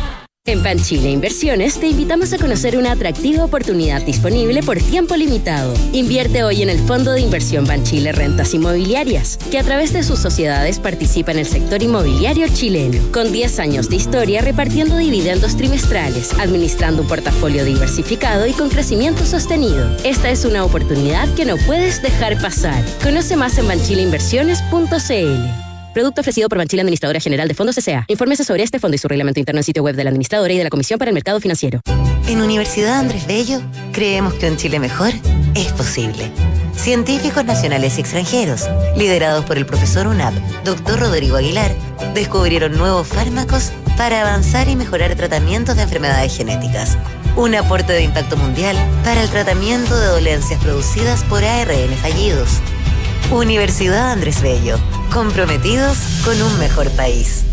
En 0.48 0.62
Banchile 0.62 1.10
Inversiones 1.10 1.80
te 1.80 1.88
invitamos 1.88 2.32
a 2.32 2.38
conocer 2.38 2.78
una 2.78 2.92
atractiva 2.92 3.44
oportunidad 3.44 4.04
disponible 4.04 4.62
por 4.62 4.78
tiempo 4.78 5.16
limitado. 5.16 5.74
Invierte 5.92 6.44
hoy 6.44 6.62
en 6.62 6.70
el 6.70 6.78
Fondo 6.78 7.14
de 7.14 7.22
Inversión 7.22 7.66
Banchile 7.66 8.12
Rentas 8.12 8.54
Inmobiliarias, 8.54 9.40
que 9.50 9.58
a 9.58 9.64
través 9.64 9.92
de 9.92 10.04
sus 10.04 10.20
sociedades 10.20 10.78
participa 10.78 11.32
en 11.32 11.40
el 11.40 11.48
sector 11.48 11.82
inmobiliario 11.82 12.48
chileno, 12.48 13.02
con 13.12 13.32
10 13.32 13.58
años 13.58 13.90
de 13.90 13.96
historia 13.96 14.42
repartiendo 14.42 14.98
dividendos 14.98 15.58
trimestrales, 15.58 16.32
administrando 16.38 17.02
un 17.02 17.08
portafolio 17.08 17.66
diversificado 17.66 18.46
y 18.46 18.54
con 18.54 18.70
crecimiento 18.70 19.26
sostenido. 19.26 19.98
Esta 20.04 20.30
es 20.30 20.46
una 20.46 20.64
oportunidad 20.64 21.28
que 21.34 21.46
no 21.46 21.58
puedes 21.58 22.04
dejar 22.04 22.40
pasar. 22.40 22.86
Conoce 23.02 23.36
más 23.36 23.58
en 23.58 23.68
banchileinversiones.cl. 23.68 25.65
Producto 25.96 26.20
ofrecido 26.20 26.50
por 26.50 26.58
Banchile 26.58 26.82
Administradora 26.82 27.22
General 27.22 27.48
de 27.48 27.54
Fondos 27.54 27.78
S.A. 27.78 28.04
Infórmese 28.10 28.44
sobre 28.44 28.64
este 28.64 28.80
fondo 28.80 28.96
y 28.96 28.98
su 28.98 29.08
reglamento 29.08 29.40
interno 29.40 29.60
en 29.60 29.64
sitio 29.64 29.82
web 29.82 29.96
de 29.96 30.04
la 30.04 30.10
Administradora 30.10 30.52
y 30.52 30.58
de 30.58 30.66
la 30.66 30.70
Comisión 30.70 31.00
para 31.00 31.08
el 31.10 31.14
Mercado 31.14 31.40
Financiero. 31.40 31.80
En 32.28 32.42
Universidad 32.42 33.00
Andrés 33.00 33.26
Bello 33.26 33.62
creemos 33.94 34.34
que 34.34 34.52
un 34.52 34.58
Chile 34.58 34.82
mejor 34.82 35.14
es 35.54 35.72
posible. 35.72 36.30
Científicos 36.76 37.46
nacionales 37.46 37.98
y 37.98 38.02
extranjeros, 38.02 38.68
liderados 38.98 39.46
por 39.46 39.58
el 39.58 39.66
profesor 39.66 40.08
UNAP, 40.08 40.34
doctor 40.66 41.00
Rodrigo 41.00 41.38
Aguilar, 41.38 41.74
descubrieron 42.14 42.74
nuevos 42.74 43.08
fármacos 43.08 43.72
para 43.96 44.20
avanzar 44.20 44.68
y 44.68 44.76
mejorar 44.76 45.16
tratamientos 45.16 45.78
de 45.78 45.84
enfermedades 45.84 46.36
genéticas. 46.36 46.98
Un 47.38 47.56
aporte 47.56 47.94
de 47.94 48.04
impacto 48.04 48.36
mundial 48.36 48.76
para 49.06 49.24
el 49.24 49.30
tratamiento 49.30 49.98
de 49.98 50.08
dolencias 50.08 50.62
producidas 50.62 51.24
por 51.24 51.46
ARN 51.46 51.96
fallidos. 52.02 52.60
Universidad 53.32 54.12
Andrés 54.12 54.42
Bello, 54.42 54.78
comprometidos 55.12 55.98
con 56.24 56.40
un 56.40 56.60
mejor 56.60 56.90
país. 56.92 57.44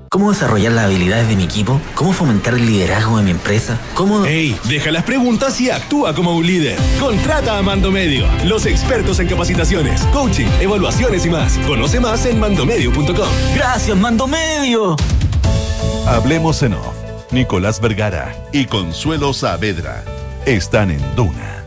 ¿Cómo 0.09 0.31
desarrollar 0.31 0.71
las 0.71 0.85
habilidades 0.85 1.27
de 1.27 1.35
mi 1.35 1.43
equipo? 1.43 1.81
¿Cómo 1.93 2.13
fomentar 2.13 2.53
el 2.53 2.65
liderazgo 2.65 3.17
de 3.17 3.23
mi 3.23 3.31
empresa? 3.31 3.77
¿Cómo...? 3.93 4.25
¡Ey! 4.25 4.57
Deja 4.63 4.91
las 4.91 5.03
preguntas 5.03 5.59
y 5.59 5.69
actúa 5.69 6.15
como 6.15 6.35
un 6.35 6.47
líder. 6.47 6.77
Contrata 6.99 7.57
a 7.57 7.61
Mando 7.61 7.91
Medio, 7.91 8.25
los 8.45 8.65
expertos 8.65 9.19
en 9.19 9.27
capacitaciones, 9.27 10.01
coaching, 10.13 10.47
evaluaciones 10.61 11.25
y 11.25 11.29
más. 11.29 11.57
Conoce 11.67 11.99
más 11.99 12.25
en 12.25 12.39
mandomedio.com. 12.39 13.27
¡Gracias, 13.53 13.97
Mando 13.97 14.27
Medio! 14.27 14.95
Hablemos 16.07 16.63
en 16.63 16.73
off. 16.73 16.95
Nicolás 17.31 17.81
Vergara 17.81 18.33
y 18.53 18.65
Consuelo 18.65 19.33
Saavedra 19.33 20.05
están 20.55 20.91
en 20.91 21.01
Duna. 21.15 21.63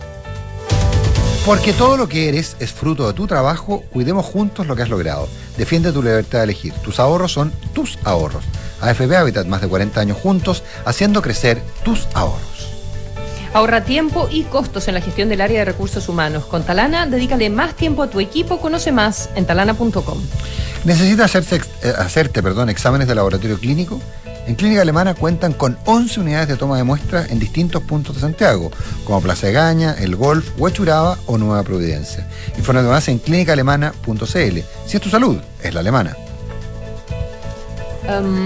Porque 1.45 1.74
todo 1.74 1.99
lo 1.99 2.09
que 2.09 2.28
eres 2.31 2.57
es 2.61 2.72
fruto 2.72 3.07
de 3.07 3.12
tu 3.12 3.26
trabajo, 3.26 3.83
cuidemos 3.93 4.24
juntos 4.24 4.66
lo 4.66 4.74
que 4.74 4.83
has 4.83 4.89
logrado. 4.89 5.28
Defiende 5.59 5.93
tu 5.93 6.03
libertad 6.03 6.39
de 6.39 6.45
elegir. 6.45 6.72
Tus 6.74 6.99
ahorros 6.99 7.33
son 7.33 7.53
tus 7.74 7.99
ahorros. 8.05 8.45
AFB 8.81 9.14
Habitat, 9.14 9.47
más 9.47 9.61
de 9.61 9.68
40 9.68 10.01
años 10.01 10.18
juntos, 10.18 10.62
haciendo 10.87 11.20
crecer 11.20 11.62
tus 11.85 12.09
ahorros. 12.14 12.41
Ahorra 13.53 13.85
tiempo 13.85 14.28
y 14.31 14.45
costos 14.45 14.89
en 14.89 14.95
la 14.95 15.01
gestión 15.01 15.28
del 15.28 15.41
área 15.43 15.59
de 15.59 15.64
recursos 15.66 16.09
humanos. 16.09 16.47
Con 16.47 16.62
Talana, 16.62 17.07
dedícale 17.07 17.51
más 17.51 17.74
tiempo 17.74 18.03
a 18.03 18.09
tu 18.09 18.20
equipo. 18.20 18.61
Conoce 18.61 18.93
más 18.93 19.28
en 19.35 19.45
talana.com. 19.45 20.22
¿Necesitas 20.85 21.37
hacerse, 21.37 21.61
eh, 21.83 21.93
hacerte 21.99 22.43
perdón, 22.43 22.70
exámenes 22.70 23.09
de 23.09 23.14
laboratorio 23.14 23.59
clínico? 23.59 24.01
En 24.51 24.57
Clínica 24.57 24.82
Alemana 24.82 25.14
cuentan 25.14 25.53
con 25.53 25.78
11 25.84 26.18
unidades 26.18 26.48
de 26.48 26.57
toma 26.57 26.76
de 26.76 26.82
muestras 26.82 27.30
en 27.30 27.38
distintos 27.38 27.84
puntos 27.84 28.16
de 28.16 28.22
Santiago, 28.22 28.72
como 29.05 29.20
Plaza 29.20 29.46
de 29.46 29.53
Gaña, 29.53 29.94
El 29.96 30.16
Golf, 30.16 30.59
Huechuraba 30.59 31.18
o 31.26 31.38
Nueva 31.38 31.62
Providencia. 31.62 32.26
Infórmate 32.59 32.88
más 32.88 33.07
en 33.07 33.20
clínicaalemana.cl. 33.20 34.59
Si 34.86 34.96
es 34.96 35.01
tu 35.01 35.09
salud, 35.09 35.38
es 35.62 35.72
la 35.72 35.78
alemana. 35.78 36.16
Um, 38.09 38.44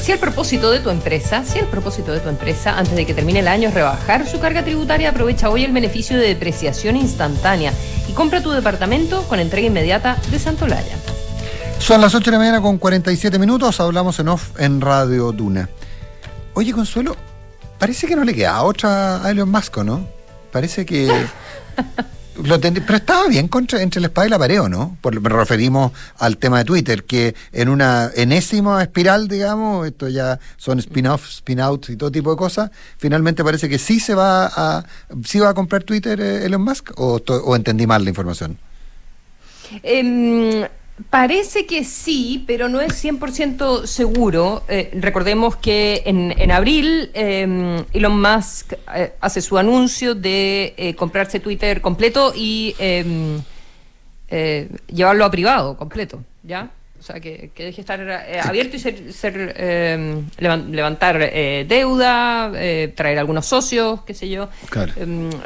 si 0.00 0.10
el 0.10 0.18
propósito 0.18 0.70
de 0.70 0.80
tu 0.80 0.88
empresa, 0.88 1.44
si 1.44 1.58
el 1.58 1.66
propósito 1.66 2.12
de 2.12 2.20
tu 2.20 2.30
empresa 2.30 2.78
antes 2.78 2.96
de 2.96 3.04
que 3.04 3.12
termine 3.12 3.40
el 3.40 3.48
año 3.48 3.68
es 3.68 3.74
rebajar 3.74 4.26
su 4.26 4.40
carga 4.40 4.64
tributaria, 4.64 5.10
aprovecha 5.10 5.50
hoy 5.50 5.64
el 5.64 5.72
beneficio 5.72 6.16
de 6.16 6.28
depreciación 6.28 6.96
instantánea 6.96 7.74
y 8.08 8.12
compra 8.12 8.42
tu 8.42 8.52
departamento 8.52 9.24
con 9.24 9.38
entrega 9.38 9.66
inmediata 9.66 10.16
de 10.30 10.38
Santolaya. 10.38 10.96
Son 11.80 12.00
las 12.00 12.14
8 12.14 12.24
de 12.26 12.30
la 12.32 12.38
mañana 12.38 12.60
con 12.60 12.78
47 12.78 13.38
minutos, 13.38 13.80
hablamos 13.80 14.18
en 14.20 14.28
off 14.28 14.50
en 14.60 14.80
Radio 14.80 15.32
Duna. 15.32 15.68
Oye, 16.54 16.72
Consuelo, 16.72 17.16
parece 17.78 18.06
que 18.06 18.14
no 18.14 18.22
le 18.24 18.34
queda 18.34 18.62
otra 18.62 19.24
a 19.24 19.30
Elon 19.30 19.50
Musk, 19.50 19.78
¿no? 19.78 20.06
Parece 20.52 20.86
que... 20.86 21.08
lo 22.44 22.60
ten- 22.60 22.74
pero 22.86 22.96
estaba 22.96 23.26
bien 23.26 23.48
contra, 23.48 23.82
entre 23.82 24.00
la 24.00 24.06
espada 24.06 24.26
y 24.26 24.30
la 24.30 24.38
pared, 24.38 24.60
¿o 24.60 24.68
¿no? 24.68 24.96
Por, 25.00 25.20
me 25.20 25.28
referimos 25.30 25.90
al 26.18 26.36
tema 26.36 26.58
de 26.58 26.64
Twitter, 26.64 27.04
que 27.04 27.34
en 27.52 27.68
una 27.68 28.10
enésima 28.14 28.80
espiral, 28.82 29.26
digamos, 29.26 29.86
esto 29.86 30.08
ya 30.08 30.38
son 30.58 30.78
spin-offs, 30.78 31.38
spin-outs 31.38 31.90
y 31.90 31.96
todo 31.96 32.12
tipo 32.12 32.30
de 32.30 32.36
cosas, 32.36 32.70
finalmente 32.98 33.42
parece 33.42 33.68
que 33.68 33.78
sí 33.78 33.98
se 34.00 34.14
va 34.14 34.46
a, 34.46 34.84
sí 35.24 35.40
va 35.40 35.48
a 35.50 35.54
comprar 35.54 35.82
Twitter 35.82 36.20
eh, 36.20 36.44
Elon 36.46 36.62
Musk, 36.62 36.92
o, 36.96 37.18
to- 37.20 37.42
o 37.44 37.56
entendí 37.56 37.86
mal 37.86 38.04
la 38.04 38.10
información. 38.10 38.58
Em, 39.82 40.66
parece 41.08 41.64
que 41.66 41.84
sí, 41.84 42.44
pero 42.46 42.68
no 42.68 42.80
es 42.80 43.02
100% 43.04 43.86
seguro. 43.86 44.62
Eh, 44.68 44.90
recordemos 45.00 45.56
que 45.56 46.02
en, 46.04 46.34
en 46.36 46.50
abril 46.50 47.10
em, 47.14 47.84
Elon 47.92 48.20
Musk 48.20 48.72
eh, 48.94 49.12
hace 49.20 49.40
su 49.40 49.56
anuncio 49.56 50.14
de 50.14 50.74
eh, 50.76 50.94
comprarse 50.94 51.40
Twitter 51.40 51.80
completo 51.80 52.32
y 52.36 52.74
em, 52.78 53.40
eh, 54.28 54.68
llevarlo 54.92 55.24
a 55.24 55.30
privado 55.30 55.76
completo, 55.76 56.22
¿ya? 56.42 56.70
O 56.98 57.02
sea, 57.02 57.18
que, 57.18 57.50
que 57.54 57.64
deje 57.64 57.80
estar 57.80 57.98
eh, 58.00 58.40
abierto 58.42 58.76
y 58.76 58.78
ser, 58.78 59.10
ser, 59.14 59.54
em, 59.56 60.26
levan- 60.38 60.68
levantar 60.70 61.18
eh, 61.22 61.64
deuda, 61.66 62.52
eh, 62.54 62.92
traer 62.94 63.18
algunos 63.18 63.46
socios, 63.46 64.02
qué 64.02 64.12
sé 64.12 64.28
yo. 64.28 64.50
Claro. 64.68 64.92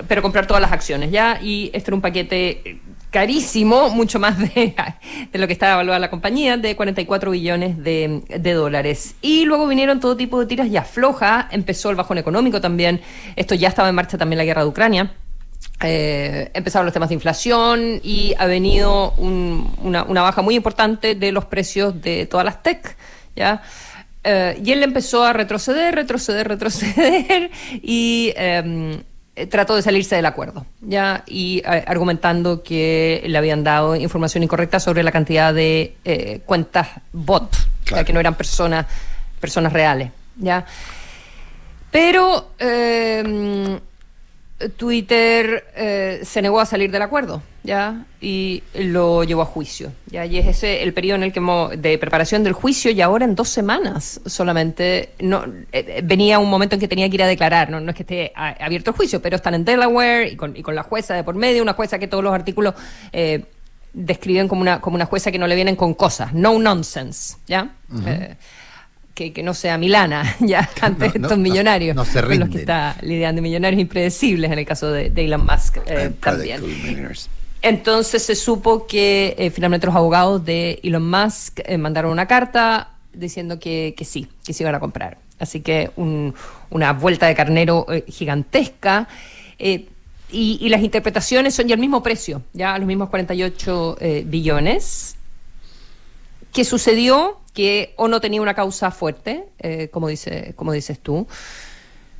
Pero 0.09 0.21
comprar 0.21 0.49
todas 0.49 0.61
las 0.61 0.73
acciones 0.73 1.13
ya 1.13 1.39
y 1.41 1.71
este 1.73 1.91
era 1.91 1.95
un 1.95 2.01
paquete 2.03 2.81
carísimo, 3.15 3.91
mucho 3.91 4.19
más 4.19 4.37
de, 4.41 4.75
de 5.33 5.39
lo 5.39 5.47
que 5.47 5.53
estaba 5.53 5.75
evaluada 5.75 6.01
la 6.01 6.11
compañía, 6.11 6.57
de 6.57 6.75
44 6.75 7.31
billones 7.31 7.79
de, 7.83 8.23
de 8.29 8.53
dólares. 8.55 9.15
Y 9.23 9.45
luego 9.45 9.69
vinieron 9.69 10.01
todo 10.01 10.17
tipo 10.17 10.41
de 10.41 10.47
tiras 10.47 10.67
y 10.67 10.77
afloja, 10.77 11.49
empezó 11.53 11.91
el 11.91 11.97
bajón 11.97 12.19
económico 12.19 12.61
también, 12.61 13.01
esto 13.37 13.55
ya 13.55 13.69
estaba 13.69 13.89
en 13.89 13.95
marcha 13.95 14.19
también 14.19 14.39
la 14.39 14.45
guerra 14.45 14.63
de 14.63 14.69
Ucrania. 14.69 15.13
Eh, 15.81 16.51
empezaron 16.55 16.87
los 16.87 16.93
temas 16.93 17.09
de 17.09 17.15
inflación 17.15 18.01
y 18.03 18.35
ha 18.37 18.47
venido 18.47 19.13
un- 19.17 19.71
una, 19.83 20.03
baja 20.23 20.43
muy 20.43 20.57
importante 20.57 21.15
de 21.15 21.31
los 21.31 21.45
precios 21.45 22.01
de 22.03 22.27
todas 22.27 22.45
las 22.45 22.63
tech, 22.65 22.97
¿ya? 23.37 23.63
Eh, 24.25 24.61
y 24.65 24.73
él 24.73 24.83
empezó 24.83 25.23
a 25.25 25.33
retroceder, 25.33 25.95
retroceder, 25.95 26.49
retroceder 26.55 27.51
y 27.81 28.33
eh, 28.37 28.99
trató 29.51 29.75
de 29.75 29.83
salirse 29.83 30.17
del 30.17 30.27
acuerdo, 30.27 30.65
¿ya? 30.81 31.25
Y 31.27 31.59
eh, 31.59 31.85
argumentando 31.87 32.63
que 32.63 33.23
le 33.27 33.37
habían 33.37 33.65
dado 33.65 33.97
información 33.97 34.43
incorrecta 34.45 34.79
sobre 34.79 35.03
la 35.03 35.11
cantidad 35.13 35.53
de 35.53 35.97
eh, 36.05 36.41
cuentas 36.47 36.89
bot, 37.13 37.55
o 37.85 37.89
sea, 37.89 38.05
que 38.05 38.13
no 38.13 38.21
eran 38.21 38.35
personas 38.35 38.87
personas 39.41 39.73
reales, 39.73 40.11
¿ya? 40.37 40.65
Pero 41.91 42.53
eh, 42.59 43.79
Twitter 44.77 45.65
eh, 45.77 46.21
se 46.25 46.43
negó 46.43 46.61
a 46.61 46.67
salir 46.67 46.91
del 46.91 47.03
acuerdo, 47.03 47.43
¿ya? 47.63 48.05
Y 48.21 48.63
lo 48.75 49.25
llevó 49.25 49.43
a 49.43 49.47
juicio, 49.47 49.93
¿ya? 50.07 50.25
Y 50.27 50.39
es 50.39 50.47
ese 50.47 50.83
el 50.83 50.93
periodo 50.93 51.17
en 51.17 51.23
el 51.25 51.33
que 51.33 51.39
hemos- 51.39 51.71
de 51.81 51.99
preparación 51.99 52.43
del 52.45 52.53
juicio 52.53 52.91
y 52.91 53.01
ahora 53.01 53.25
en 53.25 53.35
dos 53.35 53.49
semanas 53.49 54.21
solamente 54.27 55.11
no 55.21 55.45
eh, 55.73 56.01
venía 56.05 56.39
un 56.39 56.51
momento 56.51 56.75
en 56.75 56.81
que 56.81 56.89
tenía 56.89 57.09
que 57.09 57.15
ir 57.17 57.23
a 57.23 57.27
declarar, 57.27 57.71
no, 57.71 57.81
no 57.81 57.91
es 57.91 57.97
que 57.97 58.03
esté 58.03 58.33
a- 58.35 58.65
abierto 58.65 58.91
el 58.91 58.97
juicio, 58.97 59.21
pero 59.23 59.37
están 59.37 59.55
en 59.55 59.65
Delaware 59.65 60.33
y 60.33 60.37
con, 60.37 60.57
y 60.57 60.63
con 60.63 60.75
la 60.75 60.83
jueza 60.83 61.15
de 61.15 61.25
por 61.25 61.35
medio, 61.35 61.63
una 61.63 61.75
jueza 61.75 61.99
que 61.99 62.09
todos 62.09 62.23
los 62.25 62.33
artículos 62.35 62.75
eh, 63.13 63.45
describen 63.93 64.49
como 64.49 64.61
una, 64.61 64.81
como 64.81 64.97
una 64.97 65.07
jueza 65.07 65.31
que 65.31 65.39
no 65.39 65.47
le 65.47 65.55
vienen 65.55 65.77
con 65.77 65.95
cosas, 65.95 66.33
no 66.35 66.59
nonsense, 66.59 67.37
¿ya? 67.47 67.75
Eh, 68.07 68.35
que, 69.15 69.33
que 69.33 69.43
no 69.43 69.55
sea 69.55 69.79
Milana, 69.79 70.37
ya, 70.41 70.69
ante 70.81 71.07
No, 71.09 71.15
no, 71.15 71.27
estos 71.27 71.39
millonarios. 71.39 71.95
no 71.97 72.05
se 72.05 72.21
con 72.23 72.39
los 72.41 72.49
que 72.49 72.59
está 72.59 72.97
lidiando 73.01 73.41
millonarios 73.43 73.81
impredecibles 73.81 74.51
en 74.51 74.59
el 74.59 74.67
caso 74.67 74.91
de, 74.91 75.11
de 75.11 75.25
Elon 75.25 75.47
Musk 75.47 75.79
eh, 75.87 76.11
también. 76.21 76.61
Entonces 77.63 78.23
se 78.23 78.35
supo 78.35 78.87
que 78.87 79.35
eh, 79.39 79.51
finalmente 79.51 79.87
los 79.87 79.97
abogados 79.97 80.45
de 80.45 80.81
Elon 80.83 81.09
Musk 81.09 81.61
eh, 81.65 81.79
mandaron 81.79 82.11
una 82.13 82.27
carta 82.27 82.91
diciendo 83.13 83.59
que, 83.59 83.95
que 83.97 84.05
sí, 84.05 84.29
que 84.45 84.53
se 84.53 84.63
iban 84.65 84.75
a 84.75 84.81
comprar. 84.81 85.17
Así 85.39 85.61
que 85.61 85.91
un- 85.97 86.35
una 86.71 86.93
vuelta 86.93 87.27
de 87.27 87.35
carnero 87.35 87.87
gigantesca. 88.09 89.09
y, 89.59 89.87
y 90.31 90.69
las 90.69 90.83
interpretaciones 90.83 91.55
son 91.55 91.69
ya 91.69 91.75
el 91.75 91.81
mismo 91.81 92.03
precio, 92.03 92.43
ya 92.53 92.77
los 92.79 92.87
mismos 92.87 93.09
48 93.09 93.97
eh, 94.01 94.25
billones. 94.27 95.14
¿Qué 96.55 96.65
sucedió? 96.65 97.41
Que 97.53 97.93
o 97.97 98.09
no 98.09 98.21
tenía 98.21 98.41
una 98.41 98.55
causa 98.55 98.91
fuerte, 98.91 99.45
eh, 99.59 99.89
como, 99.93 100.09
dice, 100.09 100.55
como 100.57 100.73
dices 100.73 100.99
tú. 101.01 101.27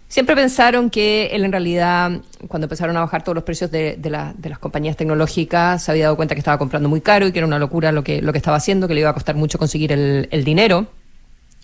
Siempre 0.09 0.37
pensaron 0.37 0.91
que 0.91 1.27
él 1.33 1.45
en 1.45 1.51
realidad, 1.53 2.11
cuando 2.47 2.67
empezaron 2.67 2.97
a 2.97 3.01
bajar 3.01 3.25
todos 3.25 3.35
los 3.35 3.45
precios 3.45 3.71
de, 3.71 3.97
de 3.97 4.11
la- 4.11 4.35
de 4.37 4.49
las 4.49 4.59
compañías 4.59 4.97
tecnológicas, 4.97 5.83
se 5.83 5.91
había 5.91 6.05
dado 6.05 6.17
cuenta 6.17 6.35
que 6.35 6.41
estaba 6.41 6.59
comprando 6.59 6.89
muy 6.89 7.01
caro 7.01 7.27
y 7.27 7.33
que 7.33 7.39
era 7.39 7.47
una 7.47 7.59
locura 7.59 7.91
lo 7.91 8.05
que, 8.05 8.21
lo 8.23 8.33
que 8.33 8.39
estaba 8.39 8.57
haciendo, 8.59 8.87
que 8.87 8.95
le 8.95 9.01
iba 9.01 9.11
a 9.11 9.15
costar 9.15 9.35
mucho 9.35 9.59
conseguir 9.59 9.91
el 9.93 10.45
dinero. 10.45 10.87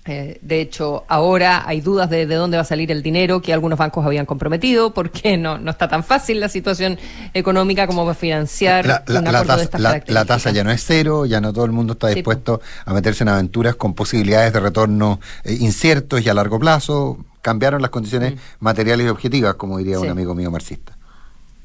Eh, 0.07 0.39
de 0.41 0.63
hecho, 0.63 1.05
ahora 1.09 1.63
hay 1.69 1.83
dudas 1.83 2.09
de, 2.09 2.27
de 2.27 2.35
dónde 2.35 2.57
va 2.57 2.63
a 2.63 2.65
salir 2.67 2.91
el 2.91 3.03
dinero 3.03 3.43
que 3.43 3.53
algunos 3.53 3.79
bancos 3.79 4.05
habían 4.07 4.25
comprometido, 4.25 4.95
porque 4.95 5.37
no, 5.39 5.59
no 5.59 5.71
está 5.71 5.89
tan 5.89 6.03
fácil 6.03 6.41
la 6.41 6.49
situación 6.49 6.99
económica 7.35 7.87
como 7.87 8.05
para 8.05 8.15
financiar 8.15 8.87
La, 8.87 9.05
la- 9.07 9.19
un 9.19 9.25
la 9.25 9.31
acuerdo 9.41 9.43
de 9.43 9.47
tasa, 9.49 9.63
estas 9.65 9.81
la- 9.81 10.03
la 10.07 10.25
tasa 10.25 10.51
ya 10.53 10.65
no 10.65 10.71
es 10.71 10.83
cero, 10.85 11.27
ya 11.27 11.41
no 11.43 11.53
todo 11.53 11.67
el 11.67 11.73
mundo 11.73 11.93
está 11.93 12.09
Sí, 12.09 12.15
dispuesto 12.15 12.63
a 12.87 12.95
meterse 12.95 13.25
en 13.25 13.29
aventuras 13.29 13.77
con 13.77 13.93
posibilidades 13.95 14.53
de 14.55 14.61
retorno 14.61 15.21
eh, 15.45 15.57
inciertos 15.61 16.23
y 16.25 16.29
a 16.31 16.35
largo 16.35 16.59
plazo. 16.59 17.19
Cambiaron 17.43 17.83
las 17.83 17.91
condiciones 17.91 18.35
materiales 18.59 19.07
y 19.07 19.11
objetivas, 19.11 19.55
como 19.55 19.77
diría 19.79 20.01
un 20.01 20.09
Mm. 20.09 20.11
Amigo 20.13 20.35
mío 20.35 20.51
marxista. 20.51 20.97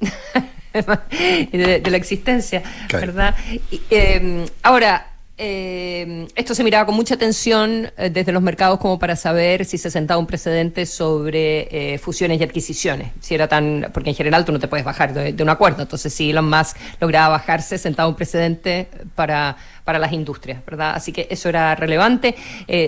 de, 0.74 1.80
de 1.84 1.90
la 1.92 1.98
existencia, 1.98 2.62
Claro. 2.90 3.08
¿verdad? 3.08 3.36
Y, 3.72 3.82
eh, 3.90 4.46
ahora, 4.64 5.08
eh, 5.38 6.28
esto 6.36 6.56
se 6.56 6.64
miraba 6.64 6.86
con 6.86 6.96
mucha 6.96 7.16
atención 7.16 7.92
eh, 7.98 8.10
desde 8.10 8.32
los 8.32 8.42
mercados 8.42 8.80
como 8.80 8.98
para 8.98 9.18
saber 9.18 9.66
si 9.66 9.78
se 9.78 9.92
sentaba 9.92 10.18
un 10.18 10.28
precedente 10.28 10.86
sobre 10.86 11.94
eh, 11.94 11.98
fusiones 11.98 12.40
y 12.40 12.44
adquisiciones. 12.44 13.12
Si 13.20 13.36
era 13.36 13.48
tan, 13.48 13.92
porque 13.94 14.12
en 14.12 14.16
general 14.16 14.46
tú 14.46 14.54
no 14.54 14.60
te 14.60 14.70
puedes 14.70 14.86
bajar 14.86 15.14
de, 15.14 15.34
de 15.34 15.44
un 15.44 15.50
acuerdo. 15.50 15.82
Entonces, 15.82 16.14
si 16.14 16.30
Elon 16.30 16.50
Musk 16.50 16.78
lograba 17.02 17.30
bajarse, 17.30 17.78
sentaba 17.78 18.08
un 18.08 18.16
precedente 18.16 18.88
para, 19.16 19.58
para 19.84 20.00
las 20.00 20.14
industrias, 20.14 20.66
¿verdad? 20.66 20.94
Así 20.96 21.12
que 21.12 21.28
eso 21.30 21.50
era 21.50 21.76
relevante. 21.76 22.36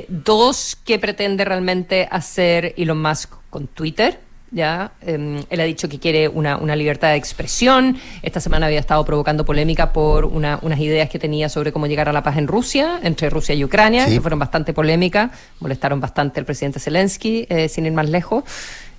Dos, 0.08 0.78
¿qué 0.86 1.00
pretende 1.00 1.44
realmente 1.44 2.08
hacer 2.10 2.74
Elon 2.78 3.02
Musk 3.02 3.34
con 3.50 3.68
Twitter? 3.68 4.27
Ya, 4.50 4.92
eh, 5.02 5.44
él 5.50 5.60
ha 5.60 5.64
dicho 5.66 5.90
que 5.90 6.00
quiere 6.00 6.30
una, 6.30 6.56
una 6.58 6.76
libertad 6.76 7.10
de 7.10 7.16
expresión. 7.18 7.98
Esta 8.22 8.40
semana 8.40 8.68
había 8.68 8.80
estado 8.80 9.04
provocando 9.04 9.44
polémica 9.44 9.92
por 9.92 10.24
una- 10.26 10.58
unas 10.62 10.80
ideas 10.80 11.10
que 11.10 11.20
tenía 11.20 11.50
sobre 11.50 11.74
cómo 11.74 11.86
llegar 11.88 12.08
a 12.08 12.14
la 12.14 12.24
paz 12.24 12.38
en 12.38 12.48
Rusia, 12.48 13.00
entre 13.04 13.30
Rusia 13.30 13.54
y 13.56 13.64
Ucrania, 13.66 14.06
Sí. 14.08 14.14
que 14.16 14.22
fueron 14.22 14.40
bastante 14.40 14.72
polémicas, 14.74 15.32
molestaron 15.60 16.00
bastante 16.00 16.40
al 16.40 16.46
presidente 16.46 16.80
Zelensky, 16.80 17.46
eh, 17.50 17.68
sin 17.68 17.86
ir 17.88 17.92
más 17.92 18.10
lejos. 18.10 18.46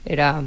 Era 0.05 0.43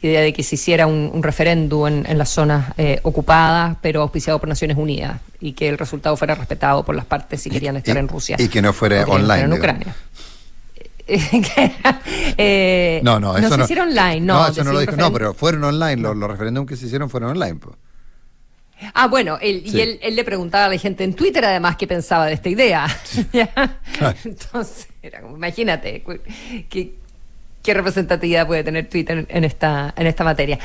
idea 0.00 0.20
de 0.20 0.32
que 0.32 0.42
se 0.44 0.54
hiciera 0.54 0.86
un, 0.86 1.10
un 1.12 1.22
referéndum 1.22 1.86
en, 1.88 2.06
en 2.08 2.16
las 2.18 2.30
zonas 2.30 2.72
eh, 2.78 3.00
ocupadas, 3.02 3.76
pero 3.82 4.00
auspiciado 4.02 4.38
por 4.38 4.48
Naciones 4.48 4.76
Unidas, 4.76 5.20
y 5.40 5.52
que 5.52 5.68
el 5.68 5.76
resultado 5.76 6.16
fuera 6.16 6.34
respetado 6.36 6.84
por 6.84 6.94
las 6.94 7.04
partes 7.04 7.42
si 7.42 7.50
querían 7.50 7.76
estar 7.76 7.96
en 7.96 8.06
Rusia. 8.08 8.36
Y 8.38 8.48
que 8.48 8.62
no 8.62 8.72
fuera 8.72 9.04
online. 9.04 9.42
En 9.42 9.50
digamos. 9.50 9.94
Eh, 12.40 13.00
No, 13.02 13.18
no, 13.18 13.36
eso 13.36 13.48
se 13.48 13.56
no. 13.58 13.64
hicieron 13.64 13.88
online, 13.88 14.20
no. 14.20 14.46
eso 14.46 14.62
no 14.64 14.72
lo 14.72 14.80
dijo. 14.80 14.92
No, 14.96 15.12
pero 15.12 15.34
fueron 15.34 15.64
online. 15.64 15.96
Los, 16.00 16.16
los 16.16 16.30
referéndums 16.30 16.68
que 16.68 16.76
se 16.76 16.86
hicieron 16.86 17.10
fueron 17.10 17.30
online. 17.30 17.56
pues. 17.56 17.76
Ah, 18.94 19.08
bueno, 19.08 19.38
él, 19.40 19.64
Sí. 19.66 19.76
y 19.76 19.80
él, 19.80 19.98
él 20.02 20.14
le 20.14 20.22
preguntaba 20.22 20.66
a 20.66 20.68
la 20.68 20.78
gente 20.78 21.02
en 21.02 21.14
Twitter 21.14 21.44
además 21.44 21.76
qué 21.76 21.86
pensaba 21.88 22.26
de 22.26 22.34
esta 22.34 22.48
idea. 22.48 22.86
¿Ya? 23.32 23.50
Entonces, 24.24 24.88
era 25.02 25.20
como, 25.20 25.36
imagínate 25.36 26.04
qué, 26.68 26.94
qué 27.62 27.74
representatividad 27.74 28.46
puede 28.46 28.62
tener 28.62 28.88
Twitter 28.88 29.26
en 29.28 29.42
esta, 29.44 29.92
en 29.96 30.06
esta 30.06 30.22
materia. 30.22 30.60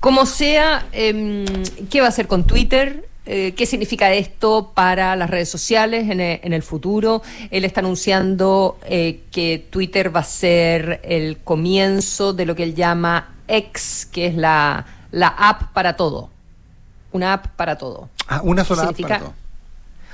Como 0.00 0.24
sea, 0.24 0.86
em, 0.92 1.44
¿qué 1.90 2.00
va 2.00 2.06
a 2.06 2.08
hacer 2.10 2.26
con 2.26 2.46
Twitter? 2.46 3.06
Eh, 3.30 3.52
¿Qué 3.54 3.66
significa 3.66 4.10
esto 4.14 4.72
para 4.74 5.14
las 5.14 5.28
redes 5.28 5.50
sociales 5.50 6.08
en 6.08 6.18
e- 6.18 6.40
en 6.42 6.54
el, 6.54 6.62
futuro? 6.62 7.20
Él 7.50 7.66
está 7.66 7.80
anunciando 7.80 8.78
eh, 8.86 9.20
que 9.30 9.66
Twitter 9.68 10.14
va 10.16 10.20
a 10.20 10.24
ser 10.24 11.02
el 11.04 11.36
comienzo 11.36 12.32
de 12.32 12.46
lo 12.46 12.56
que 12.56 12.62
él 12.62 12.74
llama 12.74 13.34
X, 13.46 14.08
que 14.10 14.28
es 14.28 14.34
la, 14.34 14.86
la 15.10 15.28
app 15.28 15.74
para 15.74 15.94
todo. 15.94 16.30
Una 17.12 17.34
app 17.34 17.48
para 17.48 17.76
todo. 17.76 18.08
Ah, 18.28 18.40
una 18.42 18.64
sola 18.64 18.84
app 18.84 18.98
para 18.98 19.18
todo. 19.18 19.34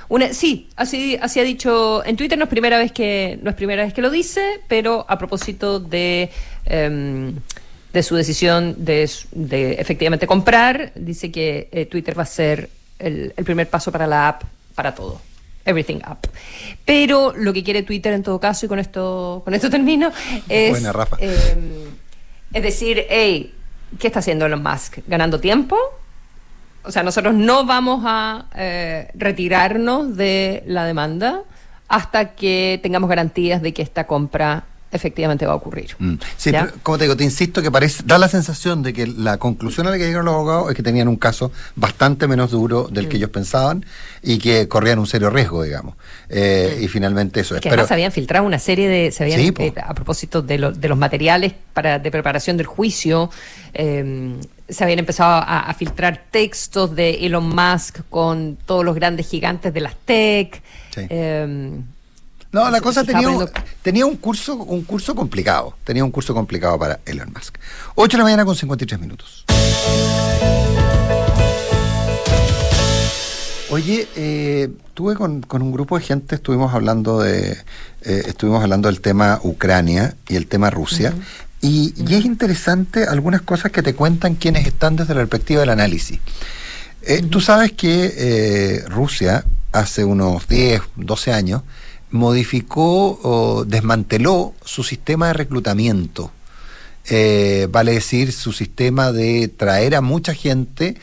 Una, 0.09 0.33
sí, 0.33 0.67
así, 0.75 1.17
así 1.21 1.39
ha 1.39 1.43
dicho 1.43 2.05
en 2.05 2.17
Twitter, 2.17 2.37
no 2.37 2.43
es 2.43 2.49
primera 2.49 2.77
vez 2.77 2.91
que, 2.91 3.39
no 3.41 3.49
es 3.49 3.55
primera 3.55 3.85
vez 3.85 3.93
que 3.93 4.01
lo 4.01 4.09
dice, 4.09 4.59
pero 4.67 5.05
a 5.07 5.17
propósito 5.17 5.79
de, 5.79 6.29
em, 6.65 7.33
de 7.93 8.03
su 8.03 8.15
decisión 8.15 8.75
de, 8.77 9.09
efectivamente 9.79 10.27
comprar, 10.27 10.91
dice 10.95 11.31
que 11.31 11.69
eh, 11.71 11.85
Twitter 11.85 12.19
va 12.19 12.23
a 12.23 12.27
ser 12.27 12.69
el, 12.99 13.33
el 13.35 13.45
primer 13.45 13.69
paso 13.69 13.91
para 13.91 14.07
la 14.07 14.27
app 14.27 14.43
para 14.75 14.93
todo. 14.93 15.19
Everything 15.65 15.99
App. 16.03 16.27
Pero 16.85 17.33
lo 17.35 17.51
que 17.51 17.63
quiere 17.63 17.83
Twitter 17.83 18.13
en 18.13 18.23
todo 18.23 18.39
caso, 18.39 18.67
y 18.67 18.69
con 18.69 18.79
esto, 18.79 19.41
con 19.43 19.53
esto 19.53 19.69
termino, 19.69 20.11
es, 20.49 20.69
Buena, 20.69 20.93
Rafa. 20.93 21.17
em, 21.19 21.89
es 22.53 22.63
decir, 22.63 23.05
hey, 23.09 23.53
¿qué 23.99 24.07
está 24.07 24.19
haciendo 24.19 24.45
Elon 24.45 24.61
Musk? 24.61 24.99
¿Ganando 25.07 25.39
tiempo? 25.39 25.75
O 26.83 26.91
sea, 26.91 27.01
nosotros 27.01 27.33
no 27.33 27.65
vamos 27.65 28.03
a 28.05 28.45
eh, 28.55 29.09
retirarnos 29.15 30.15
de 30.15 30.63
la 30.67 30.85
demanda 30.85 31.41
hasta 31.87 32.35
que 32.35 32.79
tengamos 32.83 33.09
garantías 33.09 33.61
de 33.61 33.73
que 33.73 33.81
esta 33.81 34.05
compra 34.05 34.65
efectivamente 34.95 35.45
va 35.45 35.53
a 35.53 35.55
ocurrir. 35.55 35.95
Mm. 35.99 36.15
Sí, 36.37 36.51
pero, 36.51 36.69
como 36.83 36.97
te 36.97 37.03
digo, 37.05 37.15
te 37.17 37.23
insisto 37.23 37.61
que 37.61 37.69
parece, 37.71 38.03
da 38.05 38.17
la 38.17 38.27
sensación 38.27 38.81
de 38.83 38.93
que 38.93 39.05
la 39.07 39.37
conclusión 39.37 39.85
a 39.87 39.91
la 39.91 39.97
que 39.97 40.05
llegaron 40.05 40.25
los 40.25 40.35
abogados 40.35 40.69
es 40.71 40.75
que 40.75 40.83
tenían 40.83 41.07
un 41.07 41.17
caso 41.17 41.51
bastante 41.75 42.27
menos 42.27 42.51
duro 42.51 42.87
del 42.89 43.05
Mm. 43.05 43.09
que 43.09 43.17
ellos 43.17 43.29
pensaban 43.29 43.85
y 44.23 44.37
que 44.39 44.67
corrían 44.67 44.99
un 44.99 45.07
serio 45.07 45.29
riesgo, 45.29 45.63
digamos. 45.63 45.95
Eh, 46.29 46.79
Y 46.81 46.87
finalmente 46.87 47.41
eso 47.41 47.55
es. 47.55 47.61
que 47.61 47.69
Pero, 47.69 47.81
además 47.81 47.87
se 47.89 47.93
habían 47.93 48.11
filtrado 48.11 48.45
una 48.45 48.59
serie 48.59 48.87
de, 48.89 49.11
se 49.11 49.23
habían, 49.23 49.39
Sí, 49.39 49.53
eh, 49.59 49.73
a 49.83 49.93
propósito 49.93 50.41
de, 50.41 50.57
lo- 50.57 50.71
de 50.71 50.87
los 50.87 50.97
materiales 50.97 51.53
para, 51.73 51.99
de 51.99 52.09
preparación 52.11 52.57
del 52.57 52.65
juicio, 52.65 53.29
eh, 53.73 54.35
se 54.67 54.83
habían 54.83 54.99
empezado 54.99 55.31
a, 55.35 55.59
a 55.69 55.73
filtrar 55.75 56.23
textos 56.31 56.95
de 56.95 57.25
Elon 57.25 57.47
Musk 57.49 57.99
con 58.09 58.57
todos 58.65 58.83
los 58.83 58.95
grandes 58.95 59.27
gigantes 59.29 59.73
de 59.73 59.81
las 59.81 59.95
tech. 60.05 60.61
Sí. 60.93 61.01
No, 62.51 62.69
la 62.71 62.79
cosa 62.81 63.03
tenía, 63.03 63.29
un- 63.29 63.49
tenía 63.81 64.05
un 64.05 64.15
curso 64.17 64.55
un 64.55 64.83
curso 64.83 65.13
complicado. 65.15 65.75
Tenía 65.83 66.03
un 66.03 66.11
curso 66.11 66.33
complicado 66.33 66.79
para 66.79 66.99
Elon 67.05 67.31
Musk. 67.33 67.57
8 67.95 68.11
de 68.11 68.17
la 68.19 68.23
mañana 68.23 68.45
con 68.45 68.55
53 68.55 68.99
minutos. 68.99 69.45
Oye, 73.71 74.07
eh, 74.15 74.69
tuve 74.93 75.15
con, 75.15 75.41
con 75.41 75.61
un 75.61 75.71
grupo 75.71 75.97
de 75.97 76.03
gente, 76.05 76.35
estuvimos 76.35 76.73
hablando 76.73 77.19
de, 77.19 77.51
eh, 78.03 78.23
estuvimos 78.27 78.61
hablando 78.63 78.87
del 78.87 79.01
tema 79.01 79.39
Ucrania 79.43 80.15
y 80.29 80.35
el 80.35 80.47
tema 80.47 80.69
Rusia, 80.69 81.13
y, 81.61 81.93
y 81.97 82.13
es 82.15 82.25
interesante 82.25 83.05
algunas 83.05 83.41
cosas 83.41 83.71
que 83.71 83.81
te 83.81 83.95
cuentan 83.95 84.35
quienes 84.35 84.67
están 84.67 84.95
desde 84.95 85.13
la 85.15 85.21
perspectiva 85.21 85.61
del 85.61 85.71
análisis. 85.71 86.19
Eh, 87.01 87.23
Tú 87.23 87.41
sabes 87.41 87.71
que 87.73 88.13
eh, 88.15 88.83
Rusia 88.87 89.43
hace 89.71 90.05
unos 90.05 90.47
10, 90.47 90.81
12 90.95 91.33
años 91.33 91.63
modificó 92.11 93.19
o 93.23 93.65
desmanteló 93.65 94.53
su 94.63 94.83
sistema 94.83 95.27
de 95.27 95.33
reclutamiento. 95.33 96.31
Eh, 97.07 97.67
vale 97.71 97.93
decir, 97.93 98.31
su 98.31 98.51
sistema 98.51 99.11
de 99.11 99.47
traer 99.47 99.95
a 99.95 100.01
mucha 100.01 100.33
gente 100.33 100.95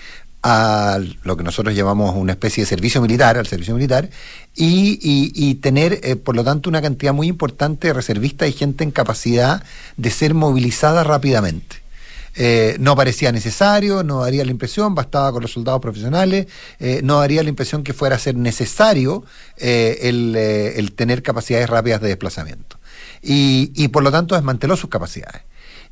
a 0.43 0.99
lo 1.23 1.37
que 1.37 1.45
nosotros 1.45 1.77
llamamos 1.77 2.17
una 2.17 2.33
especie 2.33 2.65
de 2.65 2.69
servicio 2.69 3.01
militar, 3.01 3.39
al 3.39 3.47
servicio 3.47 3.75
militar, 3.75 4.11
y, 4.57 4.99
y- 5.01 5.55
tener, 5.57 6.01
eh, 6.03 6.17
por 6.17 6.35
lo 6.35 6.43
tanto, 6.43 6.69
una 6.69 6.83
cantidad 6.83 7.13
muy 7.13 7.29
importante 7.29 7.87
de 7.89 7.95
reservistas 7.95 8.49
y 8.49 8.53
gente 8.53 8.83
en 8.83 8.91
capacidad 8.91 9.63
de 9.97 10.11
ser 10.11 10.35
movilizada 10.35 11.05
rápidamente. 11.05 11.82
Eh, 12.35 12.77
no 12.81 12.97
parecía 12.97 13.31
necesario, 13.33 14.03
no 14.03 14.23
daría 14.23 14.45
la 14.45 14.51
impresión, 14.51 14.95
bastaba 14.95 15.33
con 15.33 15.43
los 15.43 15.53
soldados 15.53 15.81
profesionales, 15.81 16.47
eh, 16.79 17.01
no 17.03 17.21
daría 17.21 17.43
la 17.43 17.49
impresión 17.49 17.83
que 17.83 17.93
fuera 17.93 18.17
a 18.17 18.19
ser 18.19 18.37
necesario 18.37 19.25
eh, 19.59 19.99
el, 20.03 20.35
eh, 20.37 20.79
el 20.79 20.93
tener 20.93 21.23
capacidades 21.23 21.69
rápidas 21.69 22.01
de 22.01 22.09
desplazamiento. 22.09 22.79
Y, 23.23 23.73
y 23.75 23.89
por 23.89 24.03
lo 24.03 24.11
tanto 24.11 24.35
desmanteló 24.35 24.77
sus 24.77 24.91
capacidades. 24.91 25.43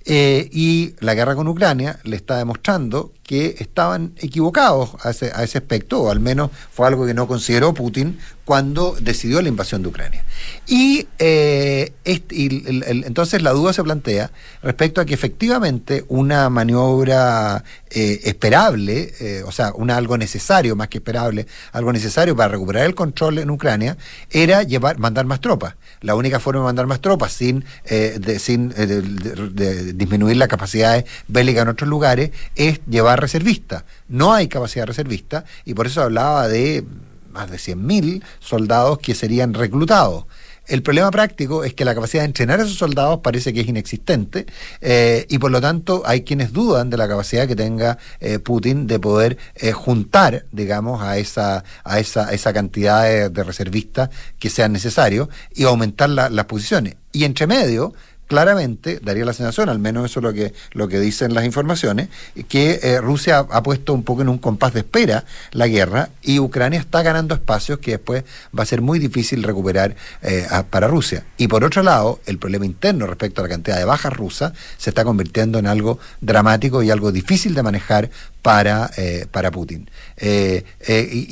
Eh, 0.06 0.48
y 0.50 0.94
la 1.00 1.14
guerra 1.14 1.34
con 1.34 1.46
Ucrania 1.46 2.00
le 2.04 2.16
está 2.16 2.38
demostrando 2.38 3.12
que 3.22 3.56
estaban 3.60 4.12
equivocados 4.16 4.90
a 5.04 5.10
ese, 5.10 5.30
a 5.32 5.44
ese 5.44 5.58
aspecto, 5.58 6.00
o 6.00 6.10
al 6.10 6.18
menos 6.18 6.50
fue 6.72 6.88
algo 6.88 7.06
que 7.06 7.14
no 7.14 7.28
consideró 7.28 7.74
Putin 7.74 8.18
cuando 8.44 8.96
decidió 9.00 9.40
la 9.40 9.48
invasión 9.48 9.82
de 9.82 9.88
Ucrania. 9.88 10.24
Y, 10.66 11.06
eh, 11.20 11.92
este- 12.04 12.34
y 12.34 12.64
entonces 13.04 13.42
la 13.42 13.52
duda 13.52 13.72
se 13.72 13.84
plantea 13.84 14.32
respecto 14.62 15.00
a 15.00 15.04
que 15.04 15.14
efectivamente 15.14 16.04
una 16.08 16.50
maniobra 16.50 17.62
eh, 17.92 18.20
esperable, 18.24 19.12
eh, 19.20 19.42
o 19.44 19.52
sea, 19.52 19.72
una 19.74 19.96
algo 19.96 20.16
necesario, 20.16 20.76
más 20.76 20.88
que 20.88 20.98
esperable, 20.98 21.46
algo 21.72 21.92
necesario 21.92 22.34
para 22.36 22.48
recuperar 22.48 22.86
el 22.86 22.94
control 22.94 23.38
en 23.38 23.50
Ucrania, 23.50 23.96
era 24.30 24.62
llevar, 24.62 24.98
mandar 24.98 25.26
más 25.26 25.40
tropas. 25.40 25.74
La 26.02 26.14
única 26.14 26.40
forma 26.40 26.60
de 26.60 26.64
mandar 26.64 26.86
más 26.86 27.00
tropas 27.00 27.32
sin, 27.32 27.64
eh, 27.84 28.16
de- 28.18 28.38
sin 28.38 28.72
eh, 28.76 28.86
de- 28.86 29.92
disminuir 29.92 30.36
las 30.38 30.48
capacidades 30.48 31.04
bélicas 31.28 31.62
en 31.62 31.68
otros 31.68 31.88
lugares 31.88 32.30
es 32.56 32.80
llevar 32.88 33.20
reservistas. 33.20 33.84
No 34.08 34.32
hay 34.32 34.48
capacidad 34.48 34.86
reservista 34.86 35.44
y 35.64 35.74
por 35.74 35.86
eso 35.86 36.02
hablaba 36.02 36.48
de 36.48 36.84
más 37.32 37.50
de 37.50 37.58
100.000 37.58 38.22
soldados 38.40 38.98
que 38.98 39.14
serían 39.14 39.54
reclutados. 39.54 40.24
El 40.70 40.84
problema 40.84 41.10
práctico 41.10 41.64
es 41.64 41.74
que 41.74 41.84
la 41.84 41.96
capacidad 41.96 42.22
de 42.22 42.26
entrenar 42.26 42.60
a 42.60 42.62
esos 42.62 42.78
soldados 42.78 43.18
parece 43.24 43.52
que 43.52 43.60
es 43.60 43.66
inexistente 43.66 44.46
eh, 44.80 45.26
y 45.28 45.38
por 45.38 45.50
lo 45.50 45.60
tanto 45.60 46.04
hay 46.06 46.22
quienes 46.22 46.52
dudan 46.52 46.90
de 46.90 46.96
la 46.96 47.08
capacidad 47.08 47.48
que 47.48 47.56
tenga 47.56 47.98
eh, 48.20 48.38
Putin 48.38 48.86
de 48.86 49.00
poder 49.00 49.36
eh, 49.56 49.72
juntar, 49.72 50.44
digamos, 50.52 51.02
a 51.02 51.18
esa, 51.18 51.64
a 51.82 51.98
esa, 51.98 52.28
a 52.28 52.32
esa 52.34 52.52
cantidad 52.52 53.02
de, 53.28 53.42
reservistas 53.42 54.10
que 54.38 54.48
sean 54.48 54.72
necesarios 54.72 55.28
y 55.52 55.64
aumentar 55.64 56.08
la- 56.08 56.30
las 56.30 56.44
posiciones. 56.44 56.94
Y 57.10 57.24
entre 57.24 57.48
medio, 57.48 57.92
claramente 58.30 59.00
daría 59.02 59.24
la 59.24 59.32
sensación, 59.32 59.68
al 59.68 59.80
menos 59.80 60.08
eso 60.08 60.20
es 60.20 60.22
lo 60.22 60.32
que, 60.32 60.54
lo 60.70 60.86
que 60.86 61.00
dicen 61.00 61.34
las 61.34 61.44
informaciones, 61.44 62.10
que 62.48 62.78
eh, 62.80 63.00
Rusia 63.00 63.40
ha, 63.50 63.62
puesto 63.64 63.92
un 63.92 64.04
poco 64.04 64.22
en 64.22 64.28
un 64.28 64.38
compás 64.38 64.72
de 64.72 64.80
espera 64.80 65.24
la 65.50 65.66
guerra 65.66 66.10
y 66.22 66.38
Ucrania 66.38 66.78
está 66.78 67.02
ganando 67.02 67.34
espacios 67.34 67.80
que 67.80 67.90
después 67.90 68.22
va 68.56 68.62
a 68.62 68.66
ser 68.66 68.82
muy 68.82 69.00
difícil 69.00 69.42
recuperar 69.42 69.96
eh, 70.22 70.46
para 70.70 70.86
Rusia. 70.86 71.24
Y 71.38 71.48
por 71.48 71.64
otro 71.64 71.82
lado, 71.82 72.20
el 72.26 72.38
problema 72.38 72.64
interno 72.64 73.08
respecto 73.08 73.40
a 73.40 73.46
la 73.46 73.48
cantidad 73.48 73.78
de 73.78 73.84
bajas 73.84 74.12
rusas 74.12 74.52
se 74.78 74.90
está 74.90 75.02
convirtiendo 75.02 75.58
en 75.58 75.66
algo 75.66 75.98
dramático 76.20 76.84
y 76.84 76.90
algo 76.92 77.10
difícil 77.10 77.56
de 77.56 77.64
manejar 77.64 78.10
para, 78.42 78.90
eh, 78.96 79.26
para 79.30 79.50
Putin. 79.50 79.88
Eh, 80.16 80.64
eh, 80.86 81.08
y, 81.12 81.26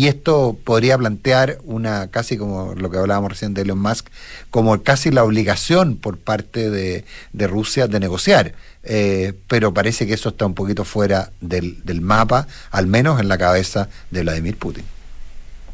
y- 0.00 0.08
esto 0.08 0.56
podría 0.64 0.96
plantear 0.98 1.58
una, 1.64 2.08
casi 2.08 2.36
como 2.36 2.74
lo 2.74 2.90
que 2.90 2.98
hablábamos 2.98 3.32
recién 3.32 3.54
de 3.54 3.62
Elon 3.62 3.78
Musk, 3.78 4.08
como 4.50 4.82
casi 4.82 5.10
la 5.10 5.24
obligación 5.24 5.96
por 5.96 6.18
parte 6.18 6.70
de, 6.70 7.04
de 7.32 7.46
Rusia 7.46 7.86
de 7.88 8.00
negociar. 8.00 8.54
Eh, 8.84 9.32
pero 9.48 9.72
parece 9.72 10.06
que 10.06 10.14
eso 10.14 10.30
está 10.30 10.44
un 10.46 10.54
poquito 10.54 10.84
fuera 10.84 11.30
del, 11.40 11.84
del 11.84 12.00
mapa, 12.00 12.46
al 12.70 12.86
menos 12.86 13.20
en 13.20 13.28
la 13.28 13.38
cabeza 13.38 13.88
de 14.10 14.22
Vladimir 14.22 14.56
Putin. 14.56 14.84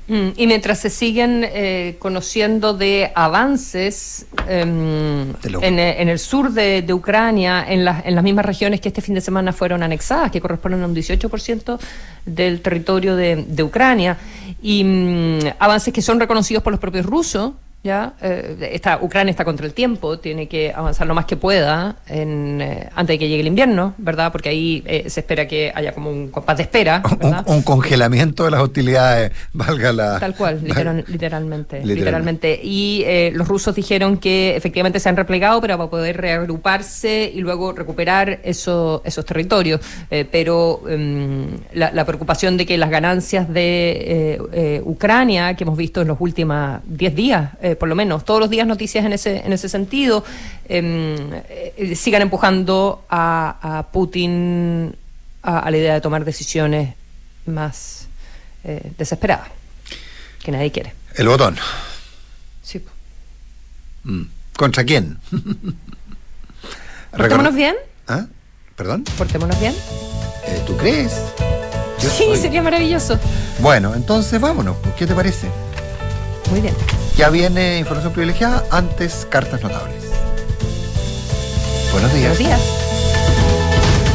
Mm, 0.08 0.28
Y 0.36 0.46
mientras 0.46 0.78
se 0.78 0.88
siguen 0.88 1.44
eh, 1.44 1.96
conociendo 1.98 2.72
de 2.72 3.12
avances 3.14 4.24
em, 4.48 5.34
en, 5.60 5.78
eh, 5.78 6.00
en 6.00 6.08
el 6.08 6.18
sur 6.18 6.50
de, 6.50 6.80
de 6.80 6.94
Ucrania, 6.94 7.62
en, 7.68 7.84
las 7.84 8.06
en 8.06 8.14
las 8.14 8.24
mismas 8.24 8.46
regiones 8.46 8.80
que 8.80 8.88
este 8.88 9.02
fin 9.02 9.14
de 9.14 9.20
semana 9.20 9.52
fueron 9.52 9.82
anexadas, 9.82 10.30
que 10.30 10.40
corresponden 10.40 10.82
a 10.82 10.86
un 10.86 10.94
18% 10.94 11.78
del 12.24 12.62
territorio 12.62 13.16
de, 13.16 13.44
de 13.46 13.62
Ucrania, 13.62 14.16
y 14.62 14.82
mm, 14.82 15.38
avances 15.58 15.92
que 15.92 16.00
son 16.00 16.18
reconocidos 16.18 16.62
por 16.62 16.72
los 16.72 16.80
propios 16.80 17.04
rusos. 17.04 17.52
¿Ya? 17.84 18.14
Eh, 18.20 18.70
está, 18.72 18.98
Ucrania 19.00 19.30
está 19.30 19.44
contra 19.44 19.64
el 19.64 19.72
tiempo, 19.72 20.18
tiene 20.18 20.48
que 20.48 20.72
avanzar 20.74 21.06
lo 21.06 21.14
más 21.14 21.26
que 21.26 21.36
pueda 21.36 21.96
en, 22.08 22.60
eh, 22.60 22.88
antes 22.94 23.14
de 23.14 23.18
que 23.20 23.28
llegue 23.28 23.40
el 23.42 23.46
invierno, 23.46 23.94
¿verdad? 23.98 24.32
Porque 24.32 24.48
ahí 24.48 24.82
eh, 24.84 25.08
se 25.08 25.20
espera 25.20 25.46
que 25.46 25.72
haya 25.74 25.92
como 25.92 26.10
un 26.10 26.28
compás 26.28 26.56
de 26.56 26.64
espera, 26.64 27.02
Un, 27.22 27.36
un 27.46 27.62
congelamiento 27.62 28.44
de 28.44 28.50
las 28.50 28.60
hostilidades, 28.62 29.30
valga 29.52 29.92
la... 29.92 30.18
Tal 30.18 30.34
cual, 30.34 30.60
literal- 30.64 31.04
literalmente, 31.06 31.76
Literalmente. 31.84 31.94
literalmente. 31.94 32.60
Y 32.62 33.04
eh, 33.06 33.30
los 33.32 33.46
rusos 33.46 33.74
dijeron 33.76 34.18
que 34.18 34.56
efectivamente 34.56 34.98
se 34.98 35.08
han 35.08 35.16
replegado, 35.16 35.60
pero 35.60 35.78
para 35.78 35.88
poder 35.88 36.16
reagruparse 36.20 37.30
y 37.32 37.40
luego 37.40 37.72
recuperar 37.72 38.40
eso- 38.42 39.02
esos 39.04 39.24
territorios. 39.24 39.80
Eh, 40.10 40.26
pero 40.30 40.82
em, 40.88 41.46
la, 41.74 41.92
la 41.92 42.04
preocupación 42.04 42.56
de 42.56 42.66
que 42.66 42.76
las 42.76 42.90
ganancias 42.90 43.48
de 43.48 44.82
Ucrania, 44.84 45.54
que 45.54 45.64
hemos 45.64 45.76
visto 45.78 46.02
en 46.02 46.08
los 46.08 46.16
últimos 46.20 46.80
10 46.86 47.14
días, 47.14 47.50
eh, 47.70 47.76
por 47.76 47.88
lo 47.88 47.94
menos, 47.94 48.24
todos 48.24 48.40
los 48.40 48.50
días 48.50 48.66
noticias 48.66 49.04
en 49.04 49.12
ese, 49.12 49.38
en 49.46 49.52
ese 49.52 49.68
sentido, 49.68 50.24
em, 50.68 51.16
eh, 51.48 51.94
sigan 51.96 52.22
empujando 52.22 53.04
a, 53.10 53.78
a 53.78 53.82
Putin 53.92 54.94
a, 55.42 55.58
a 55.60 55.70
la 55.70 55.76
idea 55.76 55.94
de 55.94 56.00
tomar 56.00 56.24
decisiones 56.24 56.94
más 57.46 58.06
eh, 58.64 58.92
desesperadas 58.98 59.48
que 60.42 60.50
nadie 60.52 60.70
quiere. 60.70 60.92
El 61.14 61.28
botón. 61.28 61.56
Sí. 62.62 62.82
Mm. 64.04 64.22
¿Contra 64.56 64.84
quién? 64.84 65.18
¿Portémonos 67.10 67.54
bien? 67.54 67.74
¿Ah? 68.06 68.26
¿Perdón? 68.76 69.04
¿Portémonos 69.16 69.58
bien? 69.60 69.74
¿Tú 70.66 70.76
crees? 70.76 71.12
Yo 72.00 72.08
Sí, 72.10 72.24
soy- 72.24 72.36
sería 72.36 72.62
maravilloso. 72.62 73.18
Bueno, 73.60 73.94
entonces 73.94 74.40
vámonos. 74.40 74.76
¿Qué 74.96 75.06
te 75.06 75.14
parece? 75.14 75.48
Muy 76.50 76.60
bien. 76.60 76.74
Ya 77.16 77.30
viene 77.30 77.78
información 77.78 78.12
privilegiada, 78.12 78.64
antes 78.70 79.26
cartas 79.28 79.62
notables. 79.62 80.04
Buenos 81.92 82.12
días. 82.12 82.38
Buenos 82.38 82.38
días. 82.38 82.87